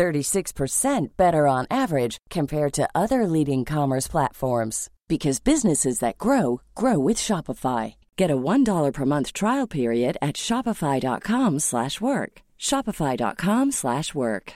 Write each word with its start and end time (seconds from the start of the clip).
36% 0.00 1.08
better 1.18 1.46
on 1.46 1.66
average 1.70 2.16
compared 2.30 2.72
to 2.72 2.88
other 2.94 3.26
leading 3.26 3.66
commerce 3.66 4.08
platforms 4.08 4.88
because 5.08 5.40
businesses 5.40 5.98
that 5.98 6.16
grow 6.16 6.62
grow 6.74 6.98
with 6.98 7.18
Shopify. 7.18 7.96
Get 8.16 8.30
a 8.30 8.36
$1 8.36 8.92
per 8.94 9.04
month 9.04 9.34
trial 9.34 9.66
period 9.66 10.16
at 10.22 10.36
shopify.com/work. 10.36 12.32
shopify.com/work. 12.58 14.52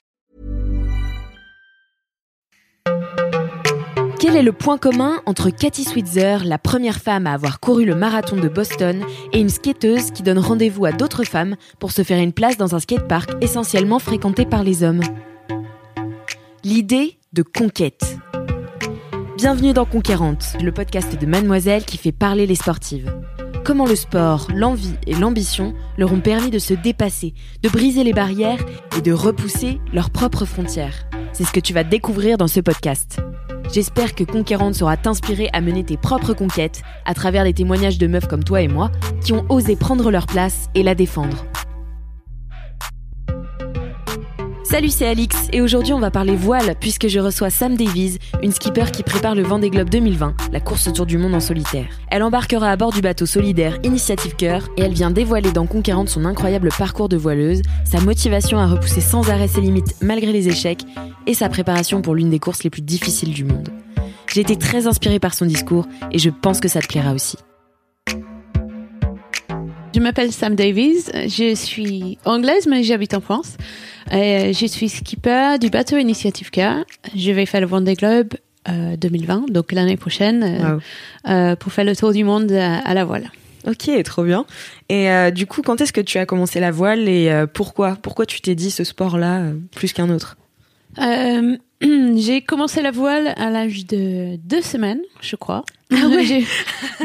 Quel 4.25 4.37
est 4.37 4.43
le 4.43 4.53
point 4.53 4.79
commun 4.79 5.21
entre 5.27 5.51
Cathy 5.51 5.85
Switzer, 5.85 6.39
la 6.47 6.57
première 6.57 6.97
femme 6.97 7.27
à 7.27 7.35
avoir 7.35 7.61
couru 7.61 7.85
le 7.85 7.95
marathon 7.95 8.37
de 8.37 8.49
Boston, 8.49 9.05
et 9.35 9.41
une 9.41 9.51
skateuse 9.51 10.11
qui 10.13 10.23
donne 10.23 10.39
rendez-vous 10.39 10.87
à 10.87 10.93
d'autres 10.93 11.25
femmes 11.25 11.57
pour 11.79 11.93
se 11.93 12.03
faire 12.03 12.19
une 12.19 12.33
place 12.33 12.57
dans 12.57 12.75
un 12.75 12.81
skatepark 12.81 13.29
essentiellement 13.43 13.99
fréquenté 13.99 14.47
par 14.47 14.65
les 14.65 14.83
hommes? 14.83 15.03
L'idée 16.65 17.19
de 17.35 17.43
conquête. 17.43 18.17
Bienvenue 19.37 19.75
dans 19.75 19.85
Conquérante, 19.85 20.57
le 20.63 20.73
podcast 20.73 21.21
de 21.21 21.27
Mademoiselle 21.27 21.85
qui 21.85 21.99
fait 21.99 22.11
parler 22.11 22.47
les 22.47 22.55
sportives. 22.55 23.15
Comment 23.67 23.85
le 23.85 23.95
sport, 23.95 24.49
l'envie 24.51 24.95
et 25.07 25.15
l'ambition 25.15 25.75
leur 25.99 26.11
ont 26.11 26.21
permis 26.21 26.49
de 26.49 26.59
se 26.59 26.73
dépasser, 26.73 27.35
de 27.63 27.69
briser 27.69 28.03
les 28.03 28.15
barrières 28.15 28.65
et 28.97 29.03
de 29.03 29.13
repousser 29.13 29.79
leurs 29.93 30.09
propres 30.09 30.47
frontières. 30.47 31.05
C'est 31.35 31.45
ce 31.45 31.53
que 31.53 31.61
tu 31.61 31.75
vas 31.75 31.85
découvrir 31.85 32.39
dans 32.39 32.49
ce 32.49 32.61
podcast. 32.61 33.21
J'espère 33.71 34.15
que 34.15 34.25
Conquérante 34.25 34.77
saura 34.77 34.97
t'inspirer 34.97 35.51
à 35.53 35.61
mener 35.61 35.85
tes 35.85 35.99
propres 35.99 36.33
conquêtes 36.33 36.81
à 37.05 37.13
travers 37.13 37.45
des 37.45 37.53
témoignages 37.53 37.99
de 37.99 38.07
meufs 38.07 38.27
comme 38.27 38.43
toi 38.43 38.63
et 38.63 38.69
moi 38.69 38.91
qui 39.23 39.35
ont 39.35 39.45
osé 39.51 39.77
prendre 39.77 40.11
leur 40.11 40.27
place 40.27 40.71
et 40.75 40.83
la 40.83 40.95
défendre. 40.95 41.45
Salut, 44.65 44.89
c'est 44.89 45.07
Alix 45.07 45.37
et 45.53 45.61
aujourd'hui 45.61 45.93
on 45.93 46.01
va 46.01 46.11
parler 46.11 46.35
voile 46.35 46.75
puisque 46.81 47.07
je 47.07 47.21
reçois 47.21 47.51
Sam 47.51 47.77
Davies, 47.77 48.19
une 48.43 48.51
skipper 48.51 48.91
qui 48.91 49.03
prépare 49.03 49.35
le 49.35 49.43
Vendée 49.43 49.69
Globe 49.69 49.91
2020, 49.91 50.35
la 50.53 50.61
course 50.61 50.89
autour 50.89 51.05
du 51.05 51.19
monde 51.19 51.35
en 51.35 51.41
solitaire. 51.41 51.87
Elle 52.11 52.23
embarquera 52.23 52.71
à 52.71 52.77
bord 52.77 52.91
du 52.91 53.03
bateau 53.03 53.27
solidaire 53.27 53.79
Initiative 53.85 54.35
Cœur 54.37 54.69
et 54.79 54.83
elle 54.83 54.95
vient 54.95 55.11
dévoiler 55.11 55.53
dans 55.53 55.67
Conquérante 55.67 56.09
son 56.09 56.25
incroyable 56.25 56.71
parcours 56.77 57.11
de 57.11 57.19
voileuse, 57.19 57.61
sa 57.85 58.01
motivation 58.01 58.59
à 58.59 58.67
repousser 58.67 59.03
sans 59.03 59.29
arrêt 59.29 59.49
ses 59.49 59.61
limites 59.61 59.97
malgré 60.01 60.33
les 60.33 60.49
échecs 60.49 60.83
et 61.27 61.35
sa 61.35 61.51
préparation 61.51 62.01
pour 62.01 62.15
l'une 62.15 62.31
des 62.31 62.39
courses 62.39 62.65
les 62.65 62.71
plus 62.71 62.83
difficiles 62.83 63.35
du 63.35 63.45
monde. 63.45 63.69
J'ai 64.33 64.41
été 64.41 64.57
très 64.57 64.87
inspirée 64.87 65.21
par 65.21 65.35
son 65.35 65.45
discours 65.45 65.87
et 66.11 66.19
je 66.19 66.31
pense 66.31 66.61
que 66.61 66.69
ça 66.69 66.81
te 66.81 66.89
plaira 66.89 67.13
aussi. 67.13 67.37
Je 69.95 70.01
m'appelle 70.01 70.33
Sam 70.33 70.57
Davies, 70.57 71.05
je 71.15 71.55
suis 71.55 72.19
anglaise 72.25 72.67
mais 72.67 72.83
j'habite 72.83 73.15
en 73.15 73.21
France. 73.21 73.57
Et 74.11 74.53
je 74.53 74.67
suis 74.67 74.89
skipper 74.89 75.57
du 75.61 75.71
bateau 75.71 75.97
Initiative 75.99 76.51
K. 76.51 76.61
Je 77.15 77.31
vais 77.31 77.47
faire 77.47 77.61
le 77.61 77.69
Vendée 77.69 77.95
Globe 77.95 78.35
euh, 78.69 78.97
2020, 78.97 79.51
donc 79.53 79.71
l'année 79.71 79.97
prochaine, 79.97 80.43
euh, 80.43 80.79
euh, 81.31 81.57
pour 81.57 81.73
faire 81.73 81.85
le 81.85 81.95
tour 81.95 82.13
du 82.13 82.25
monde 82.25 82.51
à, 82.51 82.79
à 82.79 82.93
la 82.93 83.05
voile. 83.05 83.31
Ok, 83.69 83.89
trop 84.03 84.25
bien. 84.25 84.47
Et 84.89 85.11
euh, 85.11 85.31
du 85.31 85.47
coup, 85.47 85.63
quand 85.63 85.81
est-ce 85.81 85.93
que 85.93 86.01
tu 86.01 86.19
as 86.19 86.27
commencé 86.27 86.59
la 86.59 86.73
voile 86.73 87.09
et 87.09 87.31
euh, 87.31 87.47
pourquoi? 87.47 87.97
Pourquoi 88.03 88.27
tu 88.27 88.41
t'es 88.41 88.57
dit 88.57 88.73
ce 88.73 88.83
sport-là 88.83 89.43
euh, 89.43 89.55
plus 89.77 89.93
qu'un 89.93 90.11
autre? 90.11 90.37
Euh, 90.99 91.57
j'ai 92.17 92.41
commencé 92.41 92.83
la 92.83 92.91
voile 92.91 93.35
à 93.37 93.51
l'âge 93.51 93.87
de 93.87 94.37
deux 94.37 94.63
semaines, 94.63 95.01
je 95.21 95.37
crois. 95.37 95.65
Ah 95.93 96.07
ouais. 96.09 96.45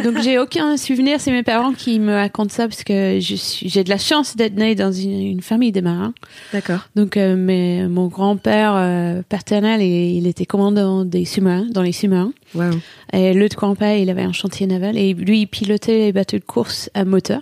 Donc 0.04 0.22
j'ai 0.22 0.40
aucun 0.40 0.78
souvenir, 0.78 1.20
c'est 1.20 1.32
mes 1.32 1.44
parents 1.44 1.74
qui 1.74 2.00
me 2.00 2.14
racontent 2.14 2.54
ça 2.54 2.68
parce 2.68 2.84
que 2.84 3.20
j'ai 3.20 3.84
de 3.84 3.90
la 3.90 3.98
chance 3.98 4.36
d'être 4.36 4.56
née 4.56 4.76
dans 4.76 4.92
une, 4.92 5.22
une 5.22 5.42
famille 5.42 5.72
de 5.72 5.82
marins. 5.82 6.14
D'accord. 6.54 6.88
Donc 6.96 7.18
euh, 7.18 7.36
mais 7.36 7.88
mon 7.88 8.08
grand-père 8.08 8.74
euh, 8.76 9.22
paternel, 9.28 9.82
il, 9.82 10.18
il 10.18 10.28
était 10.28 10.46
commandant 10.46 11.06
des 11.06 11.26
sous-marins, 11.26 11.68
dans 11.70 11.82
les 11.82 11.92
sous-marins. 11.92 12.34
Waouh. 12.56 12.80
Et 13.14 13.34
l'autre 13.34 13.58
grand-père, 13.58 13.98
il 13.98 14.10
avait 14.10 14.24
un 14.24 14.34
chantier 14.34 14.68
naval 14.68 14.98
et 14.98 15.14
lui, 15.14 15.42
il 15.42 15.48
pilotait 15.48 15.98
les 15.98 16.12
bateaux 16.12 16.38
de 16.38 16.44
course 16.44 16.90
à 16.94 17.06
moteur. 17.06 17.42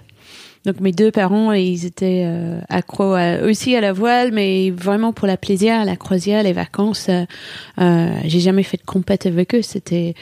Donc 0.65 0.79
mes 0.81 0.91
deux 0.91 1.11
parents, 1.11 1.51
ils 1.53 1.85
étaient 1.85 2.23
euh, 2.25 2.59
accros 2.69 3.13
à- 3.13 3.43
aussi 3.43 3.75
à 3.75 3.81
la 3.81 3.93
voile, 3.93 4.31
mais 4.33 4.69
vraiment 4.71 5.13
pour 5.13 5.27
la 5.27 5.37
plaisir, 5.37 5.85
la 5.85 5.95
croisière, 5.95 6.43
les 6.43 6.53
vacances. 6.53 7.07
euh, 7.09 7.23
euh, 7.79 8.09
J'ai 8.25 8.39
jamais 8.41 8.63
fait 8.63 8.77
de 8.77 8.83
compète 8.85 9.25
avec 9.25 9.55
eux, 9.55 9.61
c'était 9.61 10.13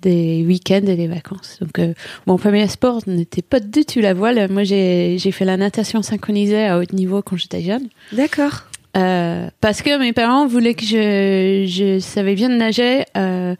des 0.00 0.44
week-ends 0.44 0.84
et 0.86 0.96
des 0.96 1.06
vacances. 1.06 1.58
Donc 1.60 1.78
euh, 1.78 1.94
mon 2.26 2.36
premier 2.36 2.66
sport 2.66 3.00
n'était 3.06 3.42
pas 3.42 3.60
du 3.60 3.84
tout 3.84 4.00
la 4.00 4.14
voile. 4.14 4.48
Moi, 4.50 4.64
j'ai 4.64 5.16
fait 5.30 5.44
la 5.44 5.56
natation 5.56 6.02
synchronisée 6.02 6.64
à 6.64 6.78
haut 6.78 6.84
niveau 6.92 7.22
quand 7.22 7.36
j'étais 7.36 7.62
jeune. 7.62 7.86
D'accord. 8.12 8.64
Euh, 8.96 9.48
parce 9.60 9.80
que 9.80 9.98
mes 10.00 10.12
parents 10.12 10.46
voulaient 10.46 10.74
que 10.74 10.84
je, 10.84 11.64
je 11.68 11.98
savais 12.00 12.34
bien 12.34 12.48
nager 12.48 13.04
euh, 13.16 13.54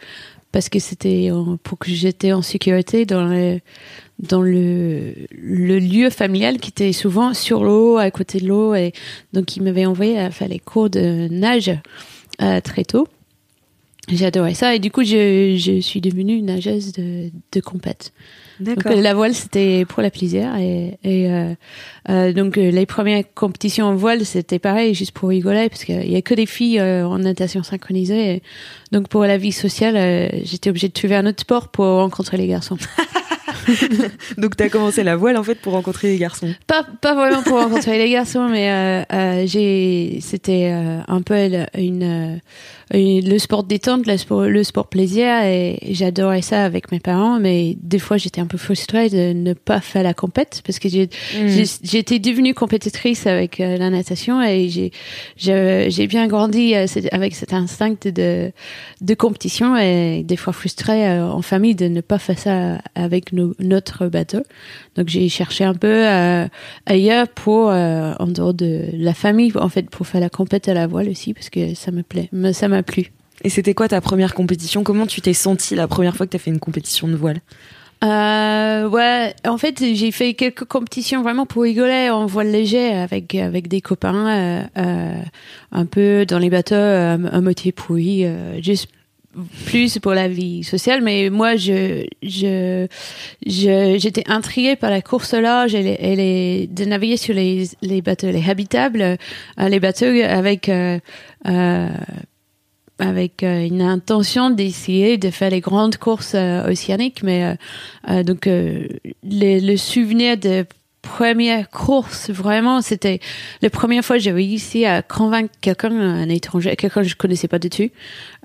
parce 0.51 0.69
que 0.69 0.79
c'était 0.79 1.31
pour 1.63 1.79
que 1.79 1.91
j'étais 1.91 2.33
en 2.33 2.43
sécurité 2.43 3.07
dans 3.07 3.25
le 3.25 3.61
dans 4.23 4.41
le, 4.41 5.15
le 5.33 5.79
lieu 5.79 6.11
familial 6.11 6.59
qui 6.59 6.71
était 6.71 6.93
souvent 6.93 7.35
sur 7.35 7.65
l'eau 7.65 7.99
à 7.99 8.11
côté 8.11 8.39
de 8.39 8.47
l'eau 8.47 8.75
et 8.75 8.93
donc 9.33 9.57
ils 9.57 9.63
m'avaient 9.63 9.87
envoyé 9.87 10.19
à 10.19 10.31
faire 10.31 10.49
les 10.49 10.61
cours 10.61 10.91
de 10.91 11.29
nage 11.29 11.73
euh, 12.41 12.61
très 12.61 12.85
tôt. 12.85 13.09
J'adorais 14.09 14.55
ça 14.55 14.75
et 14.75 14.79
du 14.79 14.91
coup 14.91 15.05
je, 15.05 15.57
je 15.57 15.81
suis 15.81 16.01
devenue 16.01 16.35
une 16.35 16.47
nageuse 16.47 16.93
de, 16.93 17.31
de 17.53 17.61
compète. 17.61 18.13
D'accord. 18.61 18.93
la 18.95 19.15
voile 19.15 19.35
c'était 19.35 19.85
pour 19.85 20.03
la 20.03 20.11
plaisir 20.11 20.55
et, 20.57 20.99
et 21.03 21.31
euh, 21.31 21.55
euh, 22.11 22.33
donc 22.33 22.59
euh, 22.59 22.71
les 22.71 22.87
premières 22.87 23.25
compétitions 23.35 23.87
en 23.87 23.95
voile 23.95 24.25
c'était 24.25 24.59
pareil 24.59 24.95
juste 24.95 25.13
pour 25.13 25.31
rigoler 25.31 25.69
parce 25.69 25.85
qu'il 25.85 26.11
y 26.11 26.17
a 26.17 26.23
que 26.23 26.35
des 26.35 26.47
filles 26.47 26.79
euh, 26.79 27.07
en 27.07 27.19
natation 27.19 27.63
synchronisée 27.63 28.35
et 28.35 28.43
donc 28.93 29.09
pour 29.09 29.23
la 29.25 29.39
vie 29.39 29.53
sociale 29.53 29.97
euh, 29.97 30.29
j'étais 30.45 30.71
obligée 30.71 30.89
de 30.89 30.93
trouver 30.93 31.17
un 31.17 31.27
autre 31.27 31.41
sport 31.41 31.69
pour 31.69 31.87
rencontrer 31.87 32.37
les 32.37 32.47
garçons 32.47 32.77
Donc 34.39 34.57
t'as 34.57 34.69
commencé 34.69 35.03
la 35.03 35.17
voile 35.17 35.37
en 35.37 35.43
fait 35.43 35.57
pour 35.57 35.73
rencontrer 35.73 36.09
les 36.09 36.19
garçons. 36.19 36.55
pas 36.67 36.85
pas 37.01 37.15
vraiment 37.15 37.43
pour 37.43 37.59
rencontrer 37.59 37.99
les 37.99 38.11
garçons 38.11 38.49
mais 38.49 38.71
euh, 38.71 39.03
euh, 39.13 39.45
j'ai 39.47 40.19
c'était 40.21 40.71
euh, 40.73 41.01
un 41.09 41.23
peu 41.23 41.35
une, 41.77 42.41
le 42.95 43.39
sport 43.39 43.65
détente 43.65 44.07
le 44.07 44.17
sport 44.19 44.43
le 44.43 44.63
sport 44.65 44.87
plaisir 44.89 45.27
et 45.45 45.79
j'adorais 45.91 46.43
ça 46.43 46.65
avec 46.65 46.93
mes 46.93 47.01
parents 47.01 47.39
mais 47.41 47.77
des 47.83 47.99
fois 47.99 48.19
j'étais 48.19 48.41
un 48.41 48.47
peu 48.47 48.59
frustrée 48.59 49.09
de 49.09 49.33
ne 49.33 49.55
pas 49.55 49.81
faire 49.81 50.03
la 50.03 50.13
compète 50.15 50.61
parce 50.67 50.79
que 50.79 50.89
j'ai- 50.91 51.09
j'étais 51.83 52.19
devenue 52.19 52.53
compétitrice 52.55 53.27
avec 53.27 53.61
euh, 53.61 53.77
la 53.79 53.89
natation 53.91 54.43
et 54.43 54.69
j'ai 55.37 56.07
bien 56.07 56.27
grandi 56.27 56.75
euh, 56.75 56.87
avec 57.13 57.35
cet 57.35 57.53
instinct 57.53 57.95
de 58.05 58.53
de 59.01 59.15
compétition 59.15 59.77
et 59.77 60.23
des 60.23 60.37
fois 60.37 60.53
frustrée 60.53 61.09
euh, 61.09 61.27
en 61.27 61.43
famille 61.43 61.75
de 61.75 61.89
ne 61.89 62.01
pas 62.01 62.19
faire 62.19 62.39
ça 62.39 62.79
avec 62.95 63.33
nos- 63.33 63.55
notre 63.59 64.07
bateau. 64.09 64.43
Donc 64.97 65.09
j'ai 65.09 65.29
cherché 65.29 65.65
un 65.65 65.75
peu 65.75 66.05
ailleurs 66.87 67.29
pour 67.29 67.69
en 67.69 68.27
dehors 68.27 68.55
de 68.55 68.85
la 68.93 69.15
famille 69.15 69.53
en 69.57 69.69
fait 69.69 69.89
pour 69.89 70.07
faire 70.07 70.21
la 70.21 70.29
compète 70.29 70.69
à 70.69 70.75
la 70.75 70.87
voile 70.87 71.09
aussi 71.09 71.33
parce 71.35 71.49
que 71.51 71.75
ça 71.75 71.91
me 71.91 72.03
plaît 72.03 72.29
ça 72.53 72.69
m'a 72.69 72.82
plu. 72.83 73.13
Et 73.45 73.49
c'était 73.49 73.75
quoi 73.75 73.89
ta 73.89 74.01
première 74.01 74.35
compétition? 74.35 74.85
Comment 74.85 75.07
tu 75.07 75.21
t'es 75.21 75.33
sentie 75.35 75.75
la 75.75 75.89
première 75.89 76.17
fois 76.17 76.27
que 76.27 76.33
t'as 76.33 76.39
fait 76.39 76.51
une 76.51 76.61
compétition 76.61 77.09
de 77.09 77.17
voile? 77.17 77.41
Euh, 78.05 78.89
ouais, 78.89 79.33
en 79.47 79.59
fait, 79.59 79.79
j'ai 79.95 80.11
fait 80.11 80.35
quelques 80.35 80.65
compétitions 80.65 81.23
vraiment 81.23 81.47
pour 81.47 81.63
rigoler 81.63 82.11
en 82.11 82.27
voile 82.27 82.51
léger 82.51 82.93
avec 82.93 83.35
avec 83.37 83.69
des 83.69 83.81
copains, 83.81 84.29
euh, 84.29 84.63
euh, 84.77 85.23
un 85.71 85.87
peu 85.87 86.27
dans 86.27 86.41
les 86.41 86.51
bateaux, 86.51 86.75
à 86.75 87.41
moitié 87.41 87.71
pourri, 87.71 88.27
juste 88.61 88.89
plus 89.67 89.99
pour 90.01 90.15
la 90.15 90.27
vie 90.27 90.65
sociale. 90.65 91.01
Mais 91.01 91.31
moi, 91.31 91.55
je 91.55 92.05
je 92.23 92.89
je- 93.47 93.97
j'étais 94.01 94.25
intriguée 94.29 94.75
par 94.75 94.91
la 94.91 95.01
course 95.01 95.35
large 95.35 95.75
et, 95.77 95.83
les, 95.83 95.97
et 96.01 96.17
les, 96.17 96.67
de 96.67 96.85
naviguer 96.85 97.17
sur 97.17 97.35
les 97.35 97.69
les 97.83 98.03
bateaux, 98.03 98.31
les 98.33 98.51
habitables, 98.51 99.17
les 99.59 99.81
bateaux 99.81 100.07
avec 100.25 100.69
avec 103.03 103.43
euh, 103.43 103.67
une 103.67 103.83
intention 103.83 104.51
d'essayer 104.51 105.19
de 105.19 105.31
faire 105.31 105.51
les 105.51 105.61
grandes 105.61 105.97
courses 105.97 106.35
euh, 106.35 106.71
océaniques, 106.71 107.23
mais 107.23 107.45
euh, 107.45 107.55
euh, 108.09 108.23
donc 108.23 108.47
euh, 108.47 108.87
le, 109.25 109.59
le 109.59 109.77
souvenir 109.77 110.37
de 110.37 110.65
première 111.03 111.69
course, 111.69 112.31
vraiment, 112.31 112.81
c'était 112.81 113.19
la 113.61 113.71
première 113.71 114.05
fois 114.05 114.17
que 114.17 114.23
j'ai 114.23 114.31
réussi 114.31 114.85
à 114.85 115.03
convaincre 115.03 115.53
quelqu'un, 115.61 115.91
un 115.91 116.29
étranger, 116.29 116.77
quelqu'un 116.77 117.03
que 117.03 117.09
je 117.09 117.17
connaissais 117.17 117.49
pas 117.49 117.59
du 117.59 117.71
tout, 117.71 117.91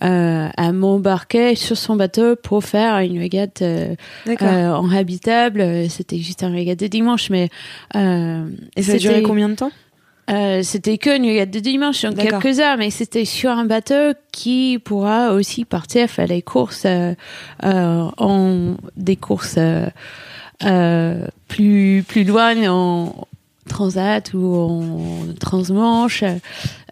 euh, 0.03 0.47
à 0.57 0.71
m'embarquer 0.71 1.53
sur 1.55 1.77
son 1.77 1.95
bateau 1.95 2.35
pour 2.35 2.63
faire 2.63 2.97
une 2.97 3.19
régate 3.19 3.61
euh, 3.61 3.93
euh, 4.27 4.71
en 4.71 4.89
habitable. 4.89 5.87
C'était 5.87 6.17
juste 6.17 6.41
un 6.41 6.51
régate 6.51 6.79
de 6.79 6.87
dimanche, 6.87 7.29
mais 7.29 7.49
euh, 7.95 8.49
et 8.75 8.81
ça 8.81 8.93
a 8.93 8.97
duré 8.97 9.21
combien 9.21 9.49
de 9.49 9.55
temps? 9.55 9.71
Euh, 10.29 10.61
c'était 10.61 10.97
que 10.97 11.09
régate 11.09 11.51
de 11.51 11.59
dimanche, 11.59 12.03
en 12.03 12.13
quelques 12.13 12.59
heures, 12.59 12.77
mais 12.77 12.89
c'était 12.89 13.25
sur 13.25 13.51
un 13.51 13.65
bateau 13.65 14.13
qui 14.31 14.79
pourra 14.83 15.31
aussi 15.31 15.63
partir 15.63 16.09
faire 16.09 16.27
des 16.27 16.41
courses 16.41 16.85
euh, 16.85 17.15
en 17.63 18.75
des 18.97 19.15
courses 19.15 19.57
euh, 20.63 21.27
plus 21.47 22.03
plus 22.07 22.23
loin 22.23 22.67
en 22.67 23.26
transat 23.67 24.33
ou 24.33 24.55
en 24.55 25.33
transmanche. 25.39 26.23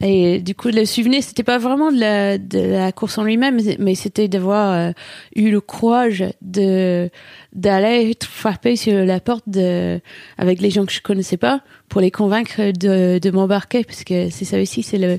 Et 0.02 0.40
du 0.40 0.54
coup 0.54 0.70
le 0.70 0.86
souvenir 0.86 1.24
c'était 1.24 1.44
pas 1.44 1.58
vraiment 1.58 1.92
de 1.92 2.00
la, 2.00 2.38
de 2.38 2.60
la 2.60 2.92
course 2.92 3.18
en 3.18 3.24
lui-même 3.24 3.60
mais 3.80 3.96
c'était 3.96 4.28
d'avoir 4.28 4.72
euh, 4.74 4.92
eu 5.36 5.50
le 5.50 5.62
courage 5.62 6.24
de 6.42 7.10
d'aller 7.54 8.16
frapper 8.22 8.76
sur 8.76 9.06
la 9.06 9.20
porte 9.20 9.48
de 9.48 10.00
avec 10.38 10.62
les 10.62 10.70
gens 10.70 10.86
que 10.86 10.94
je 10.94 11.02
connaissais 11.02 11.38
pas 11.38 11.62
pour 11.90 12.02
les 12.02 12.12
convaincre 12.12 12.72
de, 12.72 13.20
de 13.20 13.32
m'embarquer. 13.32 13.84
Parce 13.84 14.04
que 14.04 14.30
c'est 14.30 14.46
ça 14.46 14.60
aussi 14.60 14.84
c'est 14.84 14.98
le 14.98 15.18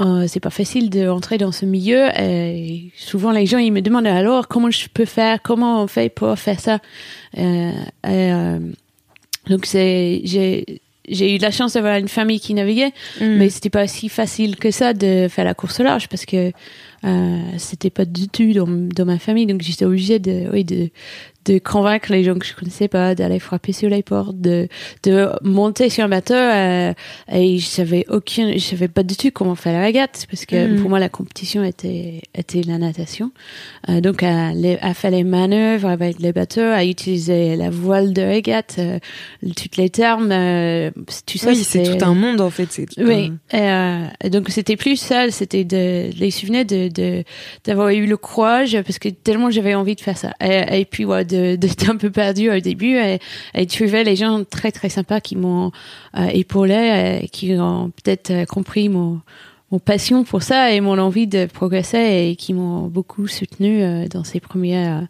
euh, 0.00 0.26
c'est 0.26 0.40
pas 0.40 0.50
facile 0.50 0.88
de 0.88 1.06
rentrer 1.06 1.36
dans 1.36 1.52
ce 1.52 1.66
milieu. 1.66 2.08
Et 2.18 2.92
souvent 2.96 3.30
les 3.30 3.46
gens 3.46 3.58
ils 3.58 3.72
me 3.72 3.82
demandent 3.82 4.06
alors 4.06 4.48
comment 4.48 4.70
je 4.70 4.88
peux 4.88 5.04
faire? 5.04 5.42
Comment 5.42 5.82
on 5.82 5.86
fait 5.86 6.08
pour 6.08 6.38
faire 6.38 6.60
ça? 6.60 6.78
Euh, 7.38 7.72
euh, 8.06 8.58
donc 9.48 9.66
c'est 9.66 10.20
j'ai 10.24 10.80
j'ai 11.08 11.34
eu 11.34 11.38
la 11.38 11.50
chance 11.50 11.72
d'avoir 11.72 11.96
une 11.96 12.08
famille 12.08 12.40
qui 12.40 12.54
naviguait 12.54 12.92
mm. 13.20 13.36
mais 13.36 13.50
c'était 13.50 13.70
pas 13.70 13.86
si 13.86 14.08
facile 14.08 14.56
que 14.56 14.70
ça 14.70 14.94
de 14.94 15.26
faire 15.28 15.44
la 15.44 15.54
course 15.54 15.80
au 15.80 15.82
large 15.82 16.08
parce 16.08 16.24
que 16.24 16.52
euh, 17.04 17.40
c'était 17.58 17.90
pas 17.90 18.04
du 18.04 18.28
tout 18.28 18.52
dans, 18.52 18.66
dans 18.68 19.04
ma 19.04 19.18
famille 19.18 19.46
donc 19.46 19.62
j'étais 19.62 19.84
obligée 19.84 20.18
de 20.18 20.48
oui 20.52 20.64
de 20.64 20.90
de 21.44 21.58
convaincre 21.58 22.12
les 22.12 22.22
gens 22.22 22.38
que 22.38 22.46
je 22.46 22.54
connaissais 22.54 22.88
pas 22.88 23.14
d'aller 23.14 23.38
frapper 23.38 23.72
sur 23.72 23.88
les 23.88 24.02
portes 24.02 24.40
de 24.40 24.68
de 25.02 25.28
monter 25.42 25.88
sur 25.88 26.04
un 26.04 26.08
bateau 26.08 26.34
euh, 26.34 26.92
et 27.32 27.58
je 27.58 27.66
savais 27.66 28.04
aucun 28.08 28.52
je 28.52 28.58
savais 28.58 28.88
pas 28.88 29.02
du 29.02 29.16
tout 29.16 29.30
comment 29.32 29.54
faire 29.54 29.72
la 29.72 29.82
régate 29.82 30.26
parce 30.30 30.46
que 30.46 30.66
mm. 30.66 30.80
pour 30.80 30.90
moi 30.90 31.00
la 31.00 31.08
compétition 31.08 31.64
était 31.64 32.22
était 32.34 32.62
la 32.62 32.78
natation 32.78 33.32
euh, 33.88 34.00
donc 34.00 34.22
à, 34.22 34.52
les, 34.52 34.78
à 34.82 34.94
faire 34.94 35.10
les 35.10 35.24
manœuvres 35.24 35.88
avec 35.88 36.20
les 36.20 36.32
bateaux 36.32 36.60
à 36.60 36.84
utiliser 36.84 37.56
la 37.56 37.70
voile 37.70 38.12
de 38.12 38.22
régate 38.22 38.76
euh, 38.78 38.98
toutes 39.56 39.76
les 39.76 39.90
termes 39.90 40.30
euh, 40.30 40.90
tu 41.26 41.38
sais 41.38 41.48
oui, 41.48 41.56
c'est 41.56 41.98
tout 41.98 42.04
un 42.04 42.14
monde 42.14 42.40
en 42.40 42.50
fait 42.50 42.68
c'est 42.70 42.86
oui 42.98 43.32
un... 43.52 44.10
et, 44.22 44.30
donc 44.30 44.48
c'était 44.50 44.76
plus 44.76 44.96
ça 44.96 45.30
c'était 45.30 45.64
de 45.64 46.10
les 46.16 46.30
souvenirs 46.30 46.64
de 46.64 46.88
d'avoir 47.64 47.88
eu 47.90 48.06
le 48.06 48.16
courage 48.16 48.80
parce 48.82 48.98
que 48.98 49.08
tellement 49.08 49.50
j'avais 49.50 49.74
envie 49.74 49.94
de 49.94 50.00
faire 50.00 50.18
ça 50.18 50.32
et, 50.40 50.80
et 50.80 50.84
puis 50.84 51.04
ouais, 51.04 51.24
d'être 51.56 51.90
un 51.90 51.96
peu 51.96 52.10
perdu 52.10 52.50
au 52.50 52.60
début 52.60 52.96
et, 52.96 53.18
et 53.54 53.66
trouver 53.66 54.04
les 54.04 54.16
gens 54.16 54.44
très 54.44 54.72
très 54.72 54.88
sympas 54.88 55.20
qui 55.20 55.36
m'ont 55.36 55.72
euh, 56.16 56.26
épaulé 56.32 57.20
et 57.22 57.28
qui 57.28 57.54
ont 57.54 57.90
peut-être 58.02 58.30
euh, 58.30 58.44
compris 58.44 58.88
mon 58.88 59.20
mon 59.72 59.78
passion 59.78 60.22
pour 60.22 60.42
ça 60.42 60.72
et 60.72 60.80
mon 60.82 60.98
envie 60.98 61.26
de 61.26 61.46
progresser 61.46 62.28
et 62.28 62.36
qui 62.36 62.52
m'ont 62.52 62.88
beaucoup 62.88 63.26
soutenu 63.26 63.82
euh, 63.82 64.06
dans 64.06 64.22
ces 64.22 64.38
premières 64.38 65.08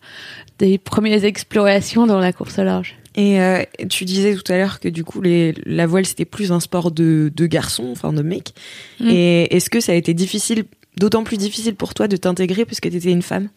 des 0.60 0.78
premières 0.78 1.24
explorations 1.24 2.06
dans 2.06 2.20
la 2.20 2.32
course 2.32 2.60
au 2.60 2.64
large. 2.64 2.96
Et 3.16 3.40
euh, 3.40 3.62
tu 3.90 4.04
disais 4.04 4.34
tout 4.36 4.50
à 4.50 4.56
l'heure 4.56 4.78
que 4.78 4.88
du 4.88 5.04
coup 5.04 5.20
les, 5.20 5.52
la 5.66 5.86
voile 5.86 6.06
c'était 6.06 6.24
plus 6.24 6.52
un 6.52 6.60
sport 6.60 6.92
de, 6.92 7.30
de 7.34 7.46
garçons, 7.46 7.88
enfin 7.90 8.12
de 8.12 8.22
mecs. 8.22 8.54
Mm. 9.00 9.08
Et 9.10 9.56
est-ce 9.56 9.68
que 9.68 9.80
ça 9.80 9.92
a 9.92 9.94
été 9.96 10.14
difficile 10.14 10.64
d'autant 10.96 11.24
plus 11.24 11.36
difficile 11.36 11.74
pour 11.74 11.94
toi 11.94 12.08
de 12.08 12.16
t'intégrer 12.16 12.64
puisque 12.64 12.90
tu 12.90 12.96
étais 12.96 13.10
une 13.10 13.22
femme 13.22 13.48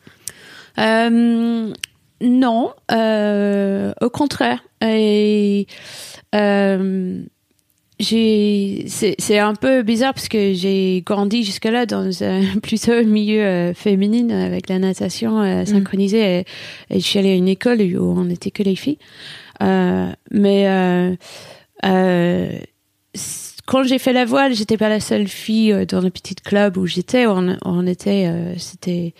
euh, 0.78 1.72
Non, 2.22 2.74
euh, 2.92 3.94
au 4.02 4.10
contraire. 4.10 4.64
Et 4.82 5.68
euh, 6.34 7.22
j'ai 8.00 8.86
c'est 8.88 9.40
un 9.40 9.56
peu 9.56 9.82
bizarre 9.82 10.14
parce 10.14 10.28
que 10.28 10.54
j'ai 10.54 11.02
grandi 11.06 11.44
jusque 11.44 11.66
là 11.66 11.86
dans 11.86 12.24
un 12.24 12.60
plutôt 12.64 13.04
milieu 13.04 13.72
féminin 13.74 14.30
avec 14.30 14.68
la 14.68 14.80
natation 14.80 15.40
mm. 15.40 15.66
synchronisée 15.66 16.40
et, 16.40 16.46
et, 16.90 17.00
je 17.00 17.06
suis 17.06 17.20
allée 17.20 17.32
à 17.32 17.36
une 17.36 17.48
école 17.48 17.82
où 17.82 18.14
on 18.18 18.30
était 18.30 18.52
que 18.52 18.64
les 18.64 18.76
filles 18.76 18.98
mais 19.62 21.18
quand 23.66 23.84
j'ai 23.84 23.98
fait 23.98 24.14
la 24.14 24.26
voile, 24.26 24.54
j'étais 24.54 24.78
pas 24.78 24.90
la 24.90 25.00
seule 25.00 25.28
fille 25.28 25.72
euh, 25.72 25.86
dans 25.86 26.02
le 26.02 26.10
petit 26.10 26.36
club 26.36 26.78
où 26.78 26.86
j'étais. 26.86 27.26
On, 27.26 27.58
on, 27.64 27.88
était, 27.88 28.28
euh, 28.28 28.54
c'était 28.58 29.14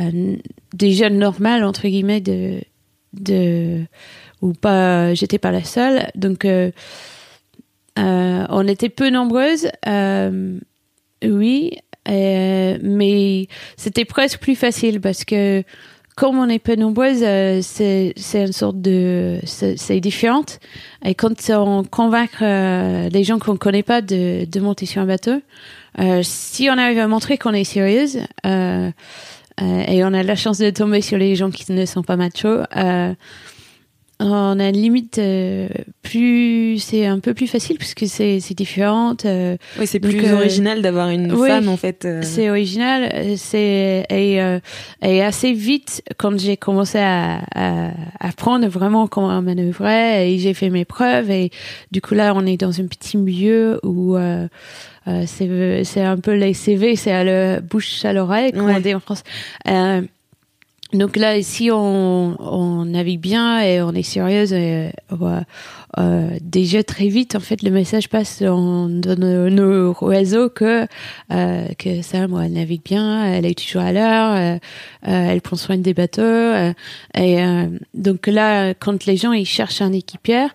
euh, 0.00 0.36
des 0.74 0.92
jeunes 0.92 1.18
normales 1.18 1.64
entre 1.64 1.86
guillemets 1.86 2.20
de, 2.20 3.84
ou 4.42 4.52
pas. 4.52 5.14
J'étais 5.14 5.38
pas 5.38 5.52
la 5.52 5.64
seule, 5.64 6.10
donc 6.14 6.46
on 7.96 8.68
était 8.68 8.88
peu 8.88 9.10
nombreuses. 9.10 9.68
oui, 11.24 11.78
mais 12.08 13.48
c'était 13.76 14.04
presque 14.04 14.40
plus 14.40 14.56
facile 14.56 15.00
parce 15.00 15.24
que 15.24 15.62
comme 16.16 16.38
on 16.38 16.48
est 16.48 16.58
peu 16.58 16.76
nombreuses, 16.76 17.22
euh, 17.22 17.60
c'est 17.62 18.14
une 18.34 18.52
sorte 18.52 18.80
de 18.80 19.38
c'est 19.44 20.00
différente. 20.00 20.58
Et 21.04 21.14
quand 21.14 21.34
on 21.50 21.84
convainc 21.84 22.30
euh, 22.40 23.10
les 23.10 23.22
gens 23.22 23.38
qu'on 23.38 23.56
connaît 23.56 23.82
pas 23.82 24.00
de, 24.00 24.46
de 24.46 24.60
monter 24.60 24.86
sur 24.86 25.02
un 25.02 25.06
bateau, 25.06 25.42
euh, 26.00 26.20
si 26.22 26.68
on 26.70 26.78
arrive 26.78 26.98
à 26.98 27.06
montrer 27.06 27.36
qu'on 27.36 27.52
est 27.52 27.64
sérieuse 27.64 28.18
euh, 28.46 28.90
euh, 29.60 29.84
et 29.86 30.04
on 30.04 30.12
a 30.14 30.22
la 30.22 30.36
chance 30.36 30.56
de 30.56 30.70
tomber 30.70 31.02
sur 31.02 31.18
les 31.18 31.36
gens 31.36 31.50
qui 31.50 31.70
ne 31.70 31.84
sont 31.84 32.02
pas 32.02 32.16
machos, 32.16 32.62
on 34.18 34.58
a 34.58 34.68
une 34.68 34.76
limite 34.76 35.18
euh, 35.18 35.68
plus 36.02 36.78
c'est 36.78 37.04
un 37.04 37.18
peu 37.18 37.34
plus 37.34 37.46
facile 37.46 37.76
puisque 37.76 38.06
c'est 38.06 38.40
c'est 38.40 38.54
différente 38.54 39.26
euh, 39.26 39.56
oui 39.78 39.86
c'est 39.86 40.00
plus 40.00 40.24
euh, 40.24 40.36
original 40.36 40.80
d'avoir 40.80 41.10
une 41.10 41.30
femme 41.36 41.68
en 41.68 41.76
fait 41.76 42.04
euh. 42.04 42.22
c'est 42.22 42.48
original 42.48 43.36
c'est 43.36 44.06
et, 44.08 44.58
et 45.02 45.22
assez 45.22 45.52
vite 45.52 46.02
quand 46.16 46.38
j'ai 46.38 46.56
commencé 46.56 46.98
à, 46.98 47.42
à 47.54 47.90
apprendre 48.20 48.66
vraiment 48.68 49.06
comment 49.06 49.42
manœuvrer 49.42 50.32
et 50.32 50.38
j'ai 50.38 50.54
fait 50.54 50.70
mes 50.70 50.84
preuves 50.84 51.30
et 51.30 51.50
du 51.90 52.00
coup 52.00 52.14
là 52.14 52.32
on 52.34 52.46
est 52.46 52.56
dans 52.56 52.80
un 52.80 52.86
petit 52.86 53.18
milieu 53.18 53.80
où 53.82 54.16
c'est 55.26 55.84
c'est 55.84 56.02
un 56.02 56.16
peu 56.16 56.34
les 56.34 56.54
CV 56.54 56.96
c'est 56.96 57.12
à 57.12 57.24
la 57.24 57.60
bouche 57.60 58.04
à 58.04 58.12
l'oreille 58.12 58.52
comme 58.52 58.70
on 58.70 58.80
dit 58.80 58.94
en 58.94 59.00
France 59.00 59.24
donc 60.92 61.16
là, 61.16 61.42
si 61.42 61.70
on, 61.70 62.36
on 62.40 62.84
navigue 62.84 63.20
bien 63.20 63.60
et 63.60 63.82
on 63.82 63.92
est 63.92 64.02
sérieuse, 64.02 64.52
et, 64.52 64.90
euh, 65.12 65.40
euh, 65.98 66.36
déjà 66.42 66.82
très 66.82 67.08
vite, 67.08 67.36
en 67.36 67.40
fait, 67.40 67.62
le 67.62 67.70
message 67.70 68.08
passe 68.08 68.42
dans, 68.42 68.88
dans 68.88 69.18
nos, 69.18 69.48
nos, 69.48 69.92
réseaux 69.94 70.50
que 70.50 70.86
euh, 71.32 71.68
que 71.78 72.02
ça, 72.02 72.28
moi, 72.28 72.44
elle 72.44 72.52
navigue 72.52 72.82
bien, 72.84 73.24
elle 73.24 73.46
est 73.46 73.58
toujours 73.58 73.82
à 73.82 73.92
l'heure, 73.92 74.34
euh, 74.34 74.58
euh, 75.08 75.30
elle 75.30 75.40
prend 75.40 75.56
soin 75.56 75.78
des 75.78 75.94
bateaux. 75.94 76.20
Euh, 76.22 76.72
et 77.14 77.38
donc 77.94 78.26
là, 78.26 78.74
quand 78.74 79.06
les 79.06 79.16
gens 79.16 79.32
ils 79.32 79.46
cherchent 79.46 79.80
un 79.80 79.92
équipière, 79.92 80.54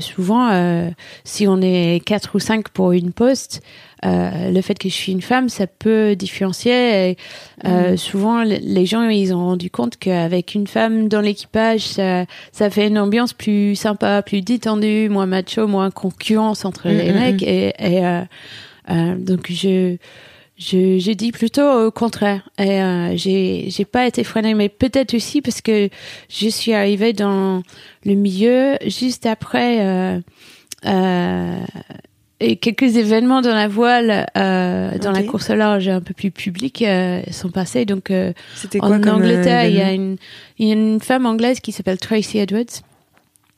souvent, 0.00 0.92
si 1.24 1.48
on 1.48 1.60
est 1.60 2.00
quatre 2.04 2.34
ou 2.34 2.38
cinq 2.38 2.68
pour 2.68 2.92
une 2.92 3.12
poste, 3.12 3.62
euh, 4.04 4.50
le 4.50 4.60
fait 4.62 4.78
que 4.78 4.88
je 4.88 4.94
suis 4.94 5.12
une 5.12 5.22
femme, 5.22 5.48
ça 5.48 5.66
peut 5.66 6.16
différencier. 6.16 7.10
Et, 7.10 7.16
euh, 7.64 7.92
mm. 7.92 7.96
Souvent, 7.96 8.42
les 8.42 8.86
gens, 8.86 9.08
ils 9.08 9.32
ont 9.32 9.44
rendu 9.44 9.70
compte 9.70 9.96
qu'avec 9.96 10.54
une 10.54 10.66
femme 10.66 11.08
dans 11.08 11.20
l'équipage, 11.20 11.82
ça, 11.82 12.24
ça 12.50 12.70
fait 12.70 12.88
une 12.88 12.98
ambiance 12.98 13.32
plus 13.32 13.76
sympa, 13.76 14.22
plus 14.22 14.40
détendue, 14.52 15.08
moins 15.08 15.26
macho, 15.26 15.66
moins 15.66 15.90
concurrence 15.90 16.64
entre 16.64 16.88
les 16.88 17.12
mecs. 17.12 17.42
Et, 17.42 17.68
et 17.78 18.04
euh, 18.04 18.20
euh, 18.90 19.14
donc, 19.16 19.50
je 19.50 19.96
je, 20.58 20.98
je 20.98 21.12
dis 21.12 21.32
plutôt 21.32 21.86
au 21.86 21.90
contraire. 21.90 22.48
Et 22.58 22.80
euh, 22.82 23.16
j'ai 23.16 23.66
j'ai 23.68 23.84
pas 23.84 24.06
été 24.06 24.22
freinée, 24.24 24.54
mais 24.54 24.68
peut-être 24.68 25.14
aussi 25.14 25.40
parce 25.42 25.60
que 25.60 25.88
je 26.28 26.48
suis 26.48 26.72
arrivée 26.72 27.12
dans 27.12 27.62
le 28.04 28.14
milieu 28.14 28.76
juste 28.86 29.26
après 29.26 29.78
euh, 29.80 31.58
et 32.42 32.56
quelques 32.56 32.96
événements 32.96 33.40
dans 33.40 33.54
la 33.54 33.68
voile, 33.68 34.26
euh, 34.36 34.98
dans 34.98 35.12
la 35.12 35.22
course 35.22 35.50
large 35.50 35.88
un 35.88 36.00
peu 36.00 36.12
plus 36.12 36.32
public 36.32 36.82
euh, 36.82 37.22
sont 37.30 37.50
passés. 37.50 37.84
Donc, 37.84 38.10
euh, 38.10 38.32
quoi 38.80 38.96
en 38.96 39.02
Angleterre, 39.06 39.66
il 39.66 39.76
y 39.76 39.80
a 39.80 39.92
une, 39.92 40.16
il 40.58 40.66
y 40.66 40.70
a 40.70 40.74
une 40.74 41.00
femme 41.00 41.24
anglaise 41.24 41.60
qui 41.60 41.70
s'appelle 41.70 41.98
Tracy 41.98 42.38
Edwards. 42.38 42.82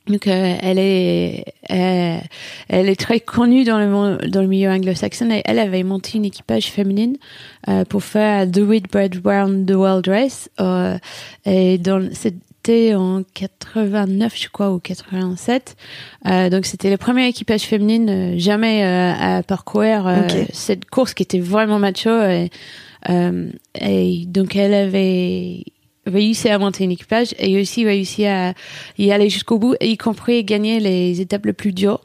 Donc, 0.07 0.27
euh, 0.27 0.57
elle 0.61 0.79
est, 0.79 1.45
euh, 1.71 2.19
elle 2.69 2.89
est 2.91 3.01
très 3.01 3.21
connue 3.21 3.65
dans 3.65 3.79
le 3.79 4.29
dans 4.29 4.43
le 4.43 4.49
milieu 4.49 4.71
anglo-saxon. 4.71 5.31
Et 5.31 5.43
elle 5.47 5.59
avait 5.59 5.83
monté 5.83 6.19
une 6.19 6.27
équipage 6.27 6.67
féminine 6.67 7.17
euh, 7.69 7.85
pour 7.87 8.03
faire 8.05 8.51
The 8.51 8.59
Whitbread 8.59 9.21
Round 9.25 9.67
the 9.67 9.75
World 9.75 10.07
Race. 10.09 10.49
et 11.47 11.79
dans 11.79 12.09
c'était 12.65 12.95
en 12.95 13.23
89, 13.35 14.41
je 14.41 14.49
crois, 14.49 14.73
ou 14.73 14.79
87. 14.79 15.77
Euh, 16.27 16.49
donc 16.49 16.65
c'était 16.65 16.91
le 16.91 16.97
premier 16.97 17.27
équipage 17.29 17.63
féminine 17.63 18.09
euh, 18.09 18.39
jamais 18.39 18.85
euh, 18.85 19.13
à 19.39 19.43
parcourir 19.43 20.07
euh, 20.07 20.21
Ok. 20.23 20.47
cette 20.53 20.87
course 20.87 21.13
qui 21.13 21.23
était 21.23 21.41
vraiment 21.41 21.79
macho. 21.79 22.11
Et, 22.11 22.51
euh, 23.11 23.51
et 23.79 24.25
donc 24.27 24.57
elle 24.57 24.73
avait 24.73 25.65
réussi 26.07 26.49
à 26.49 26.59
monter 26.59 26.85
un 26.85 26.91
équipage 26.91 27.35
et 27.39 27.61
aussi 27.61 27.85
réussi 27.85 28.27
à 28.27 28.55
y 28.99 29.11
aller 29.13 29.29
jusqu'au 29.31 29.59
bout, 29.59 29.75
y 29.81 29.97
compris 29.97 30.45
gagner 30.45 30.81
les 30.81 31.21
étapes 31.21 31.47
les 31.47 31.53
plus 31.53 31.73
dures. 31.73 32.01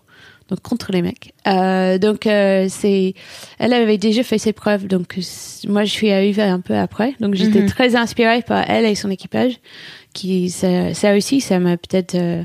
Donc 0.50 0.62
contre 0.62 0.92
les 0.92 1.04
mecs. 1.04 1.34
Euh, 1.48 2.00
donc 2.00 2.26
euh, 2.26 2.66
c'est, 2.70 3.14
elle 3.60 3.72
avait 3.72 4.00
déjà 4.00 4.24
fait 4.24 4.40
ses 4.40 4.52
preuves. 4.52 4.88
Donc 4.88 5.20
moi 5.68 5.84
je 5.84 5.92
suis 5.92 6.12
arrivée 6.12 6.42
un 6.42 6.60
peu 6.60 6.76
après. 6.76 7.14
Donc 7.20 7.36
j'étais 7.36 7.60
Mhm. 7.62 7.68
très 7.68 7.96
inspirée 7.96 8.42
par 8.42 8.68
elle 8.68 8.86
et 8.86 8.96
son 8.96 9.12
équipage, 9.12 9.60
qui 10.14 10.50
ça, 10.50 10.96
ça 10.96 11.16
aussi 11.16 11.40
ça 11.40 11.60
m'a 11.60 11.78
peut-être 11.78 12.16
euh, 12.16 12.44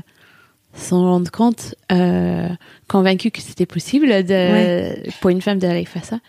sans 0.75 1.01
rendre 1.03 1.31
compte 1.31 1.73
euh, 1.91 2.47
convaincue 2.87 3.31
que 3.31 3.41
c'était 3.41 3.65
possible 3.65 4.07
de, 4.23 4.33
Ouais. 4.33 5.03
pour 5.21 5.31
une 5.31 5.41
femme 5.41 5.57
d'aller 5.57 5.85
faire 5.85 6.05
ça. 6.05 6.19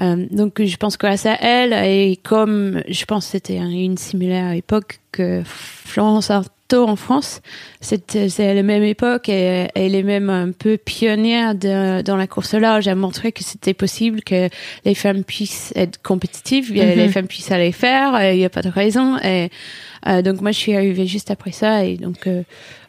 Euh, 0.00 0.26
donc 0.30 0.62
je 0.62 0.76
pense 0.76 0.96
grâce 0.96 1.26
à 1.26 1.34
elle 1.40 1.72
et 1.72 2.16
comme 2.22 2.82
je 2.88 3.04
pense 3.04 3.26
que 3.26 3.30
c'était 3.32 3.58
un- 3.58 3.68
une 3.70 3.96
similaire 3.98 4.52
époque 4.52 5.00
que 5.10 5.42
Florence 5.44 6.30
Artaud 6.30 6.86
en 6.86 6.94
France, 6.96 7.40
c'est 7.80 8.14
la 8.38 8.62
même 8.62 8.84
époque 8.84 9.28
et 9.28 9.68
elle 9.74 9.94
est 9.94 10.02
même 10.02 10.30
un 10.30 10.52
peu 10.52 10.76
pionnière 10.76 11.54
de, 11.54 12.02
dans 12.02 12.16
la 12.16 12.26
course 12.26 12.54
large. 12.54 12.86
Elle 12.86 12.92
a 12.92 12.94
montré 12.94 13.32
que 13.32 13.42
c'était 13.42 13.74
possible 13.74 14.22
que 14.22 14.48
les 14.84 14.94
femmes 14.94 15.24
puissent 15.24 15.72
être 15.74 16.00
compétitives, 16.02 16.70
Mhm. 16.72 16.78
les 16.96 17.08
femmes 17.08 17.26
puissent 17.26 17.50
aller 17.50 17.72
faire, 17.72 18.20
et 18.20 18.34
il 18.34 18.38
n'y 18.38 18.44
a 18.44 18.50
pas 18.50 18.62
de 18.62 18.68
raison. 18.68 19.16
Et 19.24 19.48
euh, 20.06 20.22
donc 20.22 20.42
moi 20.42 20.52
je 20.52 20.58
suis 20.58 20.76
arrivée 20.76 21.06
juste 21.06 21.30
après 21.30 21.52
ça 21.52 21.84
et 21.84 21.96
donc 21.96 22.26
euh, 22.26 22.42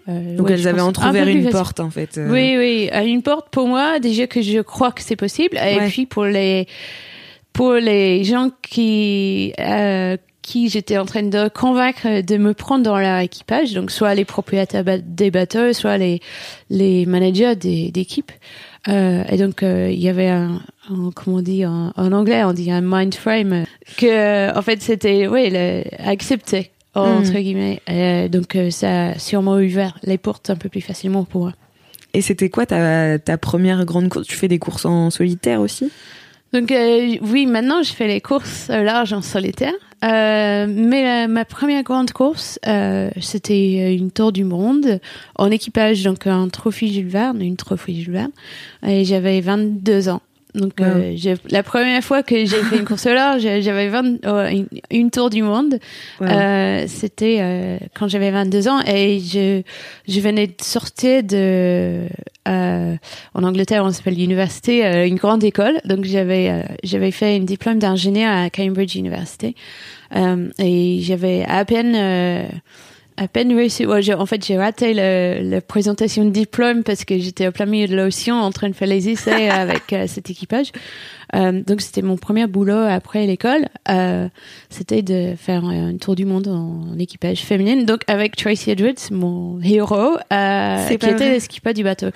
euh, 0.09 0.35
Donc 0.35 0.47
ouais, 0.47 0.53
elles 0.53 0.67
avaient 0.67 0.81
un 0.81 0.85
entrouvert 0.85 1.23
plus 1.23 1.33
une 1.33 1.49
porte 1.49 1.79
en 1.79 1.89
fait. 1.89 2.17
euh. 2.17 2.29
Oui, 2.31 2.55
oui, 2.57 2.89
une 3.09 3.21
porte 3.21 3.49
pour 3.49 3.67
moi, 3.67 3.99
déjà 3.99 4.27
que 4.27 4.41
je 4.41 4.59
crois 4.59 4.91
que 4.91 5.01
c'est 5.01 5.15
possible, 5.15 5.57
et 5.57 5.77
Ouais. 5.77 5.87
puis 5.89 6.05
pour 6.05 6.25
les 6.25 6.67
pour 7.53 7.73
les 7.73 8.23
gens 8.23 8.49
qui 8.61 9.53
euh, 9.59 10.17
qui 10.41 10.69
j'étais 10.69 10.97
en 10.97 11.05
train 11.05 11.21
de 11.23 11.47
convaincre 11.49 12.21
de 12.21 12.37
me 12.37 12.53
prendre 12.53 12.83
dans 12.83 12.97
leur 12.97 13.19
équipage, 13.19 13.73
donc 13.73 13.91
soit 13.91 14.15
les 14.15 14.25
propriétaires 14.25 14.83
des 15.03 15.29
bateaux, 15.31 15.73
soit 15.73 15.97
les 15.97 16.21
les 16.69 17.05
managers 17.05 17.55
des 17.55 17.91
d'équipes. 17.91 18.31
Euh, 18.87 19.23
et 19.29 19.37
donc 19.37 19.61
euh, 19.61 19.89
il 19.91 19.99
y 19.99 20.07
avait 20.07 20.29
un, 20.29 20.61
un- 20.89 21.11
comment 21.13 21.37
on 21.37 21.41
dit 21.41 21.65
en, 21.65 21.91
en 21.97 22.11
anglais, 22.13 22.43
on 22.45 22.53
dit 22.53 22.71
un 22.71 22.81
mind 22.81 23.13
frame 23.13 23.65
que 23.97 24.57
en 24.57 24.61
fait 24.61 24.81
c'était 24.81 25.27
oui 25.27 25.49
le, 25.51 25.83
entre 26.95 27.33
guillemets. 27.39 27.81
Et, 27.87 28.29
donc 28.29 28.55
euh, 28.55 28.69
ça 28.71 29.09
a 29.09 29.19
sûrement 29.19 29.55
ouvert 29.55 29.97
les 30.03 30.17
portes 30.17 30.49
un 30.49 30.55
peu 30.55 30.69
plus 30.69 30.81
facilement 30.81 31.23
pour 31.23 31.41
moi. 31.41 31.53
Et 32.13 32.21
c'était 32.21 32.49
quoi 32.49 32.65
ta, 32.65 33.19
ta 33.19 33.37
première 33.37 33.85
grande 33.85 34.09
course 34.09 34.27
Tu 34.27 34.35
fais 34.35 34.47
des 34.47 34.59
courses 34.59 34.85
en 34.85 35.09
solitaire 35.11 35.61
aussi? 35.61 35.91
Donc 36.53 36.71
euh, 36.71 37.15
oui, 37.21 37.45
maintenant 37.45 37.83
je 37.83 37.91
fais 37.93 38.07
les 38.07 38.21
courses 38.21 38.69
au 38.69 38.83
large 38.83 39.13
en 39.13 39.21
solitaire. 39.21 39.73
Euh, 40.03 40.65
mais 40.67 41.03
la- 41.03 41.27
ma 41.27 41.45
première 41.45 41.83
grande 41.83 42.11
course, 42.11 42.57
euh, 42.65 43.11
c'était 43.21 43.93
une 43.95 44.11
tour 44.11 44.31
du 44.31 44.45
monde 44.45 44.99
en 45.35 45.51
équipage, 45.51 46.03
donc 46.03 46.25
un 46.25 46.47
trophée 46.47 46.87
Jules 46.87 47.07
Verne, 47.09 47.41
une 47.41 47.57
trophée 47.57 47.93
Jules 47.93 48.13
Verne. 48.13 48.31
Et 48.87 49.03
j'avais 49.05 49.41
22 49.41 50.09
ans. 50.09 50.21
Donc 50.55 50.81
euh, 50.81 51.13
j'ai- 51.15 51.35
la 51.51 51.61
première 51.61 52.03
fois 52.03 52.23
que 52.23 52.35
j'ai 52.45 52.47
fait 52.63 52.77
une 52.77 52.85
course 52.85 53.05
au 53.05 53.13
large, 53.13 53.41
j'avais 53.41 53.87
20 53.89 54.17
oh, 54.25 54.49
une, 54.51 54.65
une 54.89 55.11
tour 55.11 55.29
du 55.29 55.43
monde. 55.43 55.77
Euh, 56.21 56.85
c'était 56.87 57.37
euh, 57.39 57.77
quand 57.93 58.07
j'avais 58.07 58.31
22 58.31 58.67
ans 58.67 58.79
et 58.87 59.19
je, 59.19 59.61
je 60.07 60.19
venais 60.19 60.47
de 60.47 60.53
sortir 60.61 61.21
de 61.23 62.07
euh, 62.47 62.95
en 63.35 63.43
Angleterre 63.43 63.83
on 63.85 63.91
s'appelle 63.91 64.15
l'université 64.15 64.85
euh, 64.85 65.05
une 65.07 65.17
grande 65.17 65.43
école. 65.43 65.79
Donc 65.85 66.05
j'avais 66.05 66.49
euh, 66.49 66.63
j'avais 66.83 67.11
fait 67.11 67.35
un 67.35 67.41
diplôme 67.41 67.77
d'ingénieur 67.77 68.35
à 68.35 68.49
Cambridge 68.49 68.95
University. 68.95 69.55
Euh, 70.15 70.49
et 70.57 70.99
j'avais 71.01 71.45
à 71.47 71.63
peine 71.65 71.93
euh, 71.95 72.43
à 73.19 73.27
peine 73.27 73.53
réussi. 73.53 73.85
En 73.85 74.25
fait, 74.25 74.45
j'ai 74.45 74.57
raté 74.57 74.93
le, 74.93 75.41
la 75.49 75.61
présentation 75.61 76.23
de 76.23 76.29
diplôme 76.29 76.83
parce 76.83 77.03
que 77.03 77.19
j'étais 77.19 77.47
au 77.47 77.51
plein 77.51 77.65
milieu 77.65 77.87
de 77.87 77.95
l'océan 77.95 78.37
en 78.37 78.51
train 78.51 78.69
de 78.69 78.73
faire 78.73 78.87
les 78.87 79.09
essais 79.09 79.49
avec 79.49 79.91
euh, 79.91 80.07
cet 80.07 80.29
équipage. 80.29 80.71
Euh, 81.35 81.63
donc, 81.63 81.81
c'était 81.81 82.01
mon 82.01 82.17
premier 82.17 82.47
boulot 82.47 82.85
après 82.89 83.25
l'école. 83.25 83.67
Euh, 83.89 84.27
c'était 84.69 85.01
de 85.01 85.35
faire 85.37 85.63
un 85.65 85.97
tour 85.97 86.15
du 86.15 86.25
monde 86.25 86.47
en, 86.47 86.93
en 86.93 86.99
équipage 86.99 87.39
féminine. 87.41 87.85
Donc, 87.85 88.01
avec 88.07 88.35
Tracy 88.35 88.71
Edwards, 88.71 89.11
mon 89.11 89.59
héros, 89.61 90.17
euh, 90.33 90.87
qui 90.87 90.93
était 90.93 91.13
vrai. 91.13 91.29
l'esquipage 91.31 91.73
du 91.75 91.83
bateau. 91.83 92.07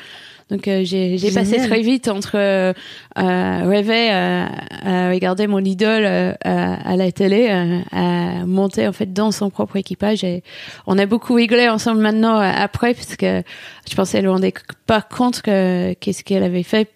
Donc, 0.50 0.68
euh, 0.68 0.84
j'ai 0.84 1.18
j'ai 1.18 1.32
passé 1.32 1.58
très 1.58 1.82
vite 1.82 2.08
entre 2.10 2.36
euh, 2.36 2.74
euh, 3.18 3.60
rêver 3.64 4.12
euh, 4.12 4.46
à 4.84 5.10
regarder 5.10 5.48
mon 5.48 5.64
idole 5.64 6.04
euh, 6.06 6.34
à, 6.44 6.96
la 6.96 7.12
télé, 7.12 7.48
euh, 7.50 7.80
à 7.92 8.46
monter 8.46 8.88
en 8.88 8.92
fait 8.94 9.14
dans 9.14 9.32
son 9.32 9.50
propre 9.50 9.78
équipage. 9.78 10.24
Et 10.24 10.44
on 10.86 10.98
a 11.00 11.06
beaucoup 11.06 11.34
rigolé 11.34 11.70
ensemble 11.70 12.02
maintenant 12.02 12.36
après 12.38 12.94
parce 12.94 13.16
que 13.16 13.42
je 13.90 13.96
pensais 13.96 14.18
elle 14.18 14.26
ne 14.26 14.30
rendait 14.30 14.54
pas 14.86 15.02
compte 15.02 15.42
que 15.42 15.94
qu'est-ce 15.94 16.24
qu'elle 16.24 16.44
avait 16.44 16.64
fait 16.64 16.90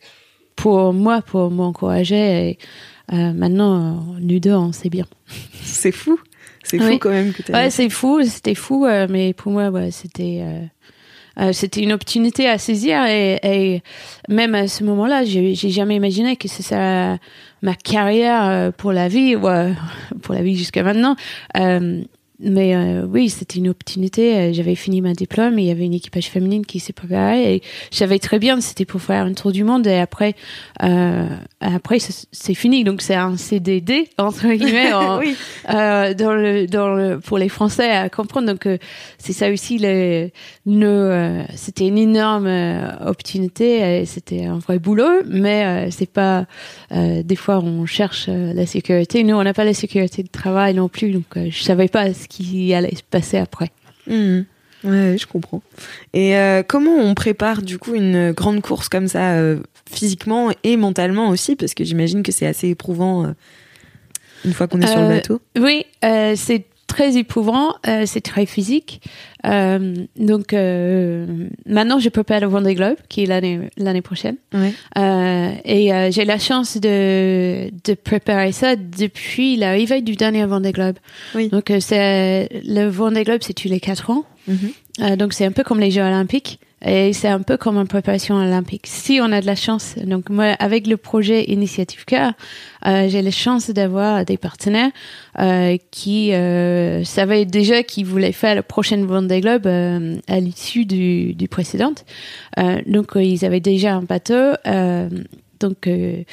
pour 0.58 0.92
moi, 0.92 1.22
pour 1.22 1.50
m'encourager. 1.50 2.50
Et 2.50 2.58
euh, 3.14 3.32
maintenant, 3.32 3.78
euh, 3.78 4.20
nous 4.20 4.40
deux, 4.40 4.54
on 4.54 4.74
sait 4.74 4.90
bien. 4.90 5.06
C'est 5.64 5.94
fou. 5.94 6.20
C'est 6.64 6.80
fou 6.80 6.98
quand 7.00 7.12
même 7.12 7.32
que 7.32 7.44
tu 7.44 7.54
Ouais, 7.54 7.70
c'est 7.70 7.90
fou, 7.90 8.22
c'était 8.24 8.54
fou, 8.54 8.86
euh, 8.86 9.08
mais 9.10 9.32
pour 9.32 9.54
moi, 9.54 9.70
ouais, 9.70 9.90
c'était 9.90 10.44
euh, 11.40 11.54
c'était 11.54 11.80
une 11.80 11.94
opportunité 11.94 12.50
à 12.50 12.58
saisir 12.58 13.06
et, 13.06 13.40
et 13.42 13.84
même 14.28 14.54
à 14.54 14.68
ce 14.68 14.84
moment-là, 14.84 15.24
j'ai 15.24 15.56
jamais 15.56 15.96
imaginé 15.96 16.36
que 16.36 16.50
ce 16.50 16.62
serait 16.62 17.20
ma 17.62 17.74
carrière 17.74 18.74
pour 18.74 18.92
la 18.92 19.08
vie 19.08 19.38
ou 19.38 19.42
pour 20.22 20.36
la 20.36 20.42
vie 20.42 20.58
jusqu'à 20.58 20.84
maintenant. 20.84 21.16
Mais 22.40 22.76
euh, 22.76 23.06
oui, 23.10 23.30
c'était 23.30 23.58
une 23.58 23.70
opportunité. 23.70 24.36
Euh, 24.38 24.54
J'avais 24.54 24.76
fini 24.76 25.02
ma 25.02 25.14
diplôme, 25.14 25.58
et 25.58 25.64
il 25.64 25.68
y 25.68 25.72
avait 25.72 25.86
une 25.86 25.94
équipage 25.94 26.28
féminine 26.28 26.66
qui 26.66 26.80
s'est 26.80 26.94
préparée 26.94 27.56
et 27.56 27.64
je 27.92 27.98
savais 27.98 28.20
très 28.20 28.38
bien 28.38 28.58
que 28.58 28.64
c'était 28.64 28.86
pour 28.86 29.02
faire 29.02 29.26
un 29.26 29.34
tour 29.34 29.52
du 29.52 29.64
monde 29.64 29.88
et 29.88 29.98
après, 29.98 30.36
euh, 30.84 31.28
après 31.62 31.98
c'est 32.00 32.54
fini. 32.54 32.84
Donc 32.84 33.02
c'est 33.02 33.16
un 33.16 33.38
CDD 33.38 34.10
entre 34.18 34.48
guillemets 34.54 34.94
en, 34.94 35.20
oui. 35.20 35.36
euh, 35.74 36.14
dans 36.14 36.34
le, 36.34 36.68
dans 36.68 36.90
le, 36.90 37.20
pour 37.20 37.38
les 37.38 37.50
Français 37.50 37.90
à 37.90 38.10
comprendre. 38.10 38.48
Donc, 38.48 38.66
euh, 38.66 38.78
c'est 39.18 39.34
ça 39.34 39.50
aussi, 39.50 39.80
le, 39.80 40.30
nos, 40.66 40.88
euh, 40.88 41.44
c'était 41.56 41.88
une 41.88 41.98
énorme 41.98 42.48
euh, 42.48 42.92
opportunité, 43.02 44.06
c'était 44.06 44.46
un 44.46 44.60
vrai 44.60 44.80
boulot, 44.80 45.24
mais 45.26 45.66
euh, 45.66 45.92
c'est 45.92 46.10
pas, 46.10 46.46
euh, 46.92 47.24
des 47.24 47.36
fois 47.36 47.60
on 47.60 47.86
cherche 47.86 48.28
la 48.28 48.66
sécurité. 48.66 49.24
Nous, 49.24 49.36
on 49.36 49.44
n'a 49.44 49.54
pas 49.54 49.66
la 49.66 49.74
sécurité 49.74 50.24
de 50.24 50.28
travail 50.30 50.74
non 50.76 50.88
plus, 50.88 51.12
donc 51.12 51.26
euh, 51.36 51.48
je 51.50 51.64
savais 51.64 51.88
pas 51.88 52.14
ce 52.14 52.27
qui 52.30 52.74
allait 52.74 52.96
se 52.96 53.04
passer 53.04 53.38
après. 53.38 53.72
Mhm. 54.08 54.46
Ouais, 54.84 55.18
je 55.20 55.26
comprends. 55.26 55.62
Et 56.14 56.38
euh, 56.38 56.64
comment 56.64 56.96
on 56.96 57.14
prépare 57.14 57.62
du 57.62 57.80
coup 57.80 57.96
une 57.96 58.32
grande 58.32 58.62
course 58.62 58.90
comme 58.90 59.08
ça, 59.08 59.34
euh, 59.34 59.60
physiquement 59.90 60.52
et 60.64 60.78
mentalement 60.78 61.30
aussi, 61.30 61.56
parce 61.56 61.74
que 61.74 61.84
j'imagine 61.84 62.24
que 62.24 62.32
c'est 62.32 62.46
assez 62.46 62.70
éprouvant 62.70 63.26
euh, 63.26 63.32
une 64.46 64.54
fois 64.54 64.68
qu'on 64.68 64.80
est 64.82 64.88
sur 64.88 65.02
le 65.02 65.08
bateau. 65.08 65.42
Oui, 65.58 65.86
c'est 66.02 66.66
très 66.88 67.18
éprouvant, 67.18 67.76
euh, 67.88 68.04
c'est 68.06 68.22
très 68.22 68.46
physique. 68.46 69.02
Euh, 69.46 69.94
donc 70.18 70.54
euh, 70.54 71.48
maintenant, 71.66 72.00
je 72.00 72.10
prépare 72.10 72.40
le 72.40 72.48
Vendée 72.48 72.76
Globe, 72.76 72.96
qui 73.10 73.24
est 73.24 73.26
l'année 73.26 73.70
l'année 73.78 74.02
prochaine. 74.02 74.38
Ouais. 74.54 74.74
Euh, 74.98 75.52
et 75.64 75.94
euh, 75.94 76.10
j'ai 76.12 76.26
la 76.26 76.40
chance 76.40 76.78
de, 76.78 77.70
de 77.84 77.94
préparer 77.94 78.52
ça 78.52 78.76
depuis 78.76 79.58
l'arrivée 79.58 80.02
du 80.02 80.16
dernier 80.16 80.46
Vendée 80.46 80.72
Globe. 80.72 80.96
Oui. 81.36 81.50
Donc 81.50 81.70
euh, 81.70 81.80
c'est 81.80 82.50
le 82.66 82.88
Vendée 82.88 83.24
Globe, 83.24 83.42
c'est 83.42 83.54
tous 83.54 83.68
les 83.68 83.80
quatre 83.80 84.10
ans. 84.10 84.26
Euh, 85.02 85.16
donc 85.18 85.34
c'est 85.34 85.46
un 85.46 85.52
peu 85.52 85.64
comme 85.64 85.80
les 85.80 85.92
Jeux 85.92 86.02
Olympiques 86.02 86.60
et 86.86 87.12
c'est 87.14 87.28
un 87.28 87.42
peu 87.42 87.58
comme 87.58 87.78
une 87.78 87.88
préparation 87.88 88.36
olympique. 88.36 88.86
Si 88.86 89.20
on 89.22 89.32
a 89.32 89.42
de 89.42 89.48
la 89.48 89.56
chance, 89.56 89.96
donc 89.98 90.30
moi 90.30 90.56
avec 90.60 90.86
le 90.86 90.96
projet 90.98 91.46
Initiative 91.46 92.06
Cœur, 92.06 92.34
euh, 92.86 93.10
j'ai 93.10 93.22
la 93.24 93.32
chance 93.32 93.72
d'avoir 93.72 94.26
des 94.26 94.38
partenaires 94.38 94.92
euh, 95.40 95.78
qui 95.90 96.34
euh, 96.34 97.04
savaient 97.04 97.46
déjà 97.46 97.82
qu'ils 97.82 98.06
voulaient 98.06 98.32
faire 98.32 98.56
le 98.56 98.62
prochain 98.62 99.04
Vendée 99.04 99.42
Globe 99.42 99.66
euh, 99.66 100.18
à 100.28 100.40
l'issue 100.40 100.86
du, 100.86 101.34
du 101.34 101.48
précédent. 101.48 101.96
Euh, 102.60 102.80
donc 102.86 103.12
ils 103.16 103.44
avaient 103.44 103.60
déjà 103.60 103.96
un 103.96 104.04
bateau. 104.04 104.54
Donc 105.60 105.88
je, 105.88 106.24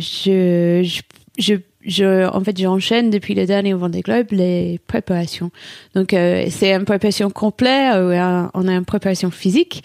je, 0.00 0.82
je 1.38 1.54
je, 1.88 2.28
en 2.28 2.40
fait, 2.44 2.56
j'enchaîne 2.56 3.10
depuis 3.10 3.34
le 3.34 3.46
dernier 3.46 3.72
Vendée 3.72 4.02
Globe 4.02 4.26
les 4.30 4.78
préparations. 4.86 5.50
Donc, 5.94 6.12
euh, 6.12 6.46
c'est 6.50 6.72
une 6.72 6.84
préparation 6.84 7.30
complète. 7.30 7.94
où 7.96 8.12
on 8.54 8.68
a 8.68 8.72
une 8.72 8.84
préparation 8.84 9.30
physique. 9.30 9.82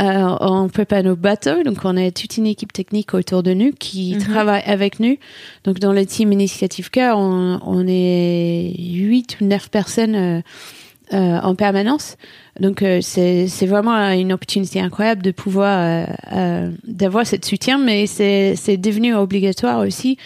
Euh, 0.00 0.36
on 0.40 0.68
prépare 0.68 1.02
nos 1.02 1.16
bateaux. 1.16 1.62
Donc, 1.64 1.78
on 1.84 1.96
a 1.96 2.10
toute 2.10 2.36
une 2.36 2.46
équipe 2.46 2.72
technique 2.72 3.14
autour 3.14 3.42
de 3.42 3.54
nous 3.54 3.72
qui 3.72 4.14
Mhm. 4.14 4.22
travaille 4.22 4.62
avec 4.66 5.00
nous. 5.00 5.16
Donc, 5.64 5.78
dans 5.80 5.92
le 5.94 6.04
team 6.04 6.30
Initiative 6.30 6.90
Cœur, 6.90 7.16
on, 7.18 7.58
on 7.64 7.84
est 7.88 8.74
huit 8.78 9.38
ou 9.40 9.46
neuf 9.46 9.70
personnes 9.70 10.14
euh, 10.14 10.42
en 11.12 11.54
permanence. 11.54 12.16
Donc 12.58 12.82
c'est 13.02 13.48
c'est 13.48 13.66
vraiment 13.66 13.94
une 14.12 14.32
opportunité 14.32 14.80
incroyable 14.80 15.22
de 15.22 15.30
pouvoir 15.30 16.08
d'avoir 16.84 17.26
cette 17.26 17.44
soutien, 17.44 17.78
mais 17.78 18.06
c'est 18.06 18.56
c'est 18.56 18.78
devenu 18.78 19.14
obligatoire 19.14 19.86
aussi 19.86 20.16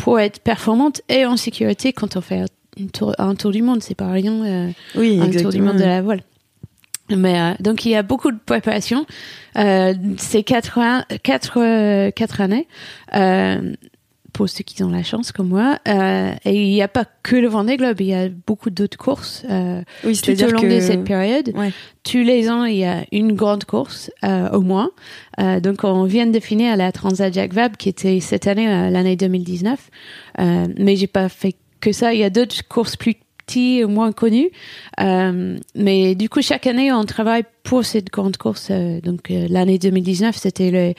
pour 0.00 0.18
être 0.18 0.40
performante 0.40 1.02
et 1.08 1.26
en 1.26 1.36
sécurité 1.36 1.92
quand 1.92 2.16
on 2.16 2.20
fait 2.20 2.44
tour, 2.92 3.14
un 3.18 3.34
tour 3.34 3.50
du 3.50 3.62
monde. 3.62 3.82
C'est 3.82 3.94
pas 3.94 4.10
rien. 4.10 4.72
oui, 4.94 5.20
un 5.20 5.30
tour 5.30 5.50
du 5.50 5.60
monde 5.60 5.76
de 5.76 5.84
la 5.84 6.02
voile. 6.02 6.22
Mais 7.16 7.40
euh, 7.40 7.54
donc 7.60 7.84
il 7.84 7.90
y 7.90 7.96
a 7.96 8.02
beaucoup 8.02 8.30
de 8.30 8.38
préparation. 8.44 9.06
Euh, 9.56 9.94
c'est 10.16 10.42
quatre, 10.42 10.78
quatre, 11.22 11.60
euh, 11.60 12.10
quatre 12.10 12.40
années 12.40 12.66
euh, 13.14 13.74
pour 14.32 14.48
ceux 14.48 14.64
qui 14.64 14.82
ont 14.82 14.90
la 14.90 15.02
chance 15.02 15.32
comme 15.32 15.48
moi. 15.48 15.78
Euh, 15.88 16.32
et 16.44 16.62
il 16.62 16.72
n'y 16.72 16.82
a 16.82 16.88
pas 16.88 17.04
que 17.22 17.36
le 17.36 17.48
Vendée 17.48 17.76
Globe, 17.76 18.00
il 18.00 18.06
y 18.06 18.14
a 18.14 18.28
beaucoup 18.28 18.70
d'autres 18.70 18.98
courses 18.98 19.44
oui, 20.04 20.20
tout 20.20 20.42
au 20.42 20.50
long 20.50 20.60
que... 20.60 20.74
de 20.74 20.80
cette 20.80 21.04
période. 21.04 21.52
Ouais. 21.54 21.72
Tous 22.02 22.22
les 22.22 22.48
ans, 22.50 22.64
il 22.64 22.76
y 22.76 22.84
a 22.84 23.04
une 23.12 23.32
grande 23.32 23.64
course 23.64 24.10
au 24.22 24.60
moins. 24.60 24.90
donc 25.38 25.84
on 25.84 26.04
vient 26.04 26.26
de 26.26 26.40
finir 26.40 26.76
la 26.76 26.92
Transat 26.92 27.32
Jacques 27.32 27.52
Vabre 27.52 27.76
qui 27.76 27.88
était 27.88 28.20
cette 28.20 28.46
année, 28.46 28.66
l'année 28.90 29.16
2019. 29.16 29.90
mais 30.38 30.96
j'ai 30.96 31.06
pas 31.06 31.28
fait 31.28 31.56
que 31.80 31.92
ça. 31.92 32.14
Il 32.14 32.20
y 32.20 32.24
a 32.24 32.30
d'autres 32.30 32.66
courses 32.68 32.96
plus 32.96 33.16
moins 33.88 34.12
connu. 34.12 34.50
Euh, 35.00 35.58
mais 35.74 36.14
du 36.14 36.28
coup, 36.28 36.42
chaque 36.42 36.66
année, 36.66 36.92
on 36.92 37.04
travaille 37.04 37.44
pour 37.62 37.84
cette 37.84 38.10
grande 38.10 38.36
course. 38.36 38.68
Euh, 38.70 39.00
donc, 39.00 39.30
euh, 39.30 39.46
l'année 39.48 39.78
2019, 39.78 40.36
c'était 40.36 40.70
le, 40.70 40.94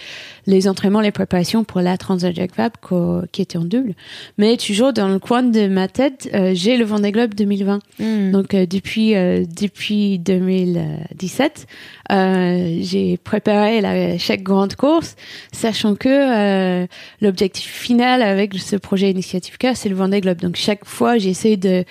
les 0.46 0.68
entraînements, 0.68 1.02
les 1.02 1.12
préparations 1.12 1.64
pour 1.64 1.82
la 1.82 1.98
Transat 1.98 2.36
Jacques 2.36 2.56
Vabre 2.56 3.26
qui 3.32 3.42
était 3.42 3.58
en 3.58 3.66
double. 3.66 3.94
Mais 4.38 4.58
toujours 4.58 4.94
dans 4.94 5.08
le 5.08 5.20
coin 5.20 5.44
de 5.44 5.68
ma 5.68 5.88
tête, 5.88 6.30
euh, 6.34 6.52
j'ai 6.54 6.78
le 6.78 6.86
Vendée 6.86 7.12
Globe 7.12 7.34
2020. 7.34 7.80
Mm. 8.00 8.32
Donc, 8.32 8.54
euh, 8.54 8.66
depuis, 8.66 9.14
depuis 9.14 10.20
2017, 10.20 11.68
j'ai 12.10 13.18
préparé 13.24 13.82
la, 13.82 14.18
chaque 14.18 14.44
grande 14.44 14.76
course, 14.76 15.16
sachant 15.52 15.96
que 15.96 16.88
l'objectif 17.22 17.72
final 17.72 18.22
avec 18.22 18.54
ce 18.56 18.76
projet 18.76 19.12
Initiative 19.12 19.58
K, 19.58 19.68
c'est 19.76 19.90
le 19.90 19.96
Vendée 19.96 20.22
Globe. 20.22 20.40
Donc, 20.40 20.56
chaque 20.56 20.86
fois, 20.86 21.18
j'essaie 21.18 21.58
de 21.58 21.84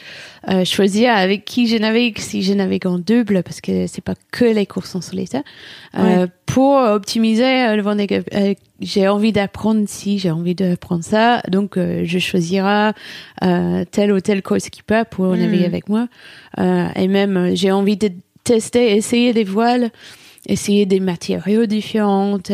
choisir 0.64 1.12
avec 1.14 1.44
qui 1.44 1.66
je 1.66 1.76
navigue, 1.76 2.18
si 2.18 2.42
je 2.42 2.52
navigue 2.52 2.86
en 2.86 2.98
double, 2.98 3.42
parce 3.42 3.60
que 3.60 3.86
c'est 3.86 4.04
pas 4.04 4.14
que 4.30 4.44
les 4.44 4.59
courses 4.66 4.94
en 4.94 5.00
solitaire, 5.00 5.42
euh, 5.98 6.26
pour 6.46 6.74
optimiser 6.76 7.44
euh, 7.44 7.76
le 7.76 7.82
Vendée. 7.82 8.06
Euh, 8.34 8.54
j'ai 8.80 9.08
envie 9.08 9.32
d'apprendre 9.32 9.84
si 9.86 10.18
j'ai 10.18 10.30
envie 10.30 10.54
d'apprendre 10.54 11.04
ça, 11.04 11.42
donc 11.48 11.76
euh, 11.76 12.02
je 12.04 12.18
choisirai 12.18 12.92
euh, 13.42 13.84
tel 13.90 14.12
ou 14.12 14.20
tel 14.20 14.42
co-skipper 14.42 15.02
pour 15.10 15.26
Mm. 15.26 15.36
naviguer 15.38 15.66
avec 15.66 15.88
moi. 15.88 16.08
Euh, 16.58 16.88
et 16.96 17.08
même, 17.08 17.54
j'ai 17.54 17.70
envie 17.72 17.96
de 17.96 18.10
tester, 18.44 18.96
essayer 18.96 19.32
des 19.32 19.44
voiles, 19.44 19.90
essayer 20.46 20.86
des 20.86 21.00
matériaux 21.00 21.66
différentes. 21.66 22.50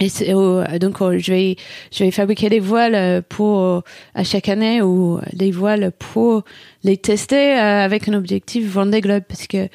Euh, 0.00 0.64
et 0.72 0.78
donc 0.78 0.98
je 1.00 1.32
vais 1.32 1.56
je 1.92 2.04
vais 2.04 2.10
fabriquer 2.10 2.48
des 2.48 2.60
voiles 2.60 2.94
euh, 2.94 3.20
pour 3.28 3.82
à 4.14 4.24
chaque 4.24 4.48
année 4.48 4.80
ou 4.82 5.20
des 5.32 5.50
voiles 5.50 5.92
pour 5.98 6.44
les 6.84 6.96
tester 6.96 7.58
euh, 7.58 7.84
avec 7.84 8.08
un 8.08 8.14
objectif 8.14 8.68
Vendée 8.68 9.00
Globe 9.00 9.24
parce 9.26 9.46
que 9.46 9.68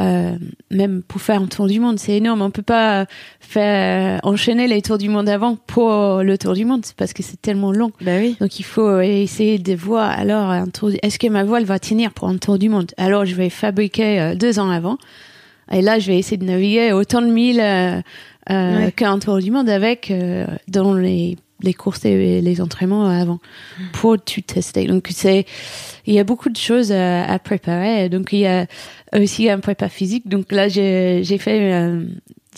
euh, 0.00 0.32
même 0.70 1.02
pour 1.02 1.20
faire 1.20 1.40
un 1.40 1.46
tour 1.46 1.66
du 1.66 1.78
monde 1.80 1.98
c'est 1.98 2.16
énorme. 2.16 2.42
On 2.42 2.50
peut 2.50 2.62
pas 2.62 3.06
faire 3.40 4.20
enchaîner 4.24 4.66
les 4.66 4.82
tours 4.82 4.98
du 4.98 5.08
monde 5.08 5.28
avant 5.28 5.56
pour 5.56 6.22
le 6.22 6.36
tour 6.36 6.54
du 6.54 6.64
monde 6.64 6.84
parce 6.96 7.12
que 7.12 7.22
c'est 7.22 7.40
tellement 7.40 7.72
long. 7.72 7.92
Bah 8.00 8.18
oui. 8.18 8.36
donc 8.40 8.58
il 8.58 8.64
faut 8.64 9.00
essayer 9.00 9.58
de 9.58 9.74
voir 9.74 10.10
alors 10.10 10.50
un 10.50 10.66
tour 10.66 10.90
est-ce 11.02 11.18
que 11.18 11.28
ma 11.28 11.44
voile 11.44 11.64
va 11.64 11.78
tenir 11.78 12.12
pour 12.12 12.28
un 12.28 12.38
tour 12.38 12.58
du 12.58 12.68
monde? 12.68 12.92
Alors 12.96 13.24
je 13.24 13.34
vais 13.34 13.50
fabriquer 13.50 14.20
euh, 14.20 14.34
deux 14.34 14.58
ans 14.58 14.70
avant. 14.70 14.98
Et 15.70 15.82
là 15.82 15.98
je 15.98 16.08
vais 16.08 16.18
essayer 16.18 16.38
de 16.38 16.44
naviguer 16.44 16.92
autant 16.92 17.20
de 17.20 17.28
milles 17.28 17.60
euh, 17.60 18.00
euh, 18.50 18.86
Ouais. 18.86 18.92
qu'un 18.92 19.18
tour 19.18 19.38
du 19.38 19.50
monde 19.50 19.68
avec 19.68 20.10
euh, 20.10 20.46
dans 20.68 20.94
les 20.94 21.36
les 21.60 21.74
courses 21.74 22.04
et 22.04 22.40
les 22.40 22.60
entraînements 22.60 23.06
avant 23.08 23.40
pour 23.92 24.16
tout 24.16 24.40
tester. 24.42 24.86
Donc 24.86 25.08
c'est 25.10 25.44
il 26.06 26.14
y 26.14 26.20
a 26.20 26.24
beaucoup 26.24 26.50
de 26.50 26.56
choses 26.56 26.92
à, 26.92 27.24
à 27.24 27.38
préparer. 27.40 28.08
Donc 28.08 28.32
il 28.32 28.38
y 28.40 28.46
a 28.46 28.66
aussi 29.12 29.50
un 29.50 29.58
prépa 29.58 29.88
physique. 29.88 30.28
Donc 30.28 30.52
là 30.52 30.68
j'ai 30.68 31.22
j'ai 31.24 31.36
fait 31.38 31.72
euh, 31.72 32.04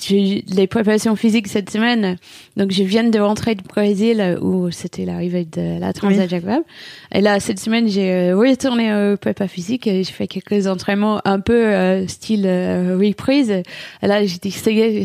j'ai 0.07 0.45
les 0.49 0.67
préparations 0.67 1.17
physiques 1.17 1.49
cette 1.49 1.71
semaine 1.71 2.17
donc 2.57 2.71
je 2.71 2.83
viens 2.83 3.05
de 3.05 3.19
rentrer 3.19 3.55
du 3.55 3.65
Brésil 3.65 4.39
où 4.41 4.71
c'était 4.71 5.05
l'arrivée 5.05 5.45
de 5.45 5.79
la 5.81 5.93
Transat. 5.93 6.29
Jacques 6.29 6.45
Vabre. 6.45 6.65
Et 7.13 7.21
là, 7.21 7.41
cette 7.41 7.59
semaine, 7.59 7.89
j'ai 7.89 8.13
euh, 8.13 8.37
retourné 8.37 8.95
au 8.95 9.17
prépa 9.17 9.49
physique 9.49 9.87
et 9.87 10.05
j'ai 10.05 10.13
fait 10.13 10.27
quelques 10.27 10.67
entraînements 10.67 11.21
un 11.25 11.41
peu 11.41 11.67
euh, 11.67 12.07
style 12.07 12.45
euh, 12.47 12.97
reprise. 13.01 13.51
Et 13.51 14.07
là, 14.07 14.25
j'ai 14.25 14.39
dit, 14.39 14.51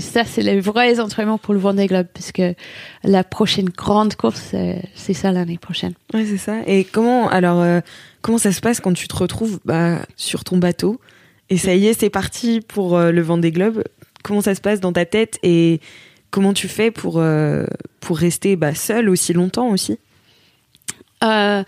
ça 0.01 0.23
c'est 0.25 0.41
les 0.41 0.60
vrais 0.60 0.99
entraînements 0.99 1.38
pour 1.38 1.53
le 1.53 1.60
Vendée 1.60 1.88
Globe 1.88 2.08
parce 2.13 2.31
que 2.31 2.53
la 3.03 3.23
prochaine 3.23 3.69
grande 3.69 4.15
course, 4.15 4.53
c'est 4.93 5.13
ça 5.13 5.31
l'année 5.31 5.58
prochaine. 5.58 5.93
Ouais, 6.13 6.25
c'est 6.25 6.38
ça. 6.38 6.58
Et 6.67 6.84
comment, 6.84 7.29
alors, 7.29 7.62
euh, 7.62 7.81
comment 8.21 8.38
ça 8.38 8.51
se 8.51 8.62
passe 8.62 8.79
quand 8.79 8.93
tu 8.93 9.08
te 9.08 9.15
retrouves 9.15 9.60
bah, 9.65 9.99
sur 10.15 10.43
ton 10.43 10.58
bateau? 10.58 10.99
Et 11.49 11.58
ça 11.58 11.75
y 11.75 11.88
est, 11.88 11.99
c'est 11.99 12.10
parti 12.10 12.62
pour 12.62 12.97
euh, 12.97 13.12
le 13.12 13.21
Vendée 13.21 13.51
Globe 13.51 13.84
Comment 14.25 14.41
ça 14.41 14.55
se 14.55 14.61
passe 14.61 14.79
dans 14.79 14.91
ta 14.91 15.05
tête 15.05 15.38
et 15.43 15.79
comment 16.31 16.51
tu 16.53 16.67
fais 16.67 16.89
pour, 16.89 17.19
euh, 17.19 17.65
pour 17.99 18.17
rester 18.17 18.55
bah, 18.55 18.73
seul 18.73 19.07
aussi 19.07 19.33
longtemps 19.33 19.69
aussi? 19.69 19.99
Euh, 21.23 21.63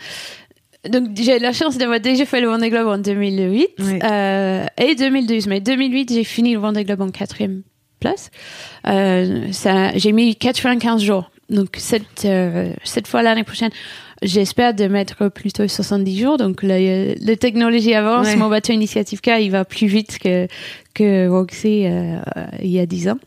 donc 0.89 1.09
j'ai 1.15 1.37
la 1.37 1.53
chance 1.53 1.77
d'avoir 1.77 1.99
déjà 1.99 2.25
fait 2.25 2.41
le 2.41 2.47
Vendée 2.47 2.71
Globe 2.71 2.87
en 2.87 2.97
2008 2.97 3.67
Ouais. 3.79 3.99
euh, 4.03 4.65
et 4.79 4.95
2012. 4.95 5.45
Mais 5.47 5.61
2008, 5.61 6.11
j'ai 6.13 6.23
fini 6.23 6.53
le 6.53 6.59
Vendée 6.59 6.83
Globe 6.83 7.01
en 7.01 7.11
quatrième 7.11 7.61
place. 7.99 8.31
Euh, 8.87 9.51
ça, 9.51 9.95
j'ai 9.95 10.11
mis 10.11 10.35
95 10.35 11.03
jours. 11.03 11.29
Donc 11.51 11.75
cette 11.77 12.27
cette 12.83 13.07
fois 13.07 13.21
l'année 13.21 13.43
prochaine, 13.43 13.71
j'espère 14.21 14.73
de 14.73 14.87
mettre 14.87 15.29
plutôt 15.29 15.67
70 15.67 16.19
jours. 16.19 16.37
Donc 16.37 16.63
la, 16.63 16.79
la 16.79 17.35
technologie 17.35 17.93
avance. 17.93 18.27
Ouais. 18.27 18.35
Mon 18.35 18.49
bateau 18.49 18.73
Initiative 18.73 19.21
K, 19.21 19.31
il 19.39 19.51
va 19.51 19.65
plus 19.65 19.87
vite 19.87 20.19
que 20.19 20.47
que 20.93 21.27
Roxy 21.27 21.83
euh, 21.85 22.17
il 22.63 22.71
y 22.71 22.79
a 22.79 22.87
10 22.87 23.09
ans. 23.09 23.19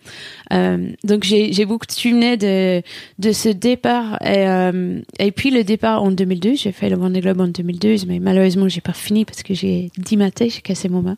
Euh, 0.53 0.89
donc 1.05 1.23
j'ai 1.23 1.65
beaucoup 1.65 1.87
de 1.87 1.93
souvenirs 1.93 2.37
de 2.37 2.83
de 3.19 3.33
ce 3.33 3.49
départ 3.49 4.19
et 4.23 4.47
euh, 4.49 5.01
et 5.19 5.31
puis 5.31 5.51
le 5.51 5.63
départ 5.63 6.03
en 6.03 6.11
2012. 6.11 6.61
J'ai 6.61 6.73
fait 6.73 6.89
le 6.89 6.97
Vendée 6.97 7.21
Globe 7.21 7.41
en 7.41 7.49
2012, 7.49 8.07
mais 8.07 8.19
malheureusement 8.19 8.69
j'ai 8.69 8.81
pas 8.81 8.93
fini 8.93 9.25
parce 9.25 9.43
que 9.43 9.55
j'ai 9.55 9.91
dimaté, 9.97 10.51
j'ai 10.51 10.61
cassé 10.63 10.89
mon 10.89 11.03
main. 11.03 11.17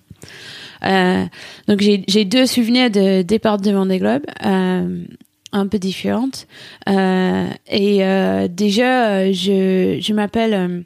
Euh, 0.85 1.25
donc 1.69 1.81
j'ai 1.81 2.05
j'ai 2.09 2.25
deux 2.25 2.47
souvenirs 2.47 2.91
de 2.91 3.23
départ 3.23 3.59
de 3.59 3.71
Vendée 3.71 3.99
Globe. 3.99 4.23
Euh, 4.45 5.05
un 5.53 5.67
peu 5.67 5.79
différentes 5.79 6.47
euh, 6.89 7.47
et 7.69 8.05
euh, 8.05 8.49
déjà 8.49 9.09
euh, 9.11 9.33
je 9.33 9.99
je 10.01 10.13
m'appelle 10.15 10.55
euh, 10.55 10.81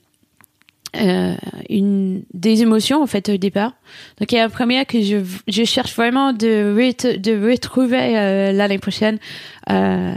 euh, 1.01 1.35
une 1.69 2.23
des 2.33 2.63
émotions 2.63 3.03
en 3.03 3.07
fait 3.07 3.29
au 3.29 3.37
départ. 3.37 3.73
Donc 4.19 4.33
il 4.33 4.37
y 4.37 4.39
a 4.39 4.45
la 4.45 4.49
première 4.49 4.87
que 4.87 5.01
je 5.03 5.19
je 5.47 5.65
cherche 5.65 5.95
vraiment 5.95 6.33
de 6.33 6.75
de 7.19 7.51
retrouver 7.51 8.19
euh, 8.19 8.53
l'année 8.53 8.79
prochaine 8.79 9.19
euh, 9.71 10.15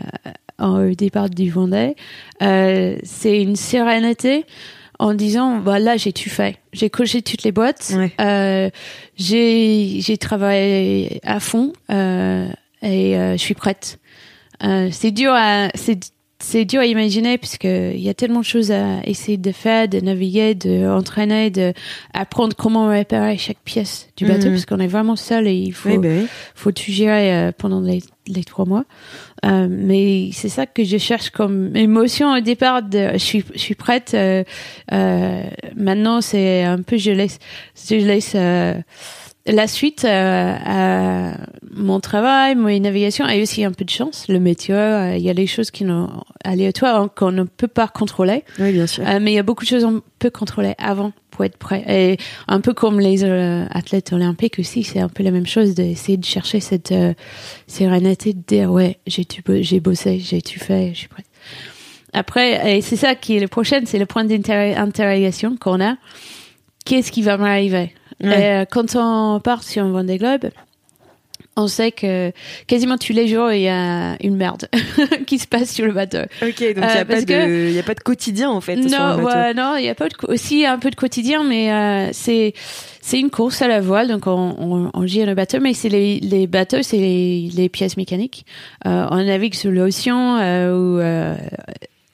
au 0.60 0.94
départ 0.96 1.30
du 1.30 1.50
Vendée. 1.50 1.96
Euh, 2.42 2.96
c'est 3.04 3.42
une 3.42 3.56
sérénité 3.56 4.46
en 5.00 5.14
disant 5.14 5.60
voilà 5.60 5.96
j'ai 5.98 6.12
tout 6.14 6.30
fait, 6.30 6.58
j'ai 6.74 6.90
coché 6.90 7.22
toutes 7.22 7.44
les 7.44 7.52
boîtes, 7.52 7.94
Ouais. 7.96 8.12
euh, 8.22 8.70
j'ai 9.18 10.00
j'ai 10.02 10.18
travaillé 10.18 11.20
à 11.24 11.40
fond 11.40 11.74
euh, 11.92 12.48
et 12.82 13.18
euh, 13.18 13.34
je 13.34 13.38
suis 13.38 13.54
prête. 13.54 14.00
Euh, 14.64 14.90
c'est 14.92 15.12
dur 15.12 15.32
à 15.34 15.70
c'est 15.76 16.00
c'est 16.42 16.64
dur 16.64 16.80
à 16.80 16.86
imaginer 16.86 17.38
puisque 17.38 17.66
il 17.66 18.00
y 18.00 18.08
a 18.08 18.14
tellement 18.14 18.40
de 18.40 18.46
choses 18.46 18.72
à 18.72 19.02
essayer 19.04 19.38
de 19.38 19.52
faire, 19.52 19.90
de 19.90 20.00
naviguer, 20.00 20.56
de 20.56 20.88
entraîner, 20.88 21.50
de 21.50 21.74
apprendre 22.14 22.56
comment 22.56 22.88
réparer 22.88 23.38
chaque 23.38 23.58
pièce 23.66 24.08
du 24.16 24.26
bateau 24.26 24.46
Mhm. 24.46 24.52
parce 24.54 24.66
qu'on 24.66 24.80
est 24.80 24.88
vraiment 24.88 25.18
seul 25.18 25.48
et 25.48 25.54
il 25.54 25.74
faut 25.74 25.90
Oui, 25.90 25.98
oui. 26.02 26.28
faut 26.56 26.72
tout 26.72 26.92
gérer 26.94 27.34
euh, 27.36 27.52
pendant 27.58 27.82
les, 27.82 28.02
les 28.28 28.46
trois 28.46 28.64
mois. 28.64 28.86
Euh, 29.46 29.68
mais 29.70 30.30
c'est 30.32 30.48
ça 30.48 30.66
que 30.66 30.86
je 30.86 30.98
cherche 30.98 31.30
comme 31.30 31.76
émotion 31.76 32.32
au 32.34 32.40
départ. 32.40 32.84
De, 32.84 33.10
je 33.14 33.18
suis 33.18 33.44
je 33.54 33.60
suis 33.60 33.76
prête. 33.76 34.12
euh, 34.14 34.46
euh, 34.94 35.44
maintenant 35.76 36.22
c'est 36.22 36.64
un 36.64 36.82
peu 36.82 36.96
je 36.98 37.12
laisse 37.12 37.40
je 37.90 37.96
laisse 37.96 38.32
euh, 38.36 38.76
la 39.52 39.68
suite 39.68 40.06
euh, 40.06 40.56
à 40.66 41.34
mon 41.72 42.00
travail, 42.00 42.56
mes 42.56 42.80
navigations 42.80 43.28
et 43.28 43.42
aussi 43.42 43.64
un 43.64 43.72
peu 43.72 43.86
de 43.86 43.90
chance. 43.90 44.26
Le 44.28 44.40
météo, 44.40 44.76
euh, 44.76 45.16
il 45.18 45.24
y 45.24 45.30
a 45.30 45.34
des 45.34 45.48
choses 45.48 45.72
qui 45.72 45.86
sont 45.86 46.10
aléatoires 46.44 47.02
hein, 47.02 47.10
qu'on 47.14 47.32
ne 47.32 47.44
peut 47.44 47.68
pas 47.68 47.88
contrôler. 47.88 48.44
Oui, 48.60 48.72
bien 48.72 48.88
sûr. 48.88 49.08
Euh, 49.08 49.20
mais 49.22 49.32
il 49.32 49.36
y 49.36 49.40
a 49.40 49.44
beaucoup 49.44 49.64
de 49.64 49.70
choses 49.70 49.84
qu'on 49.84 50.02
peut 50.20 50.30
contrôler 50.30 50.76
avant 50.78 51.12
pour 51.32 51.46
être 51.46 51.58
prêt. 51.58 51.84
Et 51.88 52.18
un 52.48 52.62
peu 52.62 52.74
comme 52.74 53.00
les 53.00 53.24
euh, 53.24 53.66
athlètes 53.72 54.14
olympiques 54.14 54.60
aussi, 54.60 54.84
c'est 54.84 55.00
un 55.00 55.10
peu 55.10 55.24
la 55.24 55.32
même 55.32 55.48
chose 55.48 55.74
d'essayer 55.74 56.18
de 56.18 56.26
chercher 56.26 56.60
cette 56.60 56.94
sérénité 57.68 58.34
de 58.34 58.42
dire 58.46 58.72
ouais, 58.72 59.00
j'ai 59.08 59.26
j'ai 59.62 59.80
bossé, 59.80 60.20
j'ai 60.20 60.42
tout 60.42 60.60
fait, 60.60 60.92
je 60.94 61.00
suis 61.00 61.08
prête. 61.08 61.26
Après, 62.12 62.78
et 62.78 62.82
c'est 62.82 62.96
ça 62.96 63.14
qui 63.16 63.38
est 63.38 63.40
le 63.40 63.48
prochain, 63.48 63.82
c'est 63.86 64.00
le 64.00 64.08
point 64.08 64.26
d'interrogation 64.26 65.56
qu'on 65.58 65.80
a, 65.80 65.96
qu'est-ce 66.86 67.12
qui 67.12 67.22
va 67.22 67.38
m'arriver? 67.38 67.94
Ouais. 68.22 68.42
Et, 68.42 68.46
euh, 68.62 68.66
quand 68.70 68.96
on 68.96 69.40
part 69.40 69.64
sur 69.64 69.84
un 69.84 69.92
Vendée 69.92 70.18
Globe, 70.18 70.50
on 71.56 71.68
sait 71.68 71.92
que 71.92 72.32
quasiment 72.68 72.98
tous 72.98 73.12
les 73.12 73.28
jours 73.28 73.52
il 73.52 73.62
y 73.62 73.68
a 73.68 74.16
une 74.24 74.36
merde 74.38 74.70
qui 75.28 75.40
se 75.40 75.48
passe 75.48 75.72
sur 75.74 75.86
le 75.86 75.92
bateau. 75.92 76.20
Ok, 76.42 76.48
donc 76.48 76.60
il 76.60 76.66
n'y 76.78 76.80
Euh, 76.84 76.84
a, 76.84 76.96
pas 77.00 77.06
parce 77.06 77.26
de- 77.26 77.34
que- 77.34 77.80
a 77.80 77.84
pas 77.84 77.96
de 77.96 78.00
quotidien 78.00 78.50
en 78.50 78.62
fait. 78.62 78.82
sur 78.82 78.92
Non, 78.98 79.18
bateau. 79.18 79.26
ouais, 79.28 79.54
non, 79.54 79.76
il 79.78 79.84
y 79.86 79.90
a 79.90 79.96
pas 79.96 80.08
de, 80.08 80.16
aussi 80.28 80.66
un 80.66 80.80
peu 80.80 80.90
de 80.90 80.96
quotidien, 80.96 81.44
mais 81.44 81.72
euh, 81.74 82.10
c'est 82.14 82.54
c'est 83.02 83.20
une 83.20 83.30
course 83.30 83.62
à 83.62 83.68
la 83.68 83.82
voile, 83.82 84.08
donc 84.08 84.28
on, 84.28 84.56
on, 84.60 84.92
on 84.94 85.08
gère 85.08 85.26
le 85.26 85.34
bateau, 85.34 85.60
mais 85.60 85.74
c'est 85.74 85.90
les, 85.90 86.20
les 86.20 86.46
bateaux, 86.48 86.82
c'est 86.82 86.98
les, 86.98 87.50
les 87.54 87.68
pièces 87.68 87.98
mécaniques. 87.98 88.46
Euh, 88.86 89.08
on 89.12 89.24
navigue 89.24 89.56
sur 89.56 89.72
l'océan 89.72 90.38
euh, 90.38 91.00
euh, 91.02 91.36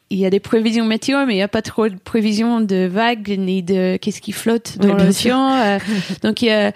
il 0.10 0.20
y 0.20 0.26
a 0.26 0.30
des 0.30 0.40
prévisions 0.40 0.86
météo, 0.86 1.26
mais 1.26 1.34
il 1.34 1.38
n'y 1.38 1.42
a 1.42 1.48
pas 1.48 1.62
trop 1.64 1.90
de 1.90 1.96
prévisions 1.96 2.62
de 2.62 2.86
vagues 2.86 3.36
ni 3.38 3.64
de 3.64 3.98
qu'est-ce 3.98 4.22
qui 4.22 4.32
flotte 4.32 4.78
dans 4.78 4.94
l'océan. 5.06 5.52
Euh, 5.54 5.80
donc 6.24 6.42
il 6.42 6.46
y 6.48 6.52
a 6.52 6.72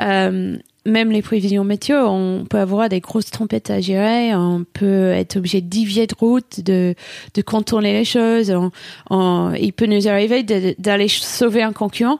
euh, 0.00 0.56
même 0.84 1.12
les 1.12 1.22
prévisions 1.22 1.62
météo, 1.62 1.98
on 2.08 2.44
peut 2.44 2.58
avoir 2.58 2.88
des 2.88 2.98
grosses 2.98 3.30
tempêtes 3.30 3.70
à 3.70 3.80
gérer, 3.80 4.34
on 4.34 4.64
peut 4.72 5.10
être 5.12 5.36
obligé 5.36 5.60
de 5.60 5.68
dévier 5.68 6.08
de 6.08 6.14
route, 6.18 6.60
de, 6.60 6.96
de 7.34 7.42
contourner 7.42 7.92
les 7.92 8.04
choses. 8.04 8.50
On- 8.50 8.72
on- 9.10 9.52
il 9.54 9.72
peut 9.72 9.86
nous 9.86 10.08
arriver 10.08 10.42
d'aller 10.42 11.06
sauver 11.08 11.62
un 11.62 11.72
concurrent. 11.72 12.18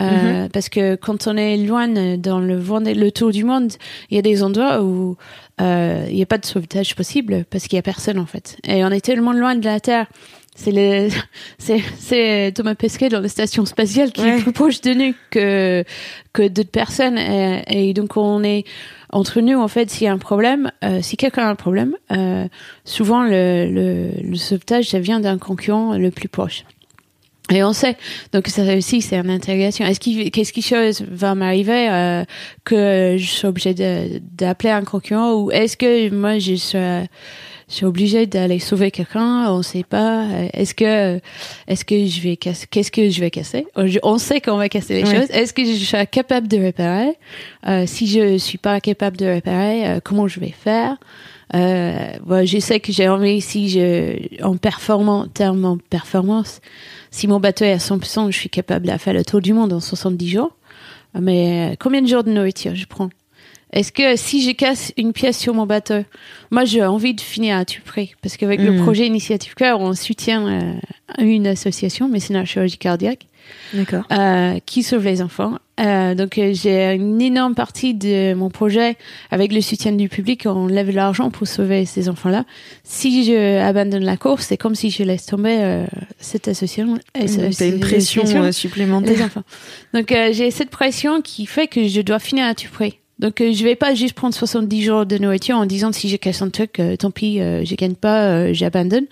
euh, 0.00 0.48
Parce 0.52 0.68
que 0.68 0.96
quand 0.96 1.26
on 1.28 1.36
est 1.36 1.56
loin 1.58 1.86
dans 2.16 2.40
le, 2.40 2.56
le 2.94 3.10
tour 3.12 3.30
du 3.30 3.44
monde, 3.44 3.72
il 4.10 4.16
y 4.16 4.18
a 4.18 4.22
des 4.22 4.42
endroits 4.42 4.82
où 4.82 5.10
euh, 5.10 5.14
il 6.08 6.14
n'y 6.14 6.22
a 6.22 6.26
pas 6.26 6.38
de 6.38 6.46
sauvetage 6.46 6.94
possible 6.94 7.44
parce 7.50 7.64
qu'il 7.68 7.76
y 7.76 7.78
a 7.78 7.82
personne 7.82 8.18
en 8.18 8.26
fait. 8.26 8.56
Et 8.66 8.84
on 8.84 8.90
est 8.90 9.04
tellement 9.04 9.32
loin 9.32 9.54
de 9.54 9.64
la 9.64 9.80
Terre. 9.80 10.06
C'est 10.56 10.72
le, 10.72 11.08
c'est, 11.58 11.80
c'est 11.98 12.52
Thomas 12.54 12.74
Pesquet 12.74 13.08
dans 13.08 13.20
la 13.20 13.28
station 13.28 13.64
spatiale 13.64 14.10
qui 14.12 14.22
Ouais. 14.22 14.38
est 14.38 14.42
plus 14.42 14.52
proche 14.52 14.80
de 14.80 14.92
nous 14.92 15.14
que 15.30 15.84
que 16.32 16.48
d'autres 16.48 16.70
personnes. 16.70 17.18
Et, 17.18 17.62
et 17.90 17.94
donc 17.94 18.16
on 18.16 18.42
est 18.42 18.64
entre 19.10 19.40
nous 19.40 19.58
en 19.58 19.68
fait. 19.68 19.90
S'il 19.90 20.04
y 20.06 20.08
a 20.08 20.12
un 20.12 20.18
problème, 20.18 20.70
euh, 20.84 21.00
si 21.02 21.16
quelqu'un 21.16 21.46
a 21.46 21.50
un 21.50 21.54
problème, 21.54 21.96
euh, 22.12 22.46
souvent 22.84 23.22
le, 23.22 23.68
le, 23.70 24.10
le 24.22 24.36
sauvetage 24.36 24.88
ça 24.90 24.98
vient 24.98 25.20
d'un 25.20 25.38
concurrent 25.38 25.96
le 25.96 26.10
plus 26.10 26.28
proche. 26.28 26.64
Et 27.52 27.64
on 27.64 27.72
sait, 27.72 27.96
donc 28.32 28.46
ça 28.48 28.62
aussi 28.76 29.00
c'est 29.02 29.16
une 29.16 29.30
intégration. 29.30 29.84
Est-ce 29.84 29.98
qu'il, 30.00 30.30
qu'est-ce 30.30 30.52
qui 30.52 30.62
chose 30.62 31.02
va 31.10 31.34
m'arriver 31.34 31.88
euh, 31.90 32.24
que 32.64 33.16
je 33.18 33.24
suis 33.26 33.46
obligée 33.46 33.74
d'appeler 33.74 34.70
un 34.70 34.84
concurrent 34.84 35.34
ou 35.34 35.50
est-ce 35.50 35.76
que 35.76 36.10
moi 36.10 36.38
je 36.38 36.54
suis, 36.54 36.78
je 36.78 37.06
suis 37.74 37.86
obligée 37.86 38.26
d'aller 38.26 38.60
sauver 38.60 38.90
quelqu'un? 38.92 39.50
On 39.50 39.62
sait 39.62 39.82
pas. 39.82 40.26
Est-ce 40.52 40.74
que, 40.74 41.20
est-ce 41.66 41.84
que 41.84 42.06
je 42.06 42.20
vais 42.20 42.36
casser 42.36 42.66
Qu'est-ce 42.70 42.92
que 42.92 43.08
je 43.10 43.20
vais 43.20 43.30
casser? 43.30 43.66
On 44.04 44.18
sait 44.18 44.40
qu'on 44.40 44.56
va 44.56 44.68
casser 44.68 44.94
les 45.02 45.04
Ouais. 45.08 45.16
choses. 45.20 45.30
Est-ce 45.30 45.52
que 45.52 45.64
je 45.64 45.72
suis 45.72 46.06
capable 46.10 46.46
de 46.46 46.56
réparer? 46.58 47.14
Euh, 47.66 47.84
Si 47.86 48.06
je 48.06 48.38
suis 48.38 48.58
pas 48.58 48.80
capable 48.80 49.16
de 49.16 49.26
réparer, 49.26 49.88
euh, 49.88 50.00
comment 50.02 50.28
je 50.28 50.38
vais 50.40 50.54
faire? 50.56 50.96
Euh, 51.54 52.12
voilà, 52.24 52.44
je 52.44 52.58
sais 52.58 52.80
que 52.80 52.92
j'ai 52.92 53.08
envie, 53.08 53.40
si 53.40 53.68
je, 53.68 54.42
en 54.44 54.56
performant, 54.56 55.26
terme 55.26 55.64
en 55.64 55.78
performance, 55.78 56.60
si 57.10 57.26
mon 57.26 57.40
bateau 57.40 57.64
est 57.64 57.72
à 57.72 57.78
100%, 57.78 58.30
je 58.30 58.36
suis 58.38 58.50
capable 58.50 58.86
de 58.86 58.96
faire 58.98 59.14
le 59.14 59.24
tour 59.24 59.40
du 59.40 59.52
monde 59.52 59.72
en 59.72 59.80
70 59.80 60.28
jours. 60.28 60.56
Mais 61.20 61.72
euh, 61.72 61.76
combien 61.78 62.02
de 62.02 62.06
jours 62.06 62.22
de 62.22 62.30
nourriture 62.30 62.74
je 62.76 62.86
prends? 62.86 63.10
Est-ce 63.72 63.92
que 63.92 64.16
si 64.16 64.42
je 64.42 64.50
casse 64.52 64.92
une 64.96 65.12
pièce 65.12 65.38
sur 65.38 65.54
mon 65.54 65.64
bateau, 65.66 66.02
moi 66.50 66.64
j'ai 66.64 66.84
envie 66.84 67.14
de 67.14 67.20
finir 67.20 67.56
à 67.56 67.64
tout 67.64 67.80
prix 67.84 68.14
parce 68.20 68.36
qu'avec 68.36 68.60
le 68.60 68.72
Mhm. 68.72 68.82
projet 68.82 69.06
Initiative 69.06 69.54
Cœur, 69.54 69.80
on 69.80 69.94
soutient 69.94 70.46
euh, 70.46 70.72
une 71.18 71.46
association, 71.46 72.08
mécénat 72.08 72.44
chirurgie 72.44 72.78
cardiaque. 72.78 73.26
Euh, 74.12 74.58
qui 74.66 74.82
sauve 74.82 75.04
les 75.04 75.22
enfants. 75.22 75.54
Euh, 75.80 76.14
donc 76.14 76.36
euh, 76.36 76.52
j'ai 76.52 76.92
une 76.94 77.22
énorme 77.22 77.54
partie 77.54 77.94
de 77.94 78.34
mon 78.34 78.50
projet 78.50 78.96
avec 79.30 79.50
le 79.52 79.60
soutien 79.62 79.92
du 79.92 80.08
public. 80.10 80.42
On 80.46 80.66
lève 80.66 80.90
l'argent 80.90 81.30
pour 81.30 81.46
sauver 81.48 81.86
ces 81.86 82.08
enfants-là. 82.10 82.44
Si 82.84 83.24
je 83.24 83.58
abandonne 83.60 84.04
la 84.04 84.16
course, 84.18 84.46
c'est 84.48 84.58
comme 84.58 84.74
si 84.74 84.90
je 84.90 85.02
laisse 85.04 85.24
tomber 85.26 85.56
euh, 85.60 85.86
cette 86.18 86.48
association. 86.48 86.98
et 87.18 87.28
ce- 87.28 87.56
T'as 87.58 87.66
une 87.68 87.80
pression 87.80 88.24
euh, 88.26 88.46
les 88.46 88.52
supplémentaire. 88.52 89.24
enfants. 89.26 89.42
Donc 89.94 90.08
j'ai 90.32 90.50
cette 90.50 90.70
pression 90.70 91.22
qui 91.22 91.46
fait 91.46 91.66
que 91.66 91.88
je 91.88 92.00
dois 92.02 92.18
finir 92.18 92.44
à 92.46 92.54
tout 92.54 92.68
prix. 92.70 92.98
Donc 93.20 93.40
euh, 93.42 93.52
je 93.52 93.62
vais 93.64 93.76
pas 93.76 93.94
juste 93.94 94.14
prendre 94.14 94.34
70 94.34 94.82
jours 94.82 95.04
de 95.06 95.18
nourriture 95.18 95.56
en 95.56 95.66
disant 95.66 95.92
si 95.92 96.08
je 96.08 96.16
casse 96.16 96.40
un 96.42 96.48
truc, 96.48 96.80
euh, 96.80 96.96
tant 96.96 97.10
pis, 97.10 97.38
euh, 97.40 97.64
je 97.66 97.74
gagne 97.74 97.94
pas, 97.94 98.24
euh, 98.30 98.50
j'abandonne. 98.54 99.04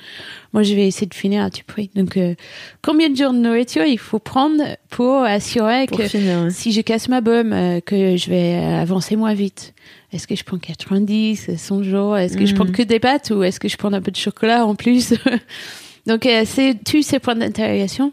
Moi 0.55 0.63
je 0.63 0.75
vais 0.75 0.87
essayer 0.89 1.07
de 1.07 1.15
finir 1.15 1.45
à 1.45 1.51
tout 1.51 1.61
prix. 1.67 1.91
Donc 1.95 2.17
euh, 2.17 2.35
combien 2.83 3.11
de 3.11 3.17
jours 3.17 3.33
de 3.35 3.39
nourriture 3.39 3.85
il 3.85 3.99
faut 3.99 4.19
prendre 4.19 4.63
pour 4.89 5.19
assurer 5.23 5.85
Pour 5.87 5.99
que 5.99 6.09
finir. 6.09 6.45
ouais. 6.45 6.51
si 6.51 6.73
je 6.73 6.81
casse 6.81 7.09
ma 7.11 7.21
bombe, 7.21 7.53
euh, 7.53 7.81
que 7.81 8.17
je 8.17 8.31
vais 8.31 8.55
avancer 8.57 9.15
moins 9.15 9.35
vite? 9.35 9.75
Est-ce 10.11 10.27
que 10.27 10.35
je 10.35 10.43
prends 10.43 10.57
90, 10.59 11.51
100 11.59 11.83
jours? 11.83 12.17
Est-ce 12.17 12.39
que 12.39 12.47
je 12.47 12.55
prends 12.55 12.65
Mhm. 12.65 12.73
que 12.73 12.83
des 12.83 12.99
pâtes 12.99 13.31
ou 13.31 13.43
est-ce 13.43 13.61
que 13.61 13.69
je 13.69 13.77
prends 13.77 13.93
un 13.93 14.01
peu 14.01 14.11
de 14.11 14.17
chocolat 14.17 14.65
en 14.65 14.75
plus? 14.75 15.13
Donc 16.07 16.25
euh, 16.25 16.45
c'est 16.47 16.77
tous 16.83 17.03
ces 17.03 17.19
points 17.19 17.35
d'interrogation. 17.37 18.13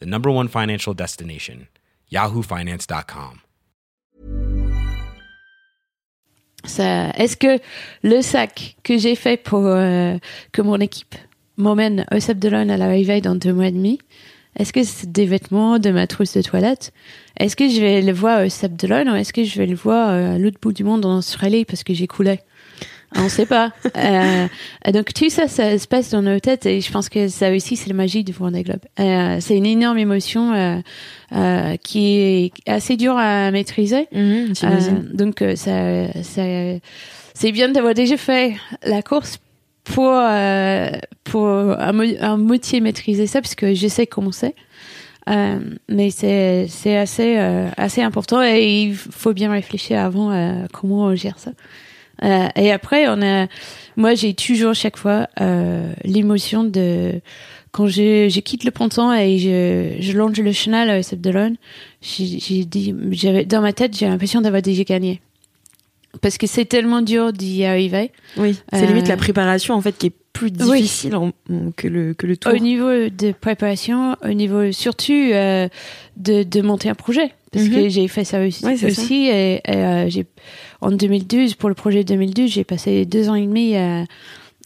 the 0.00 0.06
number 0.06 0.30
one 0.30 0.48
financial 0.48 0.94
destination, 0.94 1.68
yahoofinance.com. 2.12 3.40
Est-ce 6.64 7.36
que 7.36 7.60
le 8.02 8.22
sac 8.22 8.76
que 8.82 8.98
j'ai 8.98 9.14
fait 9.14 9.36
pour 9.36 9.66
euh, 9.66 10.16
que 10.52 10.62
mon 10.62 10.78
équipe 10.80 11.14
m'emmène 11.56 12.04
au 12.12 12.20
Sable 12.20 12.54
à 12.54 12.76
l'arrivée 12.76 13.20
dans 13.20 13.34
deux 13.34 13.52
mois 13.52 13.68
et 13.68 13.72
demi, 13.72 13.98
est-ce 14.58 14.72
que 14.72 14.82
c'est 14.82 15.12
des 15.12 15.26
vêtements, 15.26 15.78
de 15.78 15.90
ma 15.90 16.06
trousse 16.06 16.32
de 16.34 16.42
toilette? 16.42 16.92
Est-ce 17.38 17.56
que 17.56 17.68
je 17.68 17.80
vais 17.80 18.00
le 18.02 18.12
voir 18.12 18.44
au 18.44 18.48
Sable 18.48 19.08
ou 19.08 19.14
est-ce 19.14 19.32
que 19.32 19.44
je 19.44 19.58
vais 19.58 19.66
le 19.66 19.76
voir 19.76 20.10
euh, 20.10 20.34
à 20.34 20.38
l'autre 20.38 20.58
bout 20.60 20.72
du 20.72 20.82
monde 20.82 21.04
en 21.04 21.18
Australie 21.18 21.64
parce 21.64 21.84
que 21.84 21.94
j'ai 21.94 22.06
coulé 22.06 22.40
On 23.18 23.24
ne 23.24 23.28
sait 23.28 23.46
pas. 23.46 23.72
Euh, 23.96 24.46
donc 24.92 25.12
tout 25.14 25.30
ça, 25.30 25.48
ça 25.48 25.78
se 25.78 25.88
passe 25.88 26.10
dans 26.10 26.22
nos 26.22 26.38
têtes 26.38 26.66
et 26.66 26.80
je 26.80 26.90
pense 26.92 27.08
que 27.08 27.28
ça 27.28 27.50
aussi, 27.50 27.76
c'est 27.76 27.88
la 27.88 27.94
magie 27.94 28.24
du 28.24 28.32
Vendée 28.32 28.62
Globe. 28.62 28.80
Euh, 29.00 29.38
c'est 29.40 29.56
une 29.56 29.66
énorme 29.66 29.98
émotion 29.98 30.52
euh, 30.52 30.78
euh, 31.32 31.76
qui 31.76 32.18
est 32.18 32.52
assez 32.66 32.96
dure 32.96 33.16
à 33.16 33.50
maîtriser. 33.50 34.08
Mhm. 34.12 34.52
Euh, 34.64 34.78
donc 35.14 35.42
euh, 35.42 35.56
ça, 35.56 36.12
ça, 36.22 36.42
c'est 37.34 37.52
bien 37.52 37.68
d'avoir 37.68 37.94
déjà 37.94 38.16
fait 38.16 38.56
la 38.82 39.02
course 39.02 39.38
pour 39.84 40.12
euh, 40.12 40.90
pour 41.24 41.48
à 41.48 41.92
moitié 42.36 42.80
maîtriser 42.80 43.26
ça 43.26 43.40
parce 43.40 43.54
que 43.54 43.74
je 43.74 43.88
sais 43.88 44.06
comment 44.06 44.32
c'est. 44.32 44.54
Euh, 45.28 45.58
mais 45.88 46.10
c'est 46.10 46.66
c'est 46.68 46.96
assez 46.96 47.36
euh, 47.38 47.68
assez 47.76 48.00
important 48.00 48.42
et 48.42 48.82
il 48.82 48.94
faut 48.94 49.32
bien 49.32 49.50
réfléchir 49.50 49.98
avant 49.98 50.30
à 50.30 50.68
comment 50.72 51.06
on 51.06 51.14
gère 51.16 51.38
ça. 51.38 51.50
Euh, 52.24 52.48
et 52.56 52.72
après 52.72 53.08
on 53.08 53.20
a 53.20 53.46
moi 53.96 54.14
j'ai 54.14 54.32
toujours 54.32 54.72
chaque 54.74 54.96
fois 54.96 55.28
euh, 55.40 55.92
l'émotion 56.04 56.64
de 56.64 57.20
quand 57.72 57.88
je, 57.88 58.28
je 58.30 58.40
quitte 58.40 58.64
le 58.64 58.70
ponton 58.70 59.12
et 59.12 59.38
je, 59.38 59.96
je 60.00 60.12
longe 60.16 60.40
le 60.40 60.50
chenal 60.52 60.88
à 60.88 61.02
Sable 61.02 61.20
d'Olonne, 61.20 61.56
j'ai 62.00 62.64
dit, 62.64 62.94
j'avais, 63.10 63.44
dans 63.44 63.60
ma 63.60 63.74
tête, 63.74 63.94
j'ai 63.94 64.06
l'impression 64.06 64.40
d'avoir 64.40 64.62
déjà 64.62 64.82
gagné. 64.84 65.20
Parce 66.22 66.38
que 66.38 66.46
c'est 66.46 66.64
tellement 66.64 67.02
dur 67.02 67.34
d'y 67.34 67.66
arriver. 67.66 68.12
oui, 68.38 68.56
c'est 68.72 68.84
euh, 68.84 68.86
limite 68.86 69.08
la 69.08 69.18
préparation 69.18 69.74
en 69.74 69.82
fait 69.82 69.98
qui 69.98 70.06
est 70.06 70.12
plus 70.32 70.50
Oui. 70.60 70.80
difficile 70.80 71.16
en- 71.16 71.32
que 71.76 71.86
le 71.88 72.14
que 72.14 72.26
le 72.26 72.38
tour. 72.38 72.54
Au 72.54 72.56
niveau 72.58 73.10
de 73.10 73.32
préparation, 73.38 74.16
au 74.24 74.32
niveau 74.32 74.72
surtout 74.72 75.12
euh, 75.12 75.68
de, 76.16 76.42
de 76.44 76.60
monter 76.62 76.88
un 76.88 76.94
projet. 76.94 77.32
Parce 77.52 77.66
Mhm. 77.66 77.74
que 77.74 77.88
j'ai 77.90 78.08
fait 78.08 78.24
ça 78.24 78.40
aussi. 78.40 78.64
Ouais, 78.64 78.76
c'est 78.78 78.90
ça. 78.90 79.02
aussi 79.02 79.26
et, 79.26 79.56
et, 79.56 79.60
euh, 79.76 80.08
j'ai, 80.08 80.24
en 80.86 80.92
2012, 80.92 81.54
pour 81.54 81.68
le 81.68 81.74
projet 81.74 82.04
2012, 82.04 82.48
j'ai 82.50 82.62
passé 82.62 83.04
deux 83.04 83.28
ans 83.28 83.34
et 83.34 83.44
demi 83.44 83.76
euh, 83.76 84.04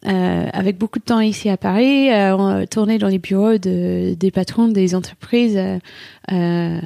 euh, 0.07 0.47
avec 0.53 0.79
beaucoup 0.79 0.99
de 0.99 1.05
temps 1.05 1.21
ici 1.21 1.49
à 1.49 1.57
Paris, 1.57 2.11
euh, 2.11 2.67
tourné 2.67 2.99
dans 2.99 3.09
les 3.09 3.19
bureaux 3.19 3.59
de, 3.59 4.15
des 4.15 4.31
patrons 4.31 4.69
des 4.69 4.95
entreprises 4.95 5.59
euh, 5.59 6.81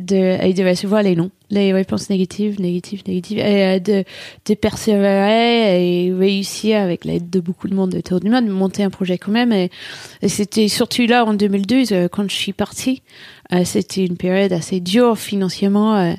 et 0.00 0.54
de 0.54 0.68
recevoir 0.68 1.02
les 1.02 1.16
noms 1.16 1.30
les 1.50 1.72
réponses 1.72 2.10
négatives, 2.10 2.60
négatives, 2.60 3.02
négatives, 3.08 3.38
et 3.38 3.80
de, 3.80 4.54
persévérer 4.54 6.06
et 6.06 6.12
réussir 6.12 6.80
avec 6.80 7.04
l'aide 7.04 7.28
de 7.28 7.40
beaucoup 7.40 7.66
de 7.66 7.74
monde 7.74 7.96
autour 7.96 8.20
du 8.20 8.30
monde, 8.30 8.46
monter 8.46 8.84
un 8.84 8.90
projet 8.90 9.18
quand 9.18 9.32
même. 9.32 9.52
Et, 9.52 9.70
et 10.22 10.28
c'était 10.28 10.68
surtout 10.68 11.06
là 11.06 11.24
en 11.24 11.34
2012 11.34 11.92
euh, 11.92 12.08
quand 12.08 12.30
je 12.30 12.36
suis 12.36 12.52
partie. 12.52 13.02
C'était 13.64 14.06
une 14.06 14.16
période 14.16 14.52
assez 14.52 14.78
dure 14.78 15.18
financièrement. 15.18 16.14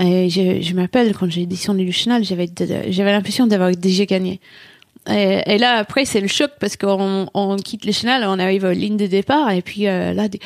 Et 0.00 0.30
je, 0.30 0.60
je 0.60 0.74
m'appelle 0.74 1.14
quand 1.14 1.30
j'ai 1.30 1.46
descendu 1.46 1.84
du 1.84 1.92
chenal, 1.92 2.24
j'avais 2.24 2.48
j'avais 2.90 3.12
l'impression 3.12 3.46
d'avoir 3.46 3.70
déjà 3.72 4.04
gagné. 4.06 4.40
Et, 5.10 5.40
et 5.46 5.58
là 5.58 5.74
après 5.74 6.04
c'est 6.04 6.20
le 6.20 6.28
choc 6.28 6.50
parce 6.60 6.76
qu'on 6.76 7.28
on 7.32 7.56
quitte 7.56 7.84
le 7.86 7.92
chenal, 7.92 8.24
on 8.26 8.38
arrive 8.38 8.64
aux 8.64 8.72
lignes 8.72 8.96
de 8.98 9.06
départ 9.06 9.50
et 9.52 9.62
puis 9.62 9.86
euh, 9.86 10.12
là 10.12 10.28
des- 10.28 10.40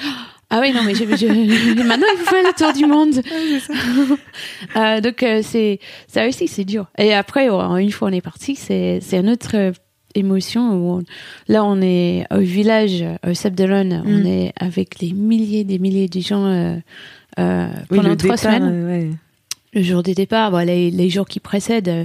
ah 0.51 0.61
oui 0.61 0.73
non 0.73 0.83
mais 0.85 0.95
je, 0.95 1.05
je- 1.05 1.83
maintenant 1.89 2.07
il 2.15 2.19
faut 2.19 2.31
faire 2.31 2.45
le 2.45 2.53
tour 2.57 2.73
du 2.73 2.87
monde. 2.87 3.23
Euh, 4.77 5.01
donc 5.01 5.23
euh, 5.23 5.41
c'est 5.43 5.81
ça 6.07 6.27
aussi 6.29 6.49
c'est 6.49 6.65
dur. 6.65 6.87
Et 6.99 7.13
après 7.13 7.49
oh, 7.51 7.77
une 7.77 7.91
fois 7.91 8.09
on 8.09 8.13
est 8.13 8.21
parti 8.23 8.55
c'est 8.55 9.01
c'est 9.03 9.19
une 9.19 9.29
autre 9.31 9.73
émotion 10.15 10.71
où 10.75 10.99
on- 10.99 11.03
là 11.49 11.65
on 11.65 11.81
est 11.83 12.25
au 12.33 12.39
village 12.39 13.05
au 13.27 13.35
Sable 13.35 13.57
d'Olonne, 13.57 14.03
on 14.07 14.19
Mm. 14.21 14.27
est 14.27 14.53
avec 14.61 15.01
les 15.01 15.13
milliers 15.13 15.65
des 15.65 15.79
milliers 15.79 16.09
de 16.09 16.21
gens 16.21 16.45
euh, 16.47 16.77
euh, 17.39 17.67
Oui, 17.91 17.97
pendant 17.99 18.11
le 18.11 18.17
trois 18.17 18.37
départ, 18.37 18.53
semaines 18.55 18.71
euh, 18.73 18.99
ouais. 19.01 19.11
Le 19.75 19.83
jour 19.83 20.03
des 20.03 20.15
départs, 20.15 20.51
bon, 20.51 20.67
les, 20.67 20.91
les 20.91 21.09
jours 21.11 21.27
qui 21.27 21.41
précèdent, 21.41 21.89
euh, 21.89 22.05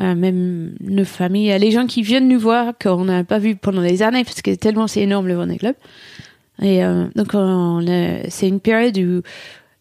euh, 0.00 0.14
même 0.14 0.74
nos 0.80 1.04
familles, 1.04 1.56
les 1.58 1.70
gens 1.70 1.86
qui 1.86 2.02
viennent 2.02 2.28
nous 2.28 2.40
voir 2.40 2.72
qu'on 2.82 3.04
n'a 3.04 3.22
pas 3.24 3.38
vu 3.38 3.54
pendant 3.56 3.82
des 3.82 4.02
années 4.02 4.24
parce 4.24 4.42
que 4.42 4.54
tellement 4.54 4.86
c'est 4.88 5.02
énorme 5.02 5.28
le 5.28 5.34
Vendée 5.34 5.56
Globe. 5.56 5.76
Et 6.62 6.84
euh, 6.84 7.06
donc 7.16 7.28
on 7.34 7.84
a- 7.86 8.28
c'est 8.30 8.48
une 8.48 8.60
période 8.60 8.96
où 8.98 9.22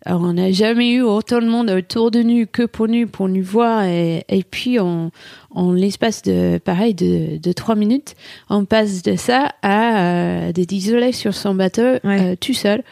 on 0.05 0.33
n'a 0.33 0.51
jamais 0.51 0.91
eu 0.91 1.01
autant 1.01 1.39
de 1.39 1.47
monde 1.47 1.69
autour 1.69 2.11
de 2.11 2.21
nous 2.21 2.45
que 2.45 2.63
pour 2.63 2.87
nous 2.89 3.07
pour 3.07 3.29
nous 3.29 3.43
voir 3.43 3.83
et, 3.85 4.25
et 4.27 4.43
puis 4.43 4.79
on, 4.79 5.11
en 5.51 5.71
l'espace 5.71 6.23
de 6.23 6.57
pareil 6.57 6.93
de, 6.93 7.37
de 7.37 7.51
trois 7.53 7.75
minutes, 7.75 8.15
on 8.49 8.65
passe 8.65 9.01
de 9.01 9.15
ça 9.15 9.53
à 9.61 10.01
euh, 10.47 10.51
d'être 10.51 10.71
isolé 10.73 11.13
sur 11.13 11.33
son 11.33 11.55
bateau 11.55 11.99
Ouais. 12.03 12.33
euh, 12.33 12.35
tout 12.39 12.53
seul. 12.53 12.83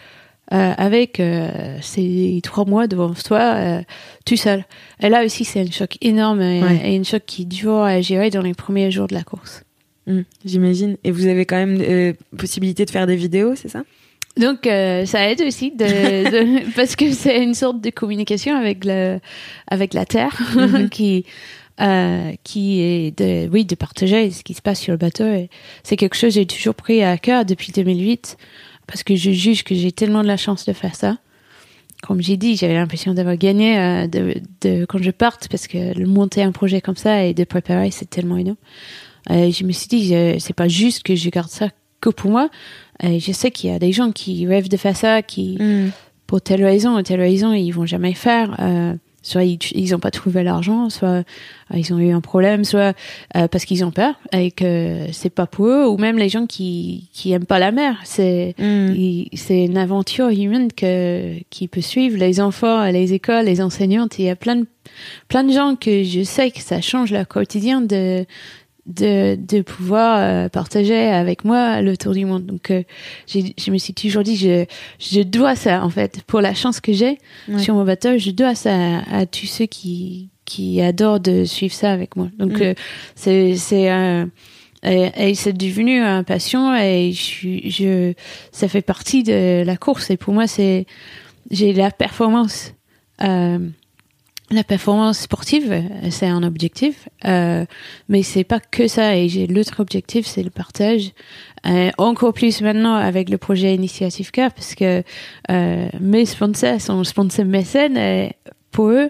Euh, 0.53 0.73
avec 0.77 1.19
euh, 1.19 1.77
ces 1.81 2.39
trois 2.43 2.65
mois 2.65 2.87
devant 2.87 3.13
soi, 3.15 3.39
euh, 3.55 3.81
tout 4.25 4.35
seul. 4.37 4.65
Et 5.01 5.09
là 5.09 5.23
aussi, 5.25 5.45
c'est 5.45 5.61
un 5.61 5.71
choc 5.71 5.97
énorme 6.01 6.41
et, 6.41 6.61
Ouais. 6.61 6.91
et 6.93 6.97
un 6.97 7.03
choc 7.03 7.23
qui 7.25 7.43
est 7.43 7.45
dur 7.45 7.75
à 7.77 8.01
gérer 8.01 8.29
dans 8.29 8.41
les 8.41 8.53
premiers 8.53 8.91
jours 8.91 9.07
de 9.07 9.13
la 9.13 9.23
course. 9.23 9.63
Mm, 10.07 10.21
J'imagine. 10.45 10.97
Et 11.03 11.11
vous 11.11 11.27
avez 11.27 11.45
quand 11.45 11.55
même 11.57 11.79
euh, 11.81 12.13
possibilité 12.37 12.85
de 12.85 12.89
faire 12.91 13.07
des 13.07 13.15
vidéos, 13.15 13.55
c'est 13.55 13.69
ça? 13.69 13.83
Donc, 14.37 14.65
euh, 14.65 15.05
ça 15.05 15.29
aide 15.29 15.41
aussi 15.41 15.71
de, 15.71 15.85
de- 15.85 16.71
parce 16.75 16.95
que 16.95 17.11
c'est 17.11 17.43
une 17.43 17.53
sorte 17.53 17.81
de 17.81 17.89
communication 17.89 18.55
avec 18.55 18.85
le, 18.85 19.19
avec 19.67 19.93
la 19.93 20.05
terre 20.05 20.37
Mhm. 20.55 20.89
qui, 20.91 21.25
euh, 21.81 22.31
qui 22.43 22.81
est 22.81 23.17
de, 23.17 23.49
oui, 23.51 23.65
de 23.65 23.75
partager 23.75 24.31
ce 24.31 24.43
qui 24.43 24.53
se 24.53 24.61
passe 24.61 24.79
sur 24.79 24.91
le 24.93 24.97
bateau. 24.97 25.25
C'est 25.83 25.97
quelque 25.97 26.15
chose 26.15 26.29
que 26.33 26.39
j'ai 26.41 26.45
toujours 26.45 26.75
pris 26.75 27.03
à 27.03 27.17
cœur 27.17 27.43
depuis 27.45 27.71
2008 27.71 28.37
parce 28.91 29.03
que 29.03 29.15
je 29.15 29.31
juge 29.31 29.63
que 29.63 29.73
j'ai 29.73 29.93
tellement 29.93 30.21
de 30.21 30.27
la 30.27 30.35
chance 30.35 30.65
de 30.65 30.73
faire 30.73 30.95
ça. 30.95 31.17
Comme 32.03 32.21
j'ai 32.21 32.35
dit, 32.35 32.57
j'avais 32.57 32.73
l'impression 32.73 33.13
d'avoir 33.13 33.37
gagné 33.37 33.79
euh, 33.79 34.07
de, 34.07 34.35
de, 34.59 34.83
quand 34.83 35.01
je 35.01 35.11
parte 35.11 35.47
parce 35.49 35.67
que 35.67 35.97
le 35.97 36.05
monter 36.05 36.43
un 36.43 36.51
projet 36.51 36.81
comme 36.81 36.97
ça 36.97 37.23
et 37.23 37.33
de 37.33 37.45
préparer, 37.45 37.89
c'est 37.91 38.09
tellement 38.09 38.35
énorme. 38.35 38.57
Euh, 39.29 39.49
je 39.49 39.63
me 39.63 39.71
suis 39.71 39.87
dit, 39.87 40.13
c'est 40.39 40.55
pas 40.55 40.67
juste 40.67 41.03
que 41.03 41.15
je 41.15 41.29
garde 41.29 41.49
ça 41.49 41.69
que 42.01 42.09
pour 42.09 42.31
moi. 42.31 42.49
Et 43.01 43.21
je 43.21 43.31
sais 43.31 43.49
qu'il 43.49 43.69
y 43.69 43.73
a 43.73 43.79
des 43.79 43.93
gens 43.93 44.11
qui 44.11 44.45
rêvent 44.45 44.67
de 44.67 44.77
faire 44.77 44.97
ça, 44.97 45.21
qui, 45.21 45.57
pour 46.27 46.41
telle 46.41 46.65
raison 46.65 46.97
ou 46.97 47.01
telle 47.01 47.21
raison, 47.21 47.53
ils 47.53 47.71
vont 47.71 47.85
jamais 47.85 48.13
faire. 48.13 48.57
Soit 49.23 49.43
ils 49.43 49.59
ils 49.73 49.95
ont 49.95 49.99
pas 49.99 50.11
trouvé 50.11 50.43
l'argent, 50.43 50.89
soit 50.89 51.07
euh, 51.07 51.23
ils 51.75 51.93
ont 51.93 51.99
eu 51.99 52.11
un 52.11 52.21
problème, 52.21 52.63
soit 52.63 52.95
euh, 53.35 53.47
parce 53.47 53.65
qu'ils 53.65 53.85
ont 53.85 53.91
peur 53.91 54.15
et 54.31 54.51
que 54.51 55.05
c'est 55.11 55.29
pas 55.29 55.45
pour 55.45 55.67
eux, 55.67 55.87
ou 55.87 55.97
même 55.97 56.17
les 56.17 56.29
gens 56.29 56.47
qui 56.47 57.09
qui 57.13 57.31
aiment 57.31 57.45
pas 57.45 57.59
la 57.59 57.71
mer. 57.71 57.97
C'est 58.03 58.55
Mm. 58.57 59.25
c'est 59.33 59.65
une 59.65 59.77
aventure 59.77 60.29
humaine 60.29 60.71
que 60.71 61.35
qui 61.49 61.67
peut 61.67 61.81
suivre 61.81 62.17
les 62.17 62.39
enfants, 62.39 62.85
les 62.85 63.13
écoles, 63.13 63.45
les 63.45 63.61
enseignantes. 63.61 64.19
Il 64.19 64.25
y 64.25 64.29
a 64.29 64.35
plein 64.35 64.55
de 64.55 64.67
plein 65.27 65.43
de 65.43 65.53
gens 65.53 65.75
que 65.75 66.03
je 66.03 66.23
sais 66.23 66.51
que 66.51 66.61
ça 66.61 66.81
change 66.81 67.11
leur 67.11 67.27
quotidien 67.27 67.81
de 67.81 68.25
de, 68.85 69.35
de 69.35 69.61
pouvoir 69.61 70.19
euh, 70.19 70.49
partager 70.49 70.97
avec 71.07 71.45
moi 71.45 71.81
le 71.81 71.95
tour 71.97 72.13
du 72.13 72.25
monde. 72.25 72.45
Donc, 72.45 72.71
euh, 72.71 72.83
je 73.27 73.71
me 73.71 73.77
suis 73.77 73.93
toujours 73.93 74.23
dit, 74.23 74.35
je, 74.35 74.65
je 74.99 75.21
dois 75.21 75.55
ça, 75.55 75.83
en 75.83 75.89
fait, 75.89 76.21
pour 76.27 76.41
la 76.41 76.53
chance 76.53 76.79
que 76.79 76.91
j'ai 76.93 77.17
Ouais. 77.47 77.59
sur 77.59 77.75
mon 77.75 77.83
bateau, 77.85 78.17
je 78.17 78.31
dois 78.31 78.55
ça 78.55 78.73
à, 78.73 79.19
à 79.19 79.25
tous 79.25 79.45
ceux 79.45 79.65
qui, 79.67 80.29
qui 80.45 80.81
adorent 80.81 81.19
de 81.19 81.45
suivre 81.45 81.73
ça 81.73 81.91
avec 81.91 82.15
moi. 82.15 82.29
Donc, 82.37 82.53
Mm. 82.59 82.61
euh, 82.63 82.73
c'est, 83.15 83.55
c'est 83.55 83.89
et, 84.83 85.11
et 85.15 85.35
c'est 85.35 85.53
devenu 85.53 85.99
un 86.01 86.23
passion 86.23 86.75
et 86.75 87.11
je, 87.11 87.59
je, 87.69 88.13
ça 88.51 88.67
fait 88.67 88.81
partie 88.81 89.21
de 89.21 89.61
la 89.63 89.77
course. 89.77 90.09
Et 90.09 90.17
pour 90.17 90.33
moi, 90.33 90.47
c'est, 90.47 90.87
j'ai 91.51 91.71
la 91.71 91.91
performance, 91.91 92.73
euh, 93.21 93.59
la 94.51 94.63
performance 94.63 95.19
sportive, 95.19 95.71
euh, 95.71 95.81
c'est 96.09 96.27
un 96.27 96.43
objectif, 96.43 97.07
euh, 97.25 97.65
mais 98.09 98.21
c'est 98.23 98.43
pas 98.43 98.59
que 98.59 98.87
ça. 98.87 99.15
Et 99.15 99.29
j'ai 99.29 99.47
l'autre 99.47 99.79
objectif, 99.79 100.25
c'est 100.27 100.43
le 100.43 100.49
partage. 100.49 101.11
Euh, 101.67 101.91
encore 101.97 102.33
plus 102.33 102.61
maintenant 102.61 102.95
avec 102.95 103.29
le 103.29 103.37
projet 103.37 103.73
Initiative 103.75 104.31
Car, 104.31 104.51
parce 104.53 104.75
que 104.75 105.03
euh, 105.49 105.87
mes 105.99 106.25
sponsors 106.25 106.81
sont 106.81 107.03
sponsors 107.03 107.45
mécènes. 107.45 107.97
Et 107.97 108.33
pour 108.71 108.89
eux, 108.89 109.09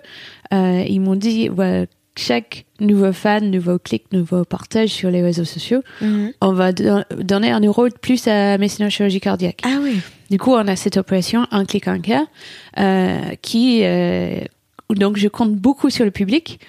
euh, 0.54 0.84
ils 0.88 1.00
m'ont 1.02 1.16
dit, 1.16 1.50
ouais, 1.50 1.88
chaque 2.18 2.66
nouveau 2.80 3.14
fan, 3.14 3.50
nouveau 3.50 3.80
clic, 3.80 4.04
nouveau 4.12 4.44
partage 4.44 4.90
sur 4.90 5.10
les 5.10 5.22
réseaux 5.22 5.46
sociaux, 5.46 5.82
Mhm. 6.02 6.34
on 6.42 6.52
va 6.54 6.72
don- 6.74 7.04
donner 7.18 7.52
un 7.52 7.62
euro 7.62 7.88
de 7.88 7.94
plus 7.94 8.28
à 8.28 8.58
mécénat 8.58 8.90
chirurgie 8.90 9.22
cardiaque. 9.22 9.62
Ah 9.64 9.78
oui. 9.82 10.02
Du 10.30 10.38
coup, 10.38 10.52
on 10.52 10.68
a 10.68 10.76
cette 10.76 10.98
opération 10.98 11.48
un 11.52 11.64
clic 11.66 11.88
un 11.88 12.00
cas 12.00 12.26
euh, 12.80 13.20
qui 13.42 13.82
euh, 13.84 14.40
donc 14.96 15.18
je 15.18 15.28
compte 15.28 15.54
beaucoup 15.56 15.90
sur 15.90 16.06
le 16.06 16.12
public. 16.12 16.60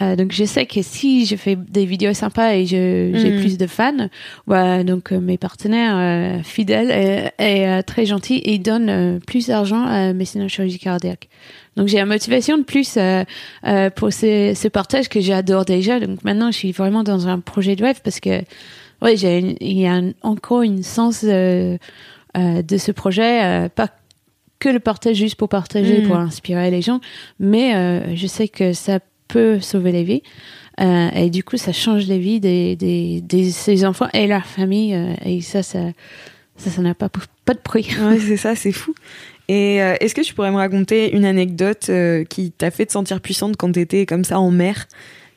Euh, 0.00 0.16
donc 0.16 0.32
je 0.32 0.44
sais 0.44 0.64
que 0.64 0.80
si 0.80 1.26
je 1.26 1.36
fais 1.36 1.54
des 1.54 1.84
vidéos 1.84 2.14
sympas 2.14 2.54
et 2.54 2.64
je- 2.64 3.12
j'ai 3.14 3.30
Mhm. 3.32 3.40
plus 3.40 3.58
de 3.58 3.66
fans, 3.66 4.08
ouais, 4.46 4.84
donc 4.84 5.12
euh, 5.12 5.20
mes 5.20 5.36
partenaires 5.36 5.94
euh, 5.96 6.42
fidèles 6.42 6.90
et, 6.90 7.44
et, 7.60 7.68
euh, 7.68 7.82
très 7.82 8.06
gentils, 8.06 8.40
ils 8.46 8.58
donnent 8.58 8.88
euh, 8.88 9.18
plus 9.26 9.48
d'argent 9.48 9.84
à 9.84 10.12
mécénat 10.14 10.48
chirurgie 10.48 10.78
cardiaque. 10.78 11.28
Donc 11.76 11.88
j'ai 11.88 11.98
la 11.98 12.06
motivation 12.06 12.56
de 12.56 12.62
plus 12.64 12.94
euh, 12.96 13.22
euh, 13.66 13.90
pour 13.90 14.12
ce, 14.14 14.54
ce 14.56 14.66
partage 14.68 15.08
que 15.10 15.20
j'adore 15.20 15.66
déjà. 15.66 16.00
Donc 16.00 16.24
maintenant 16.24 16.50
je 16.50 16.56
suis 16.56 16.72
vraiment 16.72 17.02
dans 17.02 17.28
un 17.28 17.38
projet 17.38 17.76
de 17.76 17.84
rêve 17.84 18.00
parce 18.02 18.18
que 18.18 18.42
ouais 19.02 19.16
j'ai 19.18 19.56
il 19.60 19.78
y 19.78 19.86
a 19.86 19.92
un- 19.92 20.12
encore 20.22 20.62
une 20.62 20.82
sens 20.82 21.20
euh, 21.22 21.76
euh, 22.38 22.62
de 22.62 22.76
ce 22.78 22.92
projet, 22.92 23.44
euh, 23.44 23.68
pas 23.68 23.88
que 24.62 24.68
le 24.68 24.80
partage 24.80 25.16
juste 25.16 25.34
pour 25.36 25.48
partager, 25.48 25.98
Mm. 26.02 26.06
pour 26.06 26.16
inspirer 26.16 26.70
les 26.70 26.82
gens, 26.82 27.00
mais 27.40 27.74
euh, 27.74 28.14
je 28.14 28.26
sais 28.26 28.48
que 28.48 28.72
ça 28.72 29.00
peut 29.28 29.58
sauver 29.60 29.90
les 29.92 30.04
vies. 30.04 30.22
Euh, 30.80 31.10
et 31.14 31.30
du 31.30 31.42
coup, 31.44 31.56
ça 31.56 31.72
change 31.72 32.06
les 32.06 32.18
vies 32.18 32.38
des, 32.40 32.76
des, 32.76 33.20
des 33.20 33.50
ces 33.50 33.84
enfants 33.84 34.08
et 34.14 34.26
leur 34.26 34.46
famille. 34.46 34.94
euh, 34.94 35.14
et 35.24 35.40
ça, 35.40 35.62
ça, 35.62 35.80
ça, 36.56 36.80
n'a 36.82 36.94
pas, 36.94 37.08
pas 37.44 37.54
de 37.54 37.58
prix. 37.58 37.88
Ouais, 38.00 38.18
c'est 38.20 38.36
ça, 38.36 38.54
c'est 38.54 38.72
fou. 38.72 38.94
Et 39.48 39.82
euh, 39.82 39.96
est-ce 40.00 40.14
que 40.14 40.20
tu 40.22 40.32
pourrais 40.34 40.50
me 40.52 40.56
raconter 40.56 41.12
une 41.14 41.24
anecdote 41.24 41.90
qui 42.30 42.52
t'a 42.52 42.70
fait 42.70 42.86
te 42.86 42.92
sentir 42.92 43.20
puissante 43.20 43.56
quand 43.58 43.72
t'étais 43.72 44.06
comme 44.06 44.24
ça 44.24 44.38
en 44.38 44.50
mer? 44.50 44.86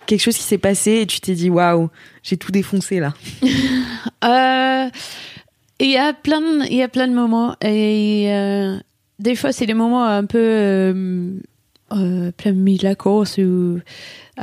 Quelque 0.06 0.22
chose 0.22 0.38
qui 0.38 0.44
s'est 0.44 0.60
passé 0.60 1.02
et 1.02 1.06
tu 1.08 1.20
t'es 1.20 1.34
dit 1.34 1.50
waouh, 1.50 1.90
j'ai 2.22 2.38
tout 2.38 2.52
défoncé 2.52 3.00
là. 3.00 3.14
Il 5.80 5.90
y 5.92 5.98
a 5.98 6.14
plein, 6.14 6.40
de- 6.40 6.66
il 6.72 6.78
y 6.78 6.84
a 6.84 6.88
plein 6.88 7.08
de 7.08 7.14
moments 7.14 7.56
et 7.62 8.28
des 9.20 9.36
fois 9.36 9.52
c'est 9.52 9.66
des 9.66 9.74
moments 9.74 10.06
un 10.06 10.26
peu 10.26 10.38
euh, 10.40 11.32
euh, 11.94 12.32
plein 12.32 12.52
milieu 12.52 12.78
de 12.80 12.84
la 12.84 12.96
course 12.96 13.38
où 13.38 13.80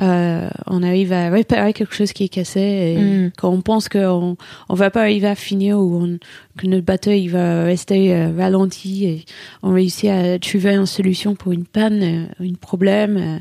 euh, 0.01 0.49
on 0.67 0.83
arrive 0.83 1.13
à 1.13 1.29
réparer 1.29 1.73
quelque 1.73 1.95
chose 1.95 2.13
qui 2.13 2.25
est 2.25 2.29
cassé 2.29 2.61
et 2.61 2.99
Mm. 3.03 3.33
quand 3.37 3.51
on 3.51 3.61
pense 3.61 3.89
qu'on 3.89 4.37
on 4.69 4.75
va 4.75 4.91
pas 4.91 5.01
arriver 5.03 5.27
à 5.29 5.35
finir 5.35 5.79
ou 5.79 6.03
on- 6.03 6.19
que 6.57 6.67
notre 6.67 6.85
bateau 6.87 7.11
il 7.11 7.29
va 7.29 7.65
rester 7.65 8.15
euh, 8.15 8.31
ralenti 8.37 9.05
et 9.07 9.25
on 9.63 9.73
réussit 9.75 10.09
à 10.09 10.39
trouver 10.39 10.75
une 10.77 10.87
solution 10.87 11.35
pour 11.35 11.53
une 11.53 11.65
panne, 11.67 12.03
euh, 12.41 12.45
un 12.45 12.55
problème. 12.55 13.41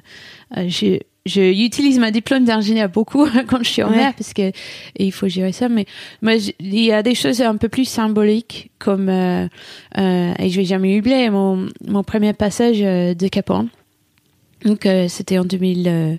Je, 1.25 1.41
utilise 1.63 1.99
ma 1.99 2.11
diplôme 2.11 2.45
d'ingénieur 2.45 2.89
beaucoup 2.89 3.27
quand 3.47 3.63
je 3.63 3.69
suis 3.69 3.83
en 3.83 3.89
Ouais. 3.91 3.97
mer 3.97 4.13
parce 4.15 4.33
que 4.33 4.51
il 4.97 5.11
faut 5.11 5.27
gérer 5.27 5.51
ça. 5.51 5.69
Mais, 5.69 5.85
mais 6.21 6.39
il 6.59 6.83
y 6.83 6.91
a 6.91 7.03
des 7.03 7.15
choses 7.15 7.41
un 7.41 7.57
peu 7.57 7.69
plus 7.69 7.85
symboliques 7.85 8.71
comme 8.79 9.09
euh, 9.09 9.47
euh, 9.97 10.33
et 10.39 10.49
je 10.49 10.57
vais 10.57 10.65
jamais 10.65 10.97
oublier 10.99 11.29
mon 11.29 11.67
mon 11.87 12.03
premier 12.03 12.33
passage 12.33 12.77
euh, 12.81 13.13
de 13.13 13.27
Cap 13.27 13.49
Horn. 13.49 13.67
Donc 14.65 14.85
euh, 14.85 15.07
c'était 15.07 15.37
en 15.39 15.45
2000 15.45 15.87
euh, 15.87 16.15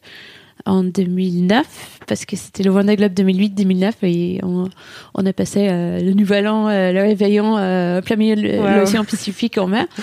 en 0.67 0.85
2009 0.85 2.01
parce 2.07 2.25
que 2.25 2.37
c'était 2.37 2.63
le 2.63 2.71
Vendée 2.71 2.95
Globe 2.97 3.13
2008-2009 3.15 3.93
et 4.03 4.41
on, 4.45 4.69
on 5.15 5.27
a 5.27 5.33
passé 5.33 5.67
euh, 5.69 5.99
le 6.01 6.13
nouvel 6.13 6.47
an, 6.47 6.69
le 6.69 7.01
réveillon 7.01 7.57
euh, 7.59 8.01
plein 8.01 8.15
milieu 8.17 8.37
de 8.37 8.59
Wow. 8.59 8.81
l'océan 8.81 9.05
Pacifique 9.05 9.59
en 9.59 9.67
mer. 9.67 9.87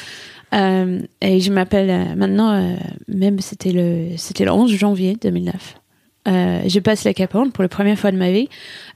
Euh, 0.53 1.01
et 1.21 1.39
je 1.39 1.51
m'appelle 1.51 1.89
euh, 1.89 2.15
maintenant, 2.15 2.51
euh, 2.53 2.75
même 3.07 3.39
c'était 3.39 3.71
le, 3.71 4.17
c'était 4.17 4.45
le 4.45 4.51
11 4.51 4.71
janvier 4.71 5.15
2009. 5.21 5.75
Euh, 6.27 6.61
je 6.67 6.79
passe 6.79 7.03
la 7.05 7.13
Cap 7.13 7.31
pour 7.31 7.61
la 7.63 7.69
première 7.69 7.97
fois 7.97 8.11
de 8.11 8.17
ma 8.17 8.31
vie. 8.31 8.49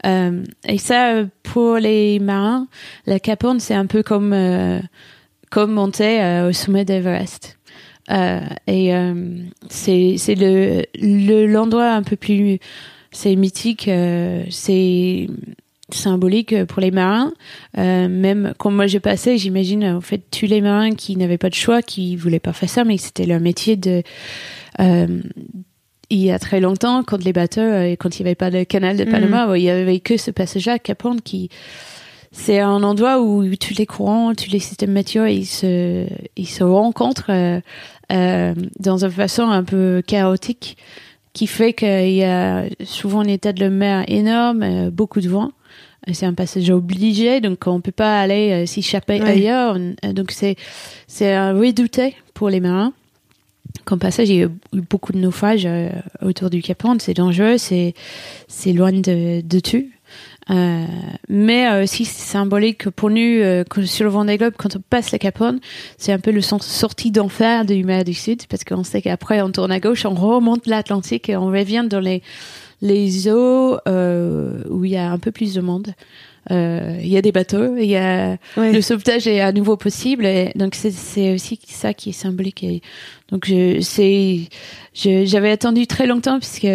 Et 0.03 0.77
ça, 0.77 1.23
pour 1.43 1.77
les 1.77 2.19
marins, 2.19 2.67
la 3.05 3.19
Cap 3.19 3.45
c'est 3.59 3.73
un 3.73 3.85
peu 3.85 4.03
comme, 4.03 4.35
comme 5.49 5.71
monter 5.71 6.43
au 6.47 6.51
sommet 6.51 6.85
d'Everest. 6.85 7.57
Et 8.67 8.91
c'est 9.69 10.15
c'est 10.17 10.35
le 10.35 10.83
le- 10.99 11.47
l'endroit 11.47 11.91
un 11.91 12.03
peu 12.03 12.17
plus 12.17 12.59
c'est 13.11 13.35
mythique 13.35 13.89
c'est 14.49 15.27
symbolique 15.95 16.65
pour 16.65 16.81
les 16.81 16.91
marins 16.91 17.33
euh, 17.77 18.07
même 18.07 18.53
quand 18.57 18.71
moi 18.71 18.87
j'ai 18.87 18.99
passé 18.99 19.37
j'imagine 19.37 19.85
en 19.85 20.01
fait 20.01 20.21
tous 20.31 20.45
les 20.45 20.61
marins 20.61 20.95
qui 20.95 21.15
n'avaient 21.17 21.37
pas 21.37 21.49
de 21.49 21.55
choix 21.55 21.81
qui 21.81 22.15
voulaient 22.15 22.39
pas 22.39 22.53
faire 22.53 22.69
ça 22.69 22.83
mais 22.83 22.97
c'était 22.97 23.25
leur 23.25 23.39
métier 23.39 23.75
de 23.75 24.03
euh, 24.79 25.21
il 26.09 26.19
y 26.19 26.31
a 26.31 26.39
très 26.39 26.59
longtemps 26.59 27.03
quand 27.03 27.23
les 27.23 27.33
bateaux 27.33 27.61
euh, 27.61 27.95
quand 27.97 28.19
il 28.19 28.23
n'y 28.23 28.29
avait 28.29 28.35
pas 28.35 28.51
de 28.51 28.63
canal 28.63 28.97
de 28.97 29.05
Panama 29.05 29.57
il 29.57 29.63
y 29.63 29.69
avait 29.69 29.99
que 29.99 30.17
ce 30.17 30.31
passage-là 30.31 30.79
Cap 30.79 31.03
Horn 31.05 31.21
qui 31.21 31.49
c'est 32.33 32.59
un 32.59 32.81
endroit 32.81 33.21
où 33.21 33.45
tous 33.55 33.75
les 33.77 33.85
courants, 33.85 34.33
tous 34.33 34.49
les 34.49 34.59
systèmes 34.59 34.91
météo, 34.91 35.27
ils 35.27 35.45
se, 35.45 36.07
ils 36.35 36.47
se 36.47 36.63
rencontrent 36.63 37.29
euh, 37.29 37.61
euh, 38.11 38.55
dans 38.79 39.05
une 39.05 39.11
façon 39.11 39.43
un 39.43 39.63
peu 39.63 40.01
chaotique, 40.05 40.77
qui 41.33 41.45
fait 41.45 41.73
qu'il 41.73 42.11
y 42.11 42.23
a 42.23 42.65
souvent 42.83 43.21
un 43.21 43.27
état 43.27 43.53
de 43.53 43.59
la 43.59 43.69
mer 43.69 44.03
énorme, 44.07 44.63
euh, 44.63 44.89
beaucoup 44.89 45.21
de 45.21 45.29
vent. 45.29 45.51
C'est 46.11 46.25
un 46.25 46.33
passage 46.33 46.69
obligé, 46.69 47.39
donc 47.39 47.65
on 47.65 47.79
peut 47.81 47.91
pas 47.93 48.19
aller 48.19 48.51
euh, 48.51 48.65
s'échapper 48.65 49.21
Ouais. 49.21 49.29
ailleurs. 49.29 49.77
Euh, 49.77 50.13
Donc 50.13 50.31
c'est 50.31 50.55
c'est 51.07 51.33
un 51.33 51.53
redouté 51.53 52.15
pour 52.33 52.49
les 52.49 52.59
marins. 52.59 52.93
Comme 53.85 53.99
passage, 53.99 54.29
il 54.29 54.35
y 54.35 54.43
a 54.43 54.45
eu 54.45 54.81
beaucoup 54.89 55.13
de 55.13 55.17
naufrages 55.17 55.65
euh, 55.65 55.89
autour 56.21 56.49
du 56.49 56.61
Cap 56.61 56.83
Horn. 56.85 56.99
C'est 56.99 57.13
dangereux, 57.15 57.57
c'est 57.57 57.93
c'est 58.47 58.73
loin 58.73 58.91
de, 58.91 59.41
de 59.41 59.59
tout. 59.59 59.85
Euh, 60.49 60.85
mais 61.29 61.67
euh, 61.67 61.83
aussi 61.83 62.03
c'est 62.03 62.21
symbolique 62.31 62.89
pour 62.89 63.09
nous 63.09 63.17
euh, 63.17 63.63
sur 63.85 64.03
le 64.03 64.09
Vendée 64.11 64.37
Globe 64.37 64.53
quand 64.57 64.75
on 64.75 64.81
passe 64.81 65.13
le 65.13 65.17
Cap 65.17 65.39
Horn 65.39 65.59
c'est 65.97 66.11
un 66.11 66.19
peu 66.19 66.31
le 66.31 66.41
sortie 66.41 67.11
d'enfer 67.11 67.63
du 67.63 67.81
mer 67.85 68.03
du 68.03 68.13
Sud 68.13 68.45
parce 68.49 68.65
qu'on 68.65 68.83
sait 68.83 69.01
qu'après 69.01 69.41
on 69.41 69.51
tourne 69.51 69.71
à 69.71 69.79
gauche 69.79 70.05
on 70.05 70.13
remonte 70.13 70.67
l'Atlantique 70.67 71.29
et 71.29 71.37
on 71.37 71.45
revient 71.45 71.85
dans 71.89 72.01
les 72.01 72.21
les 72.83 73.27
eaux 73.29 73.77
euh, 73.87 74.61
où 74.69 74.83
il 74.85 74.91
y 74.91 74.97
a 74.97 75.09
un 75.11 75.17
peu 75.17 75.31
plus 75.31 75.53
de 75.55 75.61
monde 75.61 75.93
Euh, 76.51 76.99
il 77.01 77.07
y 77.07 77.15
a 77.15 77.21
des 77.21 77.31
bateaux 77.31 77.77
il 77.77 77.85
y 77.87 77.95
a 77.95 78.35
Ouais. 78.57 78.73
le 78.73 78.81
sauvetage 78.81 79.27
est 79.27 79.39
à 79.39 79.53
nouveau 79.53 79.77
possible 79.77 80.25
et 80.25 80.51
donc 80.55 80.75
c'est 80.75 81.33
aussi 81.33 81.57
ça 81.69 81.93
qui 81.93 82.09
est 82.09 82.19
symbolique 82.25 82.61
et 82.65 82.81
donc 83.31 83.49
c'est 83.81 84.49
j'avais 84.93 85.51
attendu 85.51 85.87
très 85.87 86.05
longtemps 86.05 86.39
puisque 86.39 86.67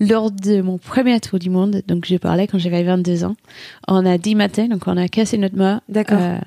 lors 0.00 0.32
de 0.32 0.60
mon 0.60 0.76
premier 0.76 1.20
tour 1.20 1.38
du 1.38 1.50
monde 1.50 1.82
donc 1.86 2.04
je 2.08 2.16
parlais 2.16 2.48
quand 2.48 2.58
j'avais 2.58 2.82
22 2.82 3.22
ans 3.22 3.36
on 3.86 4.04
a 4.04 4.18
10 4.18 4.34
matins 4.34 4.66
donc 4.66 4.88
on 4.88 4.96
a 4.96 5.06
cassé 5.06 5.38
notre 5.38 5.56
mât 5.56 5.82
D'accord. 5.88 6.18
euh, 6.20 6.38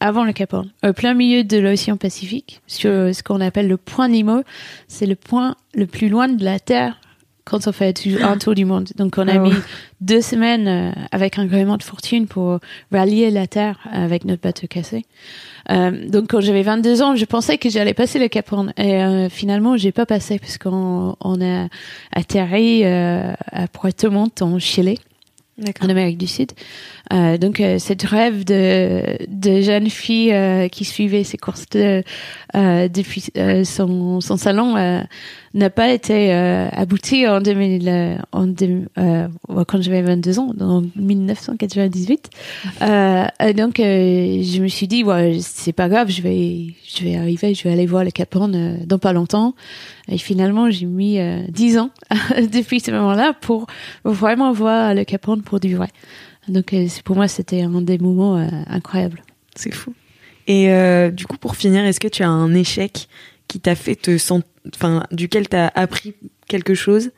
avant 0.00 0.24
le 0.24 0.32
Cap 0.32 0.54
Horn 0.54 0.70
au 0.82 0.94
plein 0.94 1.12
milieu 1.12 1.44
de 1.44 1.58
l'océan 1.58 1.98
Pacifique 1.98 2.62
sur 2.66 2.90
ce 3.14 3.22
qu'on 3.22 3.42
appelle 3.42 3.68
le 3.68 3.76
point 3.76 4.08
Nemo 4.08 4.42
c'est 4.88 5.06
le 5.06 5.14
point 5.14 5.56
le 5.74 5.86
plus 5.86 6.08
loin 6.08 6.28
de 6.28 6.42
la 6.42 6.58
Terre 6.58 6.98
quand 7.44 7.66
on 7.66 7.72
fait 7.72 7.92
tu- 7.92 8.22
un 8.22 8.38
tour 8.38 8.54
du 8.54 8.64
monde 8.64 8.88
donc 8.96 9.14
on 9.18 9.28
a 9.28 9.34
Ah 9.34 9.38
mis 9.38 9.52
deux 10.00 10.20
semaines 10.22 10.66
euh, 10.68 10.92
avec 11.12 11.38
un 11.38 11.44
gréement 11.46 11.76
de 11.76 11.82
fortune 11.82 12.26
pour 12.26 12.58
rallier 12.92 13.30
la 13.30 13.46
Terre 13.46 13.78
avec 13.92 14.24
notre 14.24 14.40
bateau 14.42 14.66
cassé. 14.66 15.04
Euh, 15.70 16.08
donc 16.08 16.28
quand 16.30 16.40
j'avais 16.40 16.62
22 16.62 17.02
ans, 17.02 17.16
je 17.16 17.24
pensais 17.24 17.56
que 17.58 17.70
j'allais 17.70 17.94
passer 17.94 18.18
le 18.18 18.28
Cap 18.28 18.52
Horn 18.52 18.72
et 18.76 19.02
euh, 19.02 19.28
finalement 19.28 19.76
j'ai 19.76 19.92
pas 19.92 20.06
passé 20.06 20.38
parce 20.38 20.58
qu'on 20.58 21.16
on 21.20 21.40
a 21.42 21.68
atterri 22.12 22.82
euh, 22.84 23.32
à 23.52 23.66
Puerto 23.68 24.10
Montt 24.10 24.42
en 24.42 24.58
Chili 24.58 24.98
en 25.80 25.88
Amérique 25.88 26.18
du 26.18 26.26
Sud. 26.26 26.50
Euh, 27.12 27.38
donc 27.38 27.60
euh, 27.60 27.78
cette 27.78 28.02
rêve 28.02 28.44
de, 28.44 29.02
de 29.28 29.60
jeune 29.60 29.88
fille 29.88 30.32
euh, 30.32 30.66
qui 30.68 30.84
suivait 30.84 31.22
ses 31.24 31.36
courses 31.38 31.66
de, 31.70 32.02
euh, 32.56 32.88
depuis 32.88 33.24
euh, 33.36 33.62
son, 33.64 34.20
son 34.20 34.36
salon 34.36 34.76
euh, 34.76 35.00
n'a 35.54 35.70
pas 35.70 35.92
été 35.92 36.34
euh, 36.34 36.68
abouti 36.72 37.26
en 37.28 37.40
2000 37.40 37.88
euh, 37.88 38.16
en 38.32 38.46
deux- 38.46 38.86
euh, 38.98 39.28
quand 39.68 39.80
j'avais 39.80 40.02
22 40.02 40.38
ans 40.40 40.52
en 40.60 40.82
1998 40.96 42.30
euh, 42.82 43.26
donc 43.56 43.78
euh, 43.80 44.42
je 44.42 44.60
me 44.62 44.68
suis 44.68 44.88
dit 44.88 45.04
ouais, 45.04 45.38
c'est 45.40 45.72
pas 45.72 45.88
grave 45.88 46.10
je 46.10 46.22
vais 46.22 46.74
je 46.94 47.04
vais 47.04 47.16
arriver 47.16 47.54
je 47.54 47.62
vais 47.64 47.72
aller 47.72 47.86
voir 47.86 48.04
le 48.04 48.10
Cap 48.10 48.34
Horn 48.34 48.54
euh, 48.54 48.76
dans 48.86 48.98
pas 48.98 49.12
longtemps. 49.12 49.54
Et 50.08 50.18
finalement 50.18 50.70
j'ai 50.70 50.86
mis 50.86 51.18
euh, 51.18 51.40
10 51.48 51.78
ans 51.78 51.90
depuis 52.52 52.80
ce 52.80 52.90
moment-là 52.90 53.32
pour 53.40 53.66
vraiment 54.04 54.52
voir 54.52 54.94
le 54.94 55.04
Cap 55.04 55.26
Horn 55.28 55.42
pour 55.42 55.60
du 55.60 55.74
vrai. 55.76 55.88
Donc 56.48 56.72
euh, 56.74 56.86
pour 57.04 57.16
moi 57.16 57.28
c'était 57.28 57.62
un 57.62 57.80
des 57.80 57.98
moments 57.98 58.36
euh, 58.38 58.48
incroyables. 58.66 59.22
C'est 59.54 59.72
fou. 59.72 59.94
Et 60.46 60.70
euh, 60.70 61.10
du 61.10 61.26
coup, 61.26 61.38
pour 61.38 61.56
finir, 61.56 61.86
est-ce 61.86 62.00
que 62.00 62.08
tu 62.08 62.22
as 62.22 62.28
un 62.28 62.52
échec 62.54 63.08
qui 63.48 63.60
t'a 63.60 63.74
fait 63.74 63.94
te 63.94 64.18
sentir, 64.18 64.44
enfin, 64.74 65.04
duquel 65.10 65.48
t'as 65.48 65.68
appris 65.74 66.14
quelque 66.48 66.74
chose 66.74 67.10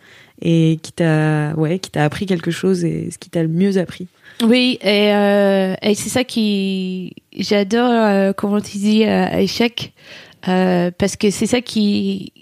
et 0.42 0.78
qui 0.82 0.92
t'a, 0.92 1.54
ouais, 1.56 1.78
qui 1.78 1.90
t'a 1.90 2.04
appris 2.04 2.26
quelque 2.26 2.50
chose 2.50 2.84
et 2.84 3.10
ce 3.10 3.18
qui 3.18 3.30
t'a 3.30 3.42
le 3.42 3.48
mieux 3.48 3.78
appris. 3.78 4.06
Oui, 4.42 4.78
et, 4.82 5.14
euh, 5.14 5.74
et 5.82 5.94
c'est 5.94 6.10
ça 6.10 6.24
qui 6.24 7.14
j'adore 7.36 7.90
euh, 7.90 8.32
comment 8.34 8.60
tu 8.60 8.76
dis 8.78 9.04
euh, 9.04 9.28
échec 9.38 9.92
euh, 10.48 10.90
parce 10.98 11.16
que 11.16 11.30
c'est 11.30 11.46
ça 11.46 11.60
qui 11.60 12.32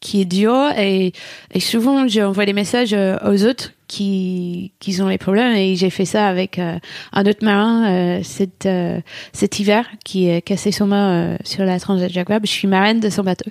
qui 0.00 0.22
est 0.22 0.24
dur 0.24 0.54
et, 0.78 1.12
et 1.52 1.60
souvent 1.60 2.06
j'envoie 2.08 2.46
des 2.46 2.52
messages 2.52 2.94
euh, 2.94 3.16
aux 3.26 3.44
autres 3.44 3.72
qui 3.88 4.72
qui 4.80 5.00
ont 5.00 5.08
les 5.08 5.18
problèmes. 5.18 5.54
Et 5.56 5.76
j'ai 5.76 5.90
fait 5.90 6.04
ça 6.04 6.28
avec 6.28 6.58
euh, 6.58 6.78
un 7.12 7.26
autre 7.26 7.44
marin 7.44 7.90
euh, 7.90 8.20
cet 8.22 8.66
euh, 8.66 9.00
cet 9.32 9.58
hiver 9.60 9.86
qui 10.04 10.30
a 10.30 10.40
cassé 10.40 10.72
son 10.72 10.86
mât 10.86 11.10
euh, 11.10 11.36
sur 11.44 11.64
la 11.64 11.78
Transat 11.78 12.10
Jacques 12.10 12.28
Vabre. 12.28 12.46
Je 12.46 12.50
suis 12.50 12.68
marraine 12.68 13.00
de 13.00 13.10
son 13.10 13.22
bateau. 13.22 13.50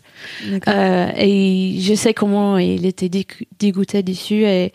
Euh, 0.68 1.12
et 1.16 1.78
je 1.80 1.94
sais 1.94 2.14
comment 2.14 2.58
il 2.58 2.86
était 2.86 3.10
dégoûté 3.60 4.04
dessus 4.04 4.44
et, 4.46 4.74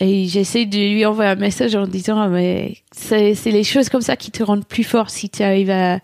et 0.00 0.26
j'essaie 0.26 0.66
de 0.66 0.76
lui 0.76 1.04
envoyer 1.04 1.30
un 1.30 1.36
message 1.36 1.74
en 1.74 1.86
disant 1.86 2.18
Ah, 2.20 2.28
mais 2.28 2.76
c'est 2.92 3.34
c'est 3.34 3.50
les 3.50 3.64
choses 3.64 3.88
comme 3.88 4.02
ça 4.02 4.16
qui 4.16 4.30
te 4.30 4.42
rendent 4.42 4.66
plus 4.66 4.84
fort 4.84 5.10
si 5.10 5.28
tu 5.28 5.42
arrives 5.42 5.70
à, 5.70 5.98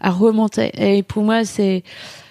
à 0.00 0.10
remonter. 0.10 0.70
Et 0.78 1.02
pour 1.02 1.22
moi 1.22 1.44
c'est 1.44 1.84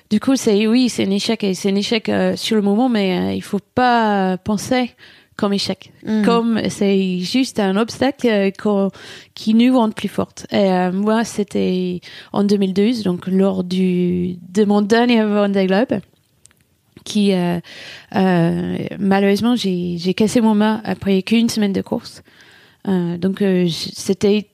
du 0.10 0.20
coup 0.20 0.36
c'est 0.36 0.68
oui 0.68 0.90
c'est 0.90 1.06
un 1.06 1.12
échec. 1.12 1.44
Et 1.44 1.54
c'est 1.54 1.70
un 1.72 1.76
échec 1.76 2.10
euh, 2.10 2.36
sur 2.36 2.56
le 2.56 2.62
moment 2.62 2.90
mais 2.90 3.18
euh, 3.18 3.34
il 3.34 3.44
faut 3.44 3.60
pas 3.76 4.38
penser 4.38 4.92
comme 5.38 5.54
échec 5.54 5.92
Mm. 6.06 6.24
comme 6.26 6.62
c'est 6.70 7.20
juste 7.20 7.60
un 7.60 7.76
obstacle 7.78 8.28
euh, 8.28 8.90
qui 9.36 9.54
nous 9.54 9.78
rend 9.78 9.92
plus 9.92 10.08
fortes. 10.10 10.46
Et 10.52 10.72
euh, 10.72 10.92
moi, 10.92 11.24
c'était 11.24 12.02
en 12.34 12.44
2012, 12.44 13.04
donc 13.04 13.28
lors 13.28 13.64
du 13.64 14.36
de 14.54 14.66
mon 14.66 14.82
dernier 14.82 15.24
Vendée 15.24 15.66
Globe, 15.68 16.00
qui 17.04 17.34
euh, 17.34 17.60
euh, 18.16 18.78
malheureusement 19.00 19.56
j'ai 19.56 20.14
cassé 20.16 20.42
mon 20.42 20.56
mât 20.56 20.82
après 20.84 21.22
qu'une 21.22 21.50
semaine 21.50 21.74
de 21.74 21.82
course. 21.82 22.24
Donc 22.86 23.44
c'était 23.70 24.48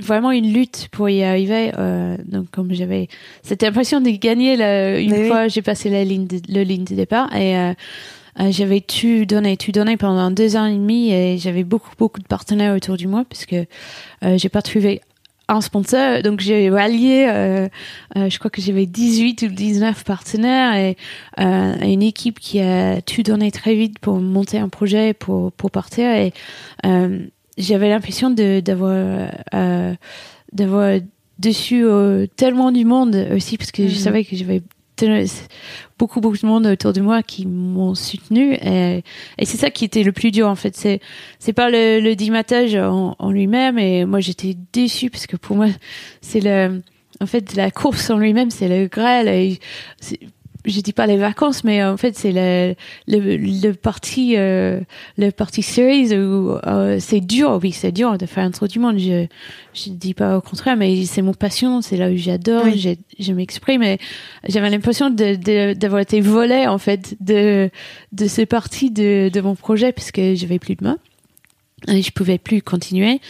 vraiment 0.00 0.30
une 0.30 0.52
lutte 0.52 0.88
pour 0.92 1.08
y 1.10 1.22
arriver. 1.24 1.72
Euh, 1.78 2.16
donc 2.24 2.48
comme 2.50 2.72
j'avais, 2.72 3.08
c'était 3.42 3.66
l'impression 3.66 4.00
de 4.00 4.10
gagner 4.10 4.56
la- 4.56 4.98
une 5.00 5.10
Mais 5.10 5.22
oui. 5.22 5.28
fois 5.28 5.48
j'ai 5.48 5.62
passé 5.62 5.90
la 5.90 6.04
ligne 6.04 6.26
de, 6.28 6.40
le 6.48 6.62
ligne 6.62 6.84
de 6.84 6.94
départ 6.94 7.34
et 7.34 7.56
euh, 7.58 7.72
euh, 8.40 8.50
j'avais 8.50 8.80
tout 8.80 9.24
donné, 9.26 9.56
tout 9.56 9.72
donné 9.72 9.96
pendant 9.96 10.30
deux 10.30 10.56
ans 10.56 10.66
et 10.66 10.74
demi 10.74 11.12
et 11.12 11.38
j'avais 11.38 11.64
beaucoup, 11.64 11.90
beaucoup 11.98 12.20
de 12.20 12.26
partenaires 12.26 12.74
autour 12.74 12.96
du 12.96 13.06
moi 13.06 13.24
parce 13.28 13.44
que 13.46 13.66
euh, 14.24 14.38
j'ai 14.38 14.48
pas 14.48 14.62
trouvé 14.62 15.00
un 15.48 15.60
sponsor. 15.60 16.22
Donc 16.22 16.40
j'ai 16.40 16.70
rallié, 16.70 17.26
euh, 17.28 17.68
euh, 18.16 18.30
je 18.30 18.38
crois 18.38 18.50
que 18.50 18.62
j'avais 18.62 18.86
18 18.86 19.42
ou 19.42 19.48
19 19.48 20.04
partenaires 20.04 20.74
et 20.74 20.96
une 21.38 22.02
équipe 22.02 22.40
qui 22.40 22.60
a 22.60 23.02
tout 23.02 23.22
donné 23.22 23.50
très 23.50 23.74
vite 23.74 23.98
pour 23.98 24.18
monter 24.18 24.58
un 24.58 24.68
projet, 24.68 25.12
pour, 25.12 25.52
pour 25.52 25.70
partir. 25.70 26.06
Et 26.10 26.32
j'avais 27.58 27.88
l'impression 27.90 28.30
de 28.30 28.60
d'avoir 28.60 29.28
d'avoir 30.52 31.00
dessus 31.38 31.84
euh, 31.84 32.26
tellement 32.36 32.70
du 32.72 32.84
monde 32.84 33.28
aussi 33.34 33.56
parce 33.58 33.72
que 33.72 33.88
je 33.88 33.94
Mhm. 33.94 34.00
savais 34.00 34.24
que 34.24 34.36
j'avais 34.36 34.62
beaucoup 35.98 36.20
beaucoup 36.20 36.36
de 36.36 36.46
monde 36.46 36.66
autour 36.66 36.92
de 36.92 37.00
moi 37.00 37.22
qui 37.22 37.46
m'ont 37.46 37.94
soutenu 37.94 38.54
et, 38.54 39.02
c'est 39.42 39.56
ça 39.56 39.70
qui 39.70 39.84
était 39.84 40.02
le 40.02 40.12
plus 40.12 40.30
dur 40.30 40.48
en 40.48 40.54
fait. 40.54 40.76
C'est 40.76 41.00
c'est 41.38 41.52
pas 41.52 41.70
le, 41.70 42.00
le 42.00 42.14
dimatage 42.14 42.74
en, 42.76 43.30
lui-même 43.30 43.78
et 43.78 44.04
moi 44.04 44.20
j'étais 44.20 44.56
déçue 44.72 45.10
parce 45.10 45.26
que 45.26 45.36
pour 45.36 45.56
moi 45.56 45.66
c'est 46.20 46.40
le 46.40 46.82
en 47.20 47.26
fait 47.26 47.54
la 47.54 47.70
course 47.70 48.10
en 48.10 48.18
lui-même 48.18 48.50
c'est 48.50 48.68
le 48.68 48.86
grêle 48.86 49.58
je 50.64 50.80
dis 50.80 50.92
pas 50.92 51.06
les 51.06 51.16
vacances, 51.16 51.64
mais 51.64 51.82
en 51.84 51.96
fait 51.96 52.16
c'est 52.16 52.32
le 52.32 52.74
le, 53.08 53.36
le 53.36 53.72
parti 53.72 54.34
euh, 54.36 54.80
le 55.18 55.30
parti 55.30 55.62
series 55.62 56.14
où 56.16 56.56
euh, 56.66 56.98
c'est 57.00 57.20
dur, 57.20 57.58
oui 57.62 57.72
c'est 57.72 57.92
dur 57.92 58.16
de 58.18 58.26
faire 58.26 58.44
un 58.44 58.50
tour 58.50 58.68
du 58.68 58.78
monde. 58.78 58.98
Je 58.98 59.26
je 59.74 59.90
dis 59.90 60.14
pas 60.14 60.36
au 60.36 60.40
contraire, 60.40 60.76
mais 60.76 61.04
c'est 61.06 61.22
mon 61.22 61.32
passion, 61.34 61.80
c'est 61.80 61.96
là 61.96 62.10
où 62.10 62.16
j'adore, 62.16 62.64
Oui. 62.64 62.76
j'ai- 62.78 62.98
je 63.18 63.32
m'exprime. 63.32 63.80
Mais 63.80 63.98
j'avais 64.48 64.68
l'impression 64.70 65.10
de 65.10 65.34
de- 65.36 65.72
d'avoir 65.74 66.00
été 66.02 66.20
volée 66.20 66.66
en 66.66 66.78
fait 66.78 67.16
de 67.20 67.70
de 68.12 68.26
ce 68.28 68.42
parti 68.42 68.90
de 68.90 69.30
de 69.32 69.40
mon 69.40 69.54
projet 69.54 69.92
parce 69.92 70.10
que 70.12 70.34
j'avais 70.34 70.58
plus 70.58 70.76
de 70.76 70.84
main. 70.84 70.98
Et 71.88 72.02
je 72.02 72.12
pouvais 72.12 72.38
plus 72.38 72.62
continuer. 72.62 73.20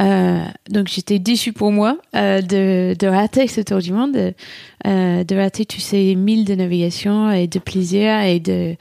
Euh, 0.00 0.44
donc 0.68 0.88
j'étais 0.88 1.18
déçue 1.18 1.52
pour 1.52 1.70
moi 1.70 1.98
euh, 2.16 2.40
de, 2.40 2.96
de 2.98 3.06
rater 3.06 3.46
ce 3.46 3.60
tour 3.60 3.78
du 3.78 3.92
monde, 3.92 4.12
de, 4.12 4.34
euh, 4.86 5.24
de 5.24 5.36
rater 5.36 5.64
tous 5.64 5.80
ces 5.80 6.14
milles 6.16 6.44
de 6.44 6.54
navigation 6.54 7.30
et 7.30 7.46
de 7.46 7.58
plaisir 7.58 8.20
et 8.20 8.40
de 8.40 8.76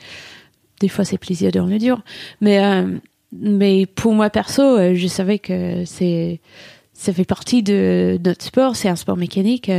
des 0.79 0.87
fois 0.87 1.05
c'est 1.05 1.17
plaisir 1.17 1.51
dans 1.51 1.65
le 1.65 1.77
dur. 1.77 2.01
Mais 2.41 2.63
euh, 2.63 2.97
mais 3.31 3.85
pour 3.85 4.13
moi 4.13 4.29
perso, 4.29 4.61
euh, 4.61 4.95
je 4.95 5.07
savais 5.07 5.37
que 5.37 5.83
c'est 5.85 6.39
ça 6.93 7.13
fait 7.13 7.25
partie 7.25 7.63
de 7.63 8.19
notre 8.25 8.43
sport. 8.43 8.75
C'est 8.75 8.89
un 8.89 8.95
sport 8.95 9.15
mécanique. 9.15 9.71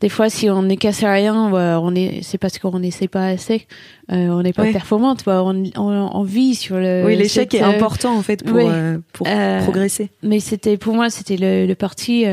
Des 0.00 0.08
fois, 0.10 0.28
si 0.28 0.50
on 0.50 0.60
ne 0.62 0.74
casse 0.74 1.02
rien, 1.02 1.50
ouais, 1.50 1.78
on 1.80 1.94
est, 1.94 2.20
c'est 2.22 2.36
parce 2.36 2.58
qu'on 2.58 2.78
n'essaie 2.78 3.08
pas 3.08 3.28
assez. 3.28 3.66
Euh, 4.12 4.28
on 4.28 4.42
n'est 4.42 4.52
pas 4.52 4.62
Ouais. 4.64 4.72
performante. 4.72 5.22
on, 5.26 5.64
on, 5.76 6.10
on 6.12 6.22
vit 6.24 6.54
sur 6.54 6.76
le. 6.76 7.04
oui, 7.06 7.16
l'échec 7.16 7.54
est 7.54 7.62
euh, 7.62 7.66
important 7.68 8.14
en 8.14 8.22
fait 8.22 8.44
pour, 8.44 8.56
oui. 8.56 8.64
euh, 8.66 8.98
pour 9.14 9.26
progresser. 9.62 10.10
mais 10.22 10.40
c'était 10.40 10.76
pour 10.76 10.94
moi 10.94 11.08
c'était 11.08 11.36
le, 11.38 11.66
le 11.66 11.74
parti 11.74 12.26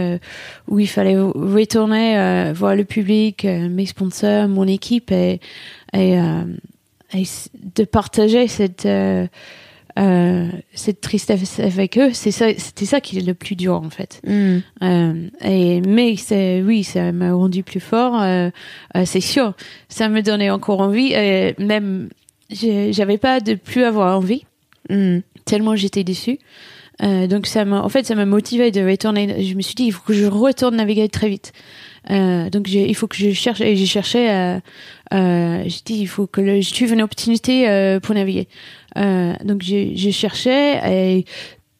où 0.68 0.80
il 0.80 0.88
fallait 0.88 1.18
retourner 1.18 2.52
voir 2.54 2.76
le 2.76 2.84
public, 2.84 3.46
mes 3.46 3.86
sponsors, 3.86 4.48
mon 4.50 4.68
équipe 4.68 5.12
et 5.12 5.40
et, 5.94 6.14
et 7.14 7.22
s- 7.22 7.50
de 7.76 7.84
partager 7.86 8.48
cette 8.48 8.86
euh, 10.00 10.48
cette 10.74 11.02
tristesse 11.02 11.60
avec 11.60 11.98
eux. 11.98 12.12
C'est 12.14 12.32
ça, 12.32 12.48
c'était 12.58 12.86
ça 12.86 13.02
qui 13.02 13.18
est 13.18 13.22
le 13.26 13.34
plus 13.34 13.56
dur 13.56 13.74
en 13.76 13.90
fait. 13.90 14.22
Mm. 14.26 14.58
Euh, 14.84 15.28
et 15.44 15.82
mais 15.82 16.16
c'est 16.16 16.62
oui, 16.62 16.84
ça 16.84 17.12
m'a 17.12 17.34
rendu 17.34 17.64
plus 17.64 17.80
fort. 17.80 18.22
euh, 18.22 18.50
c'est 19.06 19.22
sûr, 19.22 19.54
ça 19.90 20.08
me 20.10 20.22
donnait 20.22 20.50
encore 20.50 20.80
envie. 20.82 21.12
Et 21.14 21.56
même 21.60 22.10
j'avais 22.50 23.18
pas 23.18 23.40
de 23.40 23.54
plus 23.56 23.84
avoir 23.84 24.18
envie 24.18 24.46
Mm. 24.90 25.20
tellement 25.46 25.76
j'étais 25.76 26.04
déçue. 26.04 26.40
Donc 27.02 27.48
ça 27.48 27.66
m'a, 27.66 27.82
en 27.82 27.90
fait, 27.90 28.06
ça 28.06 28.14
m'a 28.14 28.26
motivé 28.26 28.70
de 28.70 28.82
retourner. 28.88 29.44
Je 29.44 29.56
me 29.56 29.62
suis 29.62 29.74
dit, 29.74 29.86
il 29.86 29.92
faut 29.92 30.04
que 30.06 30.14
je 30.14 30.26
retourne 30.26 30.76
naviguer 30.76 31.10
très 31.10 31.30
vite. 31.30 31.52
Euh, 32.12 32.50
donc 32.52 32.72
il 32.72 32.94
faut 32.96 33.08
que 33.08 33.16
je 33.16 33.32
cherche 33.32 33.60
et 33.62 33.76
j'ai 33.76 33.86
cherché. 33.88 34.30
Euh, 34.30 34.60
euh, 35.14 35.64
j'ai 35.66 35.80
dit, 35.84 35.98
il 36.00 36.08
faut 36.08 36.28
que 36.28 36.42
le- 36.42 36.62
je 36.62 36.74
trouve 36.74 36.94
une 36.94 37.02
opportunité 37.02 37.68
euh, 37.70 38.00
pour 38.00 38.14
naviguer. 38.14 38.48
Euh, 38.98 39.34
donc 39.44 39.62
j'ai 39.62 40.12
cherché 40.12 40.80
et 40.86 41.26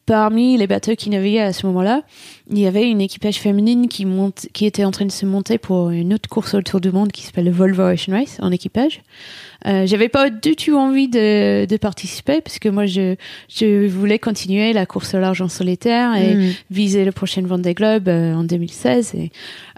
parmi 0.08 0.58
les 0.58 0.68
bateaux 0.68 0.96
qui 0.96 1.10
naviguaient 1.10 1.40
à 1.40 1.54
ce 1.54 1.66
moment-là, 1.68 2.02
il 2.50 2.60
y 2.60 2.66
avait 2.68 2.90
une 2.90 3.00
équipage 3.00 3.36
féminine 3.36 3.88
qui 3.88 4.06
monte, 4.06 4.48
qui 4.52 4.66
était 4.66 4.84
en 4.84 4.92
train 4.92 5.06
de 5.06 5.12
se 5.12 5.26
monter 5.26 5.58
pour 5.58 5.90
une 5.92 6.14
autre 6.14 6.28
course 6.28 6.54
autour 6.54 6.82
du 6.82 6.92
monde 6.92 7.12
qui 7.14 7.22
s'appelle 7.22 7.46
le 7.46 7.52
Volvo 7.52 7.84
Ocean 7.84 8.12
Race 8.12 8.38
en 8.42 8.52
équipage. 8.52 9.04
Euh, 9.68 9.86
j'avais 9.86 10.10
pas 10.10 10.30
du 10.30 10.56
tout 10.56 10.76
envie 10.76 11.08
de, 11.08 11.66
de 11.66 11.78
participer 11.78 12.42
parce 12.42 12.58
que 12.58 12.68
moi 12.68 12.88
je 12.88 13.16
je 13.48 13.88
voulais 13.88 14.18
continuer 14.18 14.74
la 14.74 14.88
course 14.88 15.14
au 15.14 15.20
large 15.20 15.42
en 15.42 15.50
solitaire 15.50 16.16
et 16.16 16.34
Mm. 16.36 16.50
viser 16.72 17.06
le 17.06 17.12
prochain 17.12 17.44
Vendée 17.44 17.76
Globe 17.76 18.08
euh, 18.10 18.34
en 18.34 18.44
2016 18.44 19.14
et, 19.16 19.32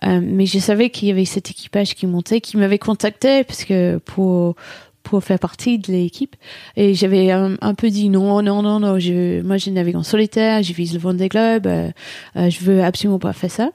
euh, 0.04 0.20
mais 0.24 0.46
je 0.46 0.58
savais 0.58 0.90
qu'il 0.90 1.10
y 1.10 1.12
avait 1.12 1.26
cet 1.26 1.52
équipage 1.52 1.96
qui 1.96 2.08
montait 2.08 2.40
qui 2.42 2.56
m'avait 2.58 2.80
contacté 2.80 3.44
parce 3.44 3.66
que 3.66 3.98
pour 3.98 4.56
pour 5.04 5.24
faire 5.24 5.40
partie 5.40 5.78
de 5.78 5.92
l'équipe. 5.92 6.36
Et 6.76 6.94
j'avais 6.96 7.32
un, 7.32 7.56
un 7.62 7.74
peu 7.76 7.90
dit 7.90 8.10
non 8.10 8.42
non 8.42 8.62
non 8.62 8.80
non 8.80 9.00
je 9.00 9.42
moi 9.42 9.58
je 9.58 9.70
navigue 9.70 9.98
en 9.98 10.04
solitaire 10.04 10.64
je 10.64 10.74
vise 10.74 10.94
le 10.94 11.00
Vendée 11.00 11.30
Globe 11.30 11.68
euh, 11.68 11.90
euh, 12.38 12.50
je 12.50 12.60
veux 12.62 12.84
absolument 12.84 13.20
pas 13.20 13.34
faire 13.34 13.52
ça. 13.52 13.72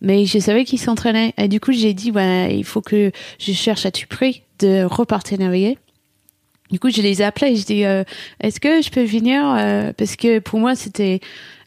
Mais 0.00 0.24
je 0.24 0.38
savais 0.38 0.64
qu'ils 0.64 0.80
s'entraînaient. 0.80 1.34
Et 1.36 1.48
du 1.48 1.60
coup 1.60 1.72
j'ai 1.72 1.92
dit 1.92 2.10
bah 2.10 2.48
il 2.48 2.64
faut 2.64 2.80
que 2.80 3.10
je 3.38 3.52
cherche 3.52 3.84
à 3.84 3.90
tout 3.90 4.06
prix 4.08 4.42
de 4.60 4.84
repartir 4.84 5.38
naviguer. 5.38 5.76
Du 6.70 6.78
coup, 6.78 6.90
je 6.90 7.02
les 7.02 7.20
ai 7.20 7.24
appelés. 7.24 7.52
Et 7.52 7.56
je 7.56 7.66
dis 7.66 7.84
euh, 7.84 8.04
est-ce 8.40 8.60
que 8.60 8.80
je 8.80 8.90
peux 8.90 9.02
venir 9.02 9.42
euh, 9.44 9.92
parce 9.96 10.16
que 10.16 10.38
pour 10.38 10.60
moi 10.60 10.74
c'était 10.74 11.20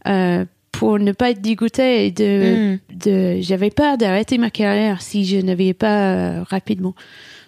euh, 0.08 0.46
pour 0.72 0.98
ne 0.98 1.12
pas 1.12 1.32
être 1.32 1.42
dégoûté 1.42 2.06
et 2.08 2.12
de 2.12 2.74
Mm. 2.74 2.80
de 3.06 3.42
j'avais 3.42 3.70
peur 3.70 3.98
d'arrêter 3.98 4.38
ma 4.38 4.50
carrière 4.50 5.02
si 5.02 5.26
je 5.26 5.38
naviguais 5.38 5.74
pas 5.74 6.44
rapidement. 6.44 6.96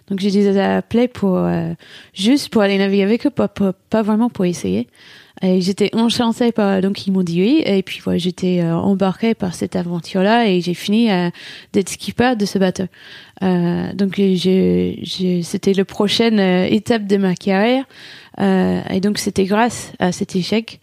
Donc 0.10 0.20
je 0.20 0.30
les 0.30 0.48
ai 0.48 0.62
appelés 0.62 1.08
pour 1.08 1.38
euh, 1.38 1.74
juste 2.14 2.50
pour 2.50 2.62
aller 2.62 2.78
naviguer 2.78 3.04
avec 3.04 3.26
eux, 3.26 3.32
pas, 3.32 3.48
pas, 3.48 3.74
pas 3.74 4.02
vraiment 4.04 4.30
pour 4.30 4.46
essayer. 4.46 4.88
Et 5.42 5.60
j'étais 5.60 5.94
enchantée 5.94 6.54
par 6.54 6.82
donc 6.82 7.08
ils 7.08 7.12
m'ont 7.12 7.24
dit 7.24 7.42
oui 7.42 7.64
et 7.66 7.84
puis 7.84 8.00
voilà, 8.02 8.18
j'étais 8.18 8.62
euh, 8.62 8.74
embarquée 8.74 9.34
par 9.34 9.54
cette 9.54 9.76
aventure 9.76 10.22
là 10.22 10.48
et 10.48 10.62
j'ai 10.62 10.74
fini 10.74 11.12
euh, 11.12 11.30
d'être 11.74 11.90
skipper 11.90 12.36
de 12.38 12.46
ce 12.46 12.58
bateau. 12.58 12.86
Euh, 13.44 13.92
donc 13.94 14.16
c'était 14.16 15.74
la 15.74 15.86
prochaine 15.86 16.40
euh, 16.40 16.66
étape 16.70 17.06
de 17.06 17.18
ma 17.18 17.36
carrière 17.36 17.84
euh, 18.40 18.82
et 18.90 19.02
donc 19.02 19.18
c'était 19.18 19.44
grâce 19.44 19.92
à 20.00 20.14
cet 20.14 20.38
échec 20.38 20.80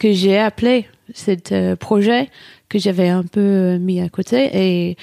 que 0.00 0.12
j'ai 0.12 0.36
appelé 0.36 0.86
cet 1.14 1.54
projet 1.76 2.28
que 2.68 2.80
j'avais 2.80 3.08
un 3.08 3.22
peu 3.22 3.76
mis 3.78 4.00
à 4.00 4.08
côté 4.08 4.50
et 4.52 4.96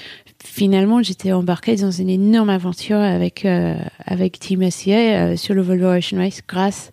finalement 0.44 1.02
j'étais 1.04 1.32
embarquée 1.32 1.76
dans 1.76 1.92
une 1.92 2.10
énorme 2.10 2.50
aventure 2.50 2.98
avec 2.98 3.46
euh, 3.46 3.76
avec 4.06 4.40
Team 4.40 4.70
SCA 4.70 4.92
euh, 4.92 5.38
sur 5.38 5.54
le 5.54 5.62
Volvo 5.62 5.88
Ocean 5.88 6.18
Race 6.18 6.42
grâce 6.48 6.92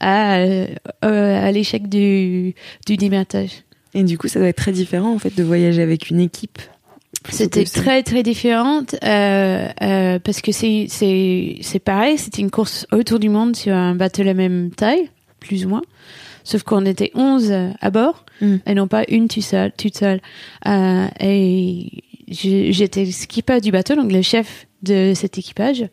à, 0.00 0.36
euh, 0.36 0.66
euh, 1.04 1.46
à 1.46 1.50
l'échec 1.52 1.88
du 1.88 2.54
du 2.86 2.96
démarrage. 2.96 3.64
Et 3.94 4.04
du 4.04 4.16
coup, 4.16 4.26
ça 4.26 4.38
doit 4.38 4.48
être 4.48 4.56
très 4.56 4.72
différent 4.72 5.12
en 5.12 5.18
fait 5.18 5.34
de 5.36 5.42
voyager 5.42 5.82
avec 5.82 6.10
une 6.10 6.20
équipe. 6.20 6.60
C'était 7.28 7.64
très 7.64 8.02
très 8.02 8.22
différente 8.22 8.96
parce 9.00 10.40
que 10.40 10.50
c'est 10.50 10.86
c'est 10.88 11.78
pareil, 11.78 12.18
c'était 12.18 12.42
une 12.42 12.50
course 12.50 12.86
autour 12.90 13.18
du 13.18 13.28
monde 13.28 13.54
sur 13.54 13.74
un 13.74 13.94
bateau 13.94 14.22
de 14.22 14.26
la 14.26 14.34
même 14.34 14.70
taille, 14.70 15.10
plus 15.40 15.66
ou 15.66 15.68
moins. 15.68 15.82
Sauf 16.42 16.64
qu'on 16.64 16.84
était 16.86 17.12
11 17.14 17.52
à 17.80 17.90
bord 17.90 18.24
Mm. 18.42 18.56
et 18.66 18.74
non 18.74 18.88
pas 18.88 19.04
une 19.08 19.28
toute 19.28 19.42
seule. 19.42 19.72
Toute 19.72 19.96
seule. 19.96 20.20
Euh, 20.66 21.06
et 21.20 22.02
j'étais 22.32 23.04
le 23.04 23.10
skipper 23.12 23.60
du 23.60 23.70
bateau, 23.70 23.94
donc 23.94 24.10
le 24.12 24.22
chef 24.22 24.66
de 24.82 25.12
cet 25.14 25.38
équipage. 25.38 25.84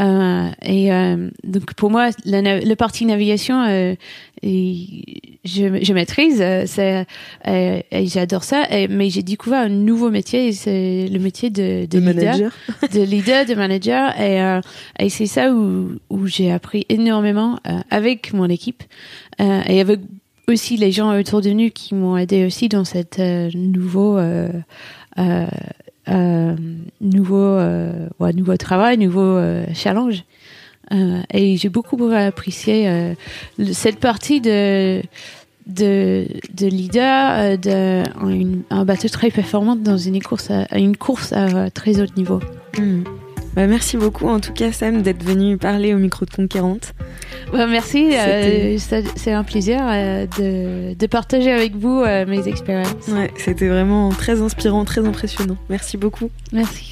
Euh, 0.00 0.48
et 0.62 0.90
euh, 0.90 1.28
donc 1.44 1.74
pour 1.74 1.90
moi, 1.90 2.08
la, 2.24 2.40
na- 2.40 2.60
le 2.60 2.74
parti 2.76 3.04
navigation, 3.04 3.62
euh, 3.68 3.94
et 4.42 5.04
je, 5.44 5.84
je 5.84 5.92
maîtrise, 5.92 6.40
euh, 6.40 6.62
c'est, 6.66 7.04
euh, 7.46 7.80
et 7.90 8.06
j'adore 8.06 8.42
ça. 8.42 8.64
Et, 8.70 8.88
mais 8.88 9.10
j'ai 9.10 9.22
découvert 9.22 9.60
un 9.60 9.68
nouveau 9.68 10.10
métier, 10.10 10.52
c'est 10.52 11.08
le 11.12 11.18
métier 11.18 11.50
de, 11.50 11.84
de, 11.84 11.86
de 11.86 11.98
leader 11.98 12.14
manager. 12.24 12.52
de 12.94 13.02
leader, 13.02 13.44
de 13.44 13.54
manager. 13.54 14.18
Et, 14.18 14.40
euh, 14.40 14.60
et 14.98 15.10
c'est 15.10 15.26
ça 15.26 15.52
où, 15.52 15.90
où 16.08 16.26
j'ai 16.26 16.50
appris 16.50 16.86
énormément 16.88 17.58
avec 17.90 18.32
mon 18.32 18.46
équipe 18.48 18.82
et 19.40 19.80
avec 19.80 20.00
aussi 20.48 20.78
les 20.78 20.90
gens 20.90 21.16
autour 21.18 21.42
de 21.42 21.50
nous 21.50 21.68
qui 21.70 21.94
m'ont 21.94 22.16
aidé 22.16 22.46
aussi 22.46 22.68
dans 22.68 22.84
cette 22.84 23.18
euh, 23.18 23.50
nouveau 23.54 24.18
nouveau 27.00 27.36
euh, 27.36 28.08
ouais, 28.20 28.32
nouveau 28.32 28.56
travail, 28.56 28.98
nouveau 28.98 29.20
euh, 29.20 29.64
challenge. 29.74 30.24
Euh, 30.92 31.20
et 31.32 31.56
j'ai 31.56 31.68
beaucoup 31.68 31.96
apprécié 32.12 32.88
euh, 32.88 33.14
cette 33.72 33.98
partie 33.98 34.40
de 34.40 35.02
de, 35.66 36.26
de 36.54 36.66
leader 36.66 37.30
euh, 37.30 37.56
de 37.56 38.02
un, 38.20 38.76
un 38.76 38.84
bateau 38.84 39.08
très 39.08 39.30
performant 39.30 39.76
dans 39.76 39.96
une 39.96 40.20
course 40.20 40.50
à, 40.50 40.66
une 40.76 40.96
course 40.96 41.32
à 41.32 41.70
très 41.70 42.00
haut 42.00 42.06
niveau. 42.16 42.40
Mm. 42.78 43.04
Bah, 43.54 43.66
merci 43.66 43.96
beaucoup 43.96 44.28
en 44.28 44.40
tout 44.40 44.52
cas 44.52 44.72
Sam 44.72 45.02
d'être 45.02 45.22
venu 45.22 45.58
parler 45.58 45.94
au 45.94 45.98
micro 45.98 46.24
de 46.24 46.30
Conquérante. 46.30 46.94
Ouais, 47.52 47.66
merci, 47.66 48.10
euh, 48.14 48.78
c'est 49.16 49.32
un 49.32 49.44
plaisir 49.44 49.80
euh, 49.82 50.26
de, 50.38 50.94
de 50.94 51.06
partager 51.06 51.52
avec 51.52 51.76
vous 51.76 52.00
euh, 52.00 52.24
mes 52.26 52.48
expériences. 52.48 53.08
Ouais, 53.08 53.30
c'était 53.36 53.68
vraiment 53.68 54.08
très 54.10 54.40
inspirant, 54.40 54.84
très 54.84 55.06
impressionnant. 55.06 55.56
Merci 55.68 55.98
beaucoup. 55.98 56.30
Merci. 56.52 56.91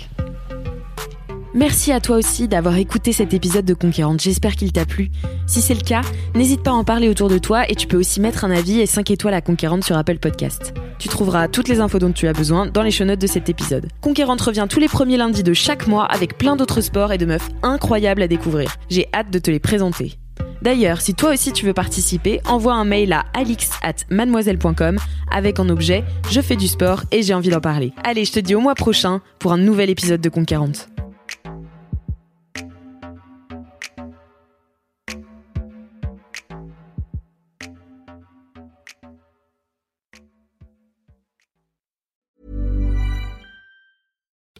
Merci 1.52 1.90
à 1.90 1.98
toi 1.98 2.16
aussi 2.16 2.46
d'avoir 2.46 2.76
écouté 2.76 3.12
cet 3.12 3.34
épisode 3.34 3.64
de 3.64 3.74
Conquérante, 3.74 4.20
j'espère 4.20 4.54
qu'il 4.54 4.70
t'a 4.72 4.86
plu. 4.86 5.10
Si 5.46 5.60
c'est 5.60 5.74
le 5.74 5.80
cas, 5.80 6.02
n'hésite 6.36 6.62
pas 6.62 6.70
à 6.70 6.74
en 6.74 6.84
parler 6.84 7.08
autour 7.08 7.28
de 7.28 7.38
toi 7.38 7.68
et 7.68 7.74
tu 7.74 7.88
peux 7.88 7.96
aussi 7.96 8.20
mettre 8.20 8.44
un 8.44 8.52
avis 8.52 8.78
et 8.78 8.86
5 8.86 9.10
étoiles 9.10 9.34
à 9.34 9.40
Conquérante 9.40 9.82
sur 9.82 9.96
Apple 9.96 10.18
Podcast. 10.18 10.72
Tu 11.00 11.08
trouveras 11.08 11.48
toutes 11.48 11.66
les 11.66 11.80
infos 11.80 11.98
dont 11.98 12.12
tu 12.12 12.28
as 12.28 12.32
besoin 12.32 12.66
dans 12.66 12.82
les 12.82 12.92
show 12.92 13.04
notes 13.04 13.20
de 13.20 13.26
cet 13.26 13.48
épisode. 13.48 13.88
Conquérante 14.00 14.40
revient 14.40 14.66
tous 14.70 14.78
les 14.78 14.86
premiers 14.86 15.16
lundis 15.16 15.42
de 15.42 15.52
chaque 15.52 15.88
mois 15.88 16.04
avec 16.04 16.38
plein 16.38 16.54
d'autres 16.54 16.82
sports 16.82 17.12
et 17.12 17.18
de 17.18 17.26
meufs 17.26 17.48
incroyables 17.64 18.22
à 18.22 18.28
découvrir. 18.28 18.76
J'ai 18.88 19.08
hâte 19.12 19.32
de 19.32 19.40
te 19.40 19.50
les 19.50 19.58
présenter. 19.58 20.18
D'ailleurs, 20.62 21.00
si 21.00 21.14
toi 21.14 21.32
aussi 21.32 21.52
tu 21.52 21.66
veux 21.66 21.74
participer, 21.74 22.40
envoie 22.46 22.74
un 22.74 22.84
mail 22.84 23.12
à 23.12 23.24
alix 23.34 23.70
at 23.82 24.04
mademoiselle.com 24.08 24.98
avec 25.32 25.58
en 25.58 25.68
objet 25.68 26.04
Je 26.30 26.40
fais 26.40 26.56
du 26.56 26.68
sport 26.68 27.02
et 27.10 27.24
j'ai 27.24 27.34
envie 27.34 27.50
d'en 27.50 27.60
parler. 27.60 27.92
Allez, 28.04 28.24
je 28.24 28.32
te 28.32 28.40
dis 28.40 28.54
au 28.54 28.60
mois 28.60 28.76
prochain 28.76 29.20
pour 29.40 29.52
un 29.52 29.58
nouvel 29.58 29.90
épisode 29.90 30.20
de 30.20 30.28
Conquérante. 30.28 30.88